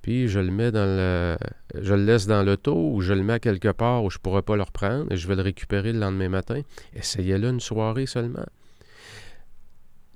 puis 0.02 0.26
je 0.28 0.40
le 0.40 0.50
mets 0.50 0.72
dans 0.72 0.84
le. 0.84 1.36
Je 1.80 1.94
le 1.94 2.04
laisse 2.04 2.26
dans 2.26 2.42
l'auto 2.42 2.92
ou 2.92 3.00
je 3.00 3.12
le 3.12 3.22
mets 3.22 3.40
quelque 3.40 3.70
part 3.72 4.04
où 4.04 4.10
je 4.10 4.18
ne 4.18 4.22
pourrai 4.22 4.42
pas 4.42 4.56
le 4.56 4.62
reprendre 4.62 5.10
et 5.10 5.16
je 5.16 5.28
vais 5.28 5.36
le 5.36 5.42
récupérer 5.42 5.92
le 5.92 6.00
lendemain 6.00 6.28
matin. 6.28 6.62
Essayez-le 6.94 7.48
une 7.48 7.60
soirée 7.60 8.06
seulement. 8.06 8.44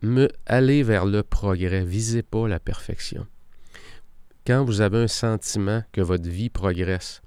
Me, 0.03 0.29
allez 0.45 0.83
vers 0.83 1.07
le 1.07 1.23
progrès, 1.23 1.85
visez 1.85 2.23
pas 2.23 2.49
la 2.49 2.61
perfection. 2.61 3.27
Quand 4.47 4.65
vous 4.65 4.81
avez 4.81 4.99
un 4.99 5.09
sentiment 5.09 5.83
que 5.93 6.01
votre 6.01 6.29
vie 6.29 6.51
progresse, 6.51 7.23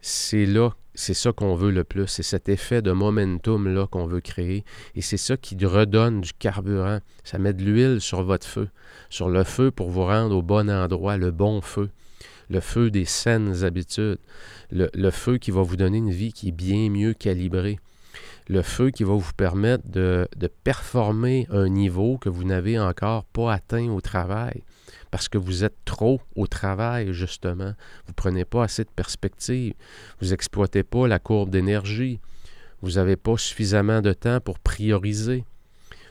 c'est 0.00 0.46
là, 0.46 0.70
c'est 0.94 1.14
ça 1.14 1.32
qu'on 1.32 1.54
veut 1.54 1.70
le 1.70 1.84
plus, 1.84 2.06
c'est 2.06 2.22
cet 2.22 2.48
effet 2.48 2.82
de 2.82 2.92
momentum-là 2.92 3.86
qu'on 3.86 4.06
veut 4.06 4.20
créer, 4.20 4.64
et 4.94 5.02
c'est 5.02 5.16
ça 5.16 5.36
qui 5.36 5.56
redonne 5.64 6.20
du 6.20 6.32
carburant, 6.32 7.00
ça 7.24 7.38
met 7.38 7.52
de 7.52 7.62
l'huile 7.62 8.00
sur 8.00 8.22
votre 8.22 8.46
feu, 8.46 8.68
sur 9.08 9.28
le 9.28 9.44
feu 9.44 9.70
pour 9.70 9.90
vous 9.90 10.04
rendre 10.04 10.36
au 10.36 10.42
bon 10.42 10.70
endroit, 10.70 11.16
le 11.16 11.30
bon 11.30 11.60
feu, 11.60 11.90
le 12.48 12.60
feu 12.60 12.90
des 12.90 13.04
saines 13.04 13.64
habitudes, 13.64 14.18
le, 14.70 15.10
feu 15.10 15.38
qui 15.38 15.50
va 15.50 15.62
vous 15.62 15.76
donner 15.76 15.98
une 15.98 16.10
vie 16.10 16.32
qui 16.32 16.48
est 16.48 16.52
bien 16.52 16.90
mieux 16.90 17.14
calibrée, 17.14 17.78
le 18.48 18.62
feu 18.62 18.90
qui 18.90 19.04
va 19.04 19.14
vous 19.14 19.32
permettre 19.36 19.88
de, 19.88 20.26
de 20.36 20.48
performer 20.48 21.46
un 21.50 21.68
niveau 21.68 22.18
que 22.18 22.28
vous 22.28 22.44
n'avez 22.44 22.78
encore 22.78 23.24
pas 23.24 23.52
atteint 23.52 23.88
au 23.90 24.00
travail 24.00 24.64
parce 25.10 25.28
que 25.28 25.38
vous 25.38 25.64
êtes 25.64 25.76
trop 25.84 26.20
au 26.36 26.46
travail, 26.46 27.12
justement. 27.12 27.74
Vous 28.06 28.10
ne 28.10 28.14
prenez 28.14 28.44
pas 28.44 28.64
assez 28.64 28.84
de 28.84 28.90
perspective. 28.90 29.74
Vous 30.20 30.28
n'exploitez 30.30 30.82
pas 30.82 31.08
la 31.08 31.18
courbe 31.18 31.50
d'énergie. 31.50 32.20
Vous 32.82 32.92
n'avez 32.92 33.16
pas 33.16 33.36
suffisamment 33.36 34.00
de 34.00 34.12
temps 34.12 34.40
pour 34.40 34.58
prioriser. 34.58 35.44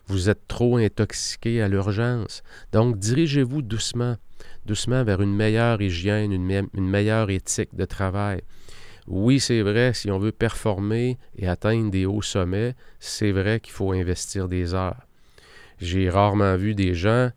Vous 0.07 0.29
êtes 0.29 0.47
trop 0.47 0.77
intoxiqué 0.77 1.61
à 1.61 1.67
l'urgence. 1.67 2.43
Donc, 2.71 2.97
dirigez-vous 2.97 3.61
doucement, 3.61 4.17
doucement 4.65 5.03
vers 5.03 5.21
une 5.21 5.35
meilleure 5.35 5.81
hygiène, 5.81 6.31
une, 6.31 6.67
une 6.73 6.89
meilleure 6.89 7.29
éthique 7.29 7.75
de 7.75 7.85
travail. 7.85 8.41
Oui, 9.07 9.39
c'est 9.39 9.61
vrai, 9.61 9.93
si 9.93 10.11
on 10.11 10.19
veut 10.19 10.31
performer 10.31 11.17
et 11.35 11.47
atteindre 11.47 11.89
des 11.89 12.05
hauts 12.05 12.21
sommets, 12.21 12.75
c'est 12.99 13.31
vrai 13.31 13.59
qu'il 13.59 13.73
faut 13.73 13.91
investir 13.91 14.47
des 14.47 14.73
heures. 14.73 15.07
J'ai 15.79 16.09
rarement 16.09 16.55
vu 16.57 16.75
des 16.75 16.93
gens 16.93 17.31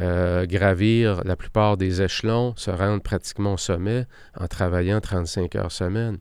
euh, 0.00 0.46
gravir 0.46 1.22
la 1.24 1.36
plupart 1.36 1.76
des 1.76 2.02
échelons, 2.02 2.54
se 2.56 2.70
rendre 2.70 3.02
pratiquement 3.02 3.54
au 3.54 3.58
sommet 3.58 4.06
en 4.38 4.46
travaillant 4.46 5.00
35 5.00 5.56
heures 5.56 5.72
semaine. 5.72 6.18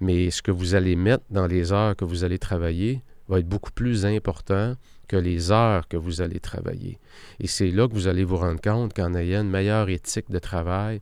Mais 0.00 0.30
ce 0.30 0.42
que 0.42 0.50
vous 0.50 0.74
allez 0.74 0.96
mettre 0.96 1.24
dans 1.30 1.46
les 1.46 1.72
heures 1.72 1.96
que 1.96 2.04
vous 2.04 2.24
allez 2.24 2.38
travailler 2.38 3.02
va 3.28 3.38
être 3.38 3.48
beaucoup 3.48 3.70
plus 3.70 4.04
important 4.04 4.74
que 5.08 5.16
les 5.16 5.50
heures 5.50 5.88
que 5.88 5.96
vous 5.96 6.20
allez 6.20 6.40
travailler. 6.40 6.98
Et 7.40 7.48
c'est 7.48 7.70
là 7.70 7.88
que 7.88 7.94
vous 7.94 8.06
allez 8.06 8.22
vous 8.22 8.36
rendre 8.36 8.60
compte 8.60 8.94
qu'en 8.94 9.14
ayant 9.14 9.42
une 9.42 9.50
meilleure 9.50 9.88
éthique 9.88 10.30
de 10.30 10.38
travail, 10.38 11.00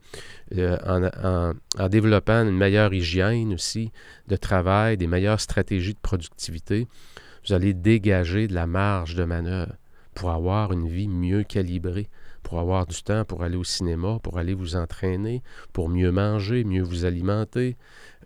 euh, 0.57 0.79
en, 0.87 1.53
en, 1.79 1.89
développant 1.89 2.43
une 2.43 2.57
meilleure 2.57 2.95
hygiène 2.95 3.53
aussi 3.53 3.93
de 4.27 4.37
travail, 4.37 4.97
des 4.97 5.07
meilleures 5.07 5.41
stratégies 5.41 5.95
de 5.95 5.99
productivité, 6.01 6.87
vous 7.47 7.55
allez 7.55 7.75
dégager 7.75 8.49
de 8.49 8.55
la 8.55 8.67
marge 8.67 9.15
de 9.15 9.25
manœuvre 9.25 9.75
pour 10.19 10.31
avoir 10.31 10.73
une 10.73 10.89
vie 10.89 11.07
mieux 11.07 11.45
calibrée, 11.45 12.09
pour 12.43 12.59
avoir 12.59 12.89
du 12.89 13.01
temps 13.05 13.25
pour 13.25 13.45
aller 13.45 13.57
au 13.57 13.63
cinéma, 13.63 14.19
pour 14.21 14.39
aller 14.39 14.53
vous 14.53 14.75
entraîner, 14.75 15.45
pour 15.73 15.89
mieux 15.89 16.11
manger, 16.11 16.65
mieux 16.65 16.83
vous 16.83 17.05
alimenter, 17.05 17.77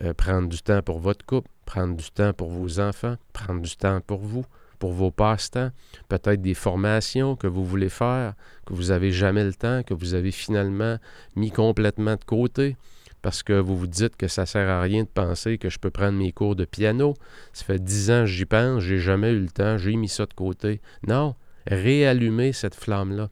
euh, 0.03 0.15
prendre 0.15 0.49
du 0.49 0.63
temps 0.63 0.81
pour 0.81 1.01
votre 1.01 1.27
couple, 1.27 1.51
prendre 1.67 1.95
du 1.95 2.11
temps 2.11 2.33
pour 2.33 2.49
vos 2.49 2.81
enfants, 2.81 3.17
prendre 3.35 3.61
du 3.61 3.77
temps 3.77 4.01
pour 4.01 4.21
vous, 4.21 4.47
pour 4.79 4.93
vos 4.93 5.11
passe-temps, 5.11 5.71
peut-être 6.09 6.41
des 6.41 6.55
formations 6.55 7.37
que 7.37 7.47
vous 7.47 7.65
voulez 7.65 7.91
faire, 7.91 8.33
que 8.65 8.73
vous 8.73 8.85
n'avez 8.85 9.13
jamais 9.13 9.45
le 9.45 9.53
temps, 9.53 9.83
que 9.83 9.93
vous 9.93 10.15
avez 10.15 10.31
finalement 10.31 10.97
mis 11.37 11.51
complètement 11.51 12.17
de 12.17 12.25
côté 12.25 12.77
parce 13.21 13.43
que 13.43 13.53
vous 13.53 13.77
vous 13.77 13.87
dites 13.87 14.17
que 14.17 14.29
ça 14.29 14.43
ne 14.43 14.47
sert 14.47 14.69
à 14.69 14.81
rien 14.81 15.05
de 15.05 15.09
penser 15.09 15.57
que 15.59 15.69
je 15.71 15.79
peux 15.79 15.91
prendre 15.91 16.19
mes 16.19 16.33
cours 16.33 16.57
de 16.57 16.65
piano. 16.65 17.15
Ça 17.53 17.65
fait 17.65 17.79
dix 17.79 18.11
ans 18.11 18.23
que 18.23 18.27
j'y 18.27 18.45
pense, 18.45 18.83
j'ai 18.83 18.99
jamais 18.99 19.31
eu 19.31 19.41
le 19.41 19.51
temps, 19.51 19.79
j'ai 19.79 19.95
mis 19.95 20.09
ça 20.09 20.27
de 20.27 20.35
côté. 20.35 20.81
Non, 21.07 21.37
réallumer 21.67 22.53
cette 22.53 22.75
flamme-là. 22.75 23.31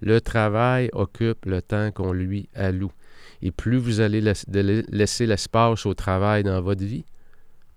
Le 0.00 0.20
travail 0.20 0.90
occupe 0.92 1.46
le 1.46 1.62
temps 1.62 1.90
qu'on 1.90 2.12
lui 2.12 2.48
alloue. 2.54 2.92
Et 3.42 3.50
plus 3.50 3.76
vous 3.76 4.00
allez 4.00 4.20
laisser 4.20 5.26
l'espace 5.26 5.86
au 5.86 5.94
travail 5.94 6.42
dans 6.42 6.60
votre 6.60 6.84
vie, 6.84 7.04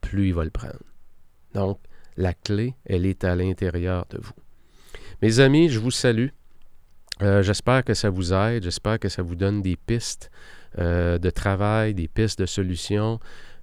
plus 0.01 0.27
il 0.27 0.33
va 0.33 0.43
le 0.43 0.49
prendre. 0.49 0.79
Donc, 1.53 1.79
la 2.17 2.33
clé, 2.33 2.75
elle 2.85 3.05
est 3.05 3.23
à 3.23 3.35
l'intérieur 3.35 4.05
de 4.09 4.19
vous. 4.21 4.33
Mes 5.21 5.39
amis, 5.39 5.69
je 5.69 5.79
vous 5.79 5.91
salue. 5.91 6.29
Euh, 7.21 7.43
j'espère 7.43 7.83
que 7.83 7.93
ça 7.93 8.09
vous 8.09 8.33
aide, 8.33 8.63
j'espère 8.63 8.99
que 8.99 9.09
ça 9.09 9.21
vous 9.21 9.35
donne 9.35 9.61
des 9.61 9.75
pistes 9.75 10.31
euh, 10.77 11.17
de 11.17 11.29
travail, 11.29 11.93
des 11.93 12.07
pistes 12.07 12.39
de 12.39 12.45
solutions. 12.45 13.19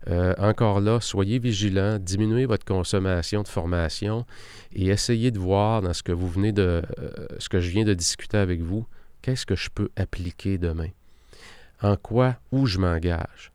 Euh, 0.08 0.34
encore 0.38 0.80
là, 0.80 1.00
soyez 1.00 1.38
vigilants, 1.38 1.98
diminuez 1.98 2.46
votre 2.46 2.64
consommation 2.64 3.42
de 3.42 3.48
formation 3.48 4.24
et 4.72 4.86
essayez 4.86 5.30
de 5.30 5.38
voir 5.38 5.82
dans 5.82 5.92
ce 5.92 6.02
que 6.02 6.12
vous 6.12 6.28
venez 6.28 6.52
de, 6.52 6.82
euh, 6.98 7.26
ce 7.38 7.48
que 7.48 7.60
je 7.60 7.70
viens 7.70 7.84
de 7.84 7.94
discuter 7.94 8.36
avec 8.36 8.60
vous, 8.60 8.86
qu'est-ce 9.22 9.46
que 9.46 9.56
je 9.56 9.68
peux 9.68 9.90
appliquer 9.96 10.58
demain? 10.58 10.90
En 11.82 11.96
quoi, 11.96 12.36
où 12.52 12.66
je 12.66 12.78
m'engage? 12.78 13.52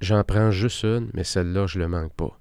J'en 0.00 0.22
prends 0.24 0.50
juste 0.50 0.82
une, 0.84 1.08
mais 1.14 1.24
celle-là, 1.24 1.66
je 1.66 1.78
ne 1.78 1.84
le 1.84 1.88
manque 1.88 2.12
pas. 2.12 2.38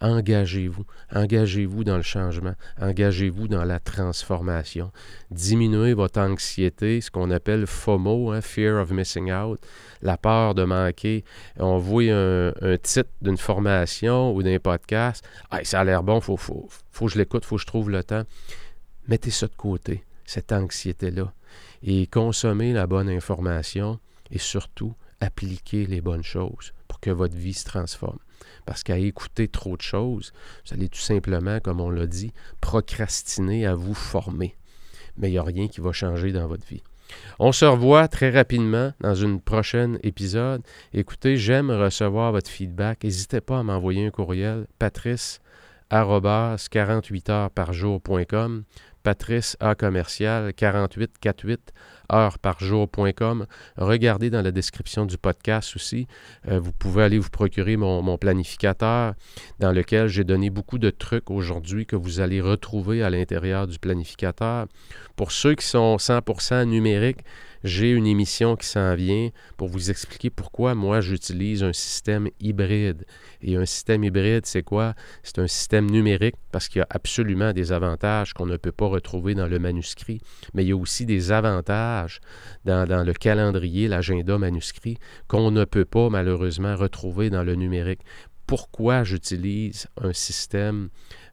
Engagez-vous. 0.00 0.84
Engagez-vous 1.14 1.84
dans 1.84 1.96
le 1.96 2.02
changement. 2.02 2.54
Engagez-vous 2.80 3.48
dans 3.48 3.64
la 3.64 3.78
transformation. 3.78 4.90
Diminuez 5.30 5.94
votre 5.94 6.20
anxiété, 6.20 7.00
ce 7.00 7.10
qu'on 7.10 7.30
appelle 7.30 7.66
FOMO, 7.66 8.32
hein, 8.32 8.40
Fear 8.40 8.82
of 8.82 8.90
Missing 8.90 9.32
Out, 9.32 9.60
la 10.02 10.16
peur 10.16 10.54
de 10.54 10.64
manquer. 10.64 11.24
On 11.58 11.78
voit 11.78 12.12
un, 12.12 12.52
titre 12.82 13.10
d'une 13.22 13.38
formation 13.38 14.34
ou 14.34 14.42
d'un 14.42 14.58
podcast. 14.58 15.24
ça 15.62 15.80
a 15.80 15.84
l'air 15.84 16.02
bon, 16.02 16.18
il 16.18 16.22
faut, 16.22 16.36
faut, 16.36 16.68
faut 16.90 17.06
que 17.06 17.12
je 17.12 17.18
l'écoute, 17.18 17.44
il 17.44 17.46
faut 17.46 17.56
que 17.56 17.62
je 17.62 17.66
trouve 17.66 17.90
le 17.90 18.02
temps. 18.02 18.24
Mettez 19.08 19.30
ça 19.30 19.46
de 19.46 19.54
côté, 19.54 20.04
cette 20.24 20.52
anxiété-là, 20.52 21.32
et 21.82 22.08
consommez 22.08 22.72
la 22.72 22.86
bonne 22.88 23.08
information 23.08 24.00
et 24.30 24.38
surtout 24.38 24.94
appliquez 25.20 25.86
les 25.86 26.00
bonnes 26.00 26.24
choses 26.24 26.72
pour 26.88 27.00
que 27.00 27.10
votre 27.10 27.36
vie 27.36 27.54
se 27.54 27.64
transforme. 27.64 28.18
Parce 28.64 28.82
qu'à 28.82 28.98
écouter 28.98 29.48
trop 29.48 29.76
de 29.76 29.82
choses, 29.82 30.32
vous 30.66 30.74
allez 30.74 30.88
tout 30.88 31.00
simplement, 31.00 31.60
comme 31.60 31.80
on 31.80 31.90
l'a 31.90 32.06
dit, 32.06 32.32
procrastiner 32.60 33.66
à 33.66 33.74
vous 33.74 33.94
former. 33.94 34.54
Mais 35.18 35.28
il 35.28 35.32
n'y 35.32 35.38
a 35.38 35.42
rien 35.42 35.68
qui 35.68 35.80
va 35.80 35.92
changer 35.92 36.32
dans 36.32 36.46
votre 36.46 36.66
vie. 36.66 36.82
On 37.38 37.52
se 37.52 37.64
revoit 37.64 38.08
très 38.08 38.30
rapidement 38.30 38.92
dans 39.00 39.14
une 39.14 39.40
prochaine 39.40 39.98
épisode. 40.02 40.62
Écoutez, 40.92 41.36
j'aime 41.36 41.70
recevoir 41.70 42.32
votre 42.32 42.50
feedback. 42.50 43.04
N'hésitez 43.04 43.40
pas 43.40 43.60
à 43.60 43.62
m'envoyer 43.62 44.06
un 44.06 44.10
courriel 44.10 44.66
patrice 44.78 45.40
48 45.90 47.30
heures 47.30 47.50
par 47.50 47.72
jour.com 47.72 48.64
Patrice 49.02 49.56
A 49.60 49.76
commercial 49.76 50.52
4848 50.52 51.72
heures 52.12 52.38
par 52.38 52.60
jour.com. 52.60 53.46
Regardez 53.76 54.30
dans 54.30 54.42
la 54.42 54.52
description 54.52 55.06
du 55.06 55.18
podcast 55.18 55.76
aussi. 55.76 56.06
Euh, 56.48 56.60
vous 56.60 56.72
pouvez 56.72 57.02
aller 57.02 57.18
vous 57.18 57.30
procurer 57.30 57.76
mon, 57.76 58.02
mon 58.02 58.18
planificateur 58.18 59.14
dans 59.58 59.72
lequel 59.72 60.08
j'ai 60.08 60.24
donné 60.24 60.50
beaucoup 60.50 60.78
de 60.78 60.90
trucs 60.90 61.30
aujourd'hui 61.30 61.86
que 61.86 61.96
vous 61.96 62.20
allez 62.20 62.40
retrouver 62.40 63.02
à 63.02 63.10
l'intérieur 63.10 63.66
du 63.66 63.78
planificateur. 63.78 64.66
Pour 65.16 65.32
ceux 65.32 65.54
qui 65.54 65.66
sont 65.66 65.96
100% 65.96 66.64
numériques, 66.66 67.20
j'ai 67.64 67.90
une 67.90 68.06
émission 68.06 68.56
qui 68.56 68.66
s'en 68.66 68.94
vient 68.94 69.30
pour 69.56 69.68
vous 69.68 69.90
expliquer 69.90 70.30
pourquoi 70.30 70.74
moi 70.74 71.00
j'utilise 71.00 71.62
un 71.62 71.72
système 71.72 72.28
hybride. 72.40 73.04
Et 73.42 73.56
un 73.56 73.64
système 73.64 74.04
hybride, 74.04 74.46
c'est 74.46 74.62
quoi? 74.62 74.94
C'est 75.22 75.38
un 75.38 75.46
système 75.46 75.90
numérique 75.90 76.36
parce 76.52 76.68
qu'il 76.68 76.80
y 76.80 76.82
a 76.82 76.86
absolument 76.90 77.52
des 77.52 77.72
avantages 77.72 78.32
qu'on 78.32 78.46
ne 78.46 78.56
peut 78.56 78.72
pas 78.72 78.86
retrouver 78.86 79.34
dans 79.34 79.46
le 79.46 79.58
manuscrit, 79.58 80.20
mais 80.54 80.64
il 80.64 80.68
y 80.68 80.72
a 80.72 80.76
aussi 80.76 81.06
des 81.06 81.32
avantages 81.32 82.20
dans, 82.64 82.86
le 83.04 83.12
calendrier, 83.12 83.88
l'agenda 83.88 84.38
manuscrit, 84.38 84.98
qu'on 85.28 85.50
ne 85.50 85.64
peut 85.64 85.84
pas 85.84 86.08
malheureusement 86.10 86.76
retrouver 86.76 87.30
dans 87.30 87.42
le 87.42 87.54
numérique 87.54 88.00
pourquoi 88.46 89.02
j'utilise 89.04 89.88
un 90.00 90.12
système 90.12 90.88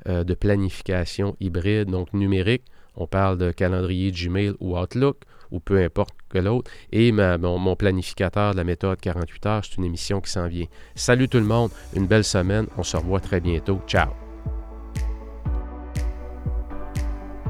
euh, 0.07 0.23
de 0.23 0.33
planification 0.33 1.35
hybride, 1.39 1.89
donc 1.89 2.13
numérique. 2.13 2.63
On 2.95 3.07
parle 3.07 3.37
de 3.37 3.51
calendrier 3.51 4.11
Gmail 4.11 4.53
ou 4.59 4.77
Outlook, 4.77 5.17
ou 5.53 5.59
peu 5.59 5.81
importe 5.81 6.15
que 6.27 6.39
l'autre. 6.39 6.69
Et 6.91 7.13
mon, 7.13 7.75
planificateur 7.77 8.51
de 8.51 8.57
la 8.57 8.63
méthode 8.65 8.99
48 8.99 9.45
heures, 9.45 9.61
c'est 9.63 9.77
une 9.77 9.85
émission 9.85 10.19
qui 10.19 10.31
s'en 10.31 10.47
vient. 10.47 10.65
Salut 10.95 11.29
tout 11.29 11.37
le 11.37 11.45
monde, 11.45 11.69
une 11.95 12.07
belle 12.07 12.25
semaine. 12.25 12.67
On 12.77 12.83
se 12.83 12.97
revoit 12.97 13.21
très 13.21 13.39
bientôt. 13.39 13.79
Ciao. 13.87 14.09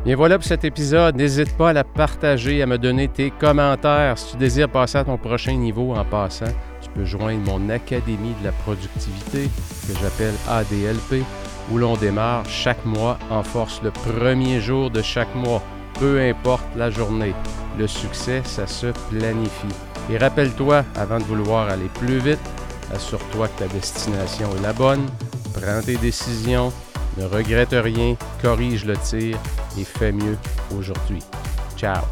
Bien 0.06 0.18
voilà 0.18 0.38
pour 0.38 0.45
cet 0.45 0.66
épisode. 0.66 1.16
N'hésite 1.16 1.56
pas 1.56 1.70
à 1.70 1.74
la 1.74 1.86
partager, 1.86 2.62
à 2.62 2.66
me 2.66 2.78
donner 2.78 3.08
tes 3.08 3.32
commentaires. 3.32 4.18
Si 4.18 4.34
tu 4.34 4.38
désires 4.38 4.70
passer 4.70 4.97
à 4.97 5.06
ton 5.06 5.18
prochain 5.18 5.54
niveau 5.54 5.93
en 5.93 6.04
passant, 6.04 6.51
tu 6.82 6.89
peux 6.89 7.06
joindre 7.06 7.39
mon 7.49 7.70
Académie 7.70 8.36
de 8.41 8.43
la 8.43 8.51
productivité 8.51 9.49
que 9.88 9.93
j'appelle 10.01 10.34
ADLP, 10.49 11.24
où 11.72 11.78
l'on 11.78 11.95
démarre 11.95 12.45
chaque 12.49 12.84
mois 12.86 13.18
en 13.30 13.43
force 13.43 13.82
le 13.82 13.91
premier 13.91 14.60
jour 14.60 14.91
de 14.91 15.01
chaque 15.01 15.34
mois, 15.36 15.64
peu 15.99 16.19
importe 16.21 16.65
la 16.75 16.89
journée. 16.89 17.33
Le 17.77 17.87
succès, 17.87 18.41
ça 18.45 18.67
se 18.67 18.87
planifie. 19.09 19.75
Et 20.09 20.17
rappelle-toi, 20.17 20.83
avant 20.95 21.19
de 21.19 21.23
vouloir 21.23 21.69
aller 21.69 21.89
plus 21.93 22.19
vite, 22.19 22.39
assure-toi 22.93 23.47
que 23.47 23.59
ta 23.59 23.67
destination 23.67 24.49
est 24.57 24.61
la 24.61 24.73
bonne, 24.73 25.05
prends 25.53 25.81
tes 25.83 25.97
décisions, 25.97 26.71
ne 27.17 27.25
regrette 27.25 27.73
rien, 27.73 28.15
corrige 28.41 28.85
le 28.85 28.97
tir 28.97 29.37
et 29.77 29.83
fais 29.83 30.11
mieux 30.11 30.37
aujourd'hui. 30.77 31.23
Ciao 31.77 32.03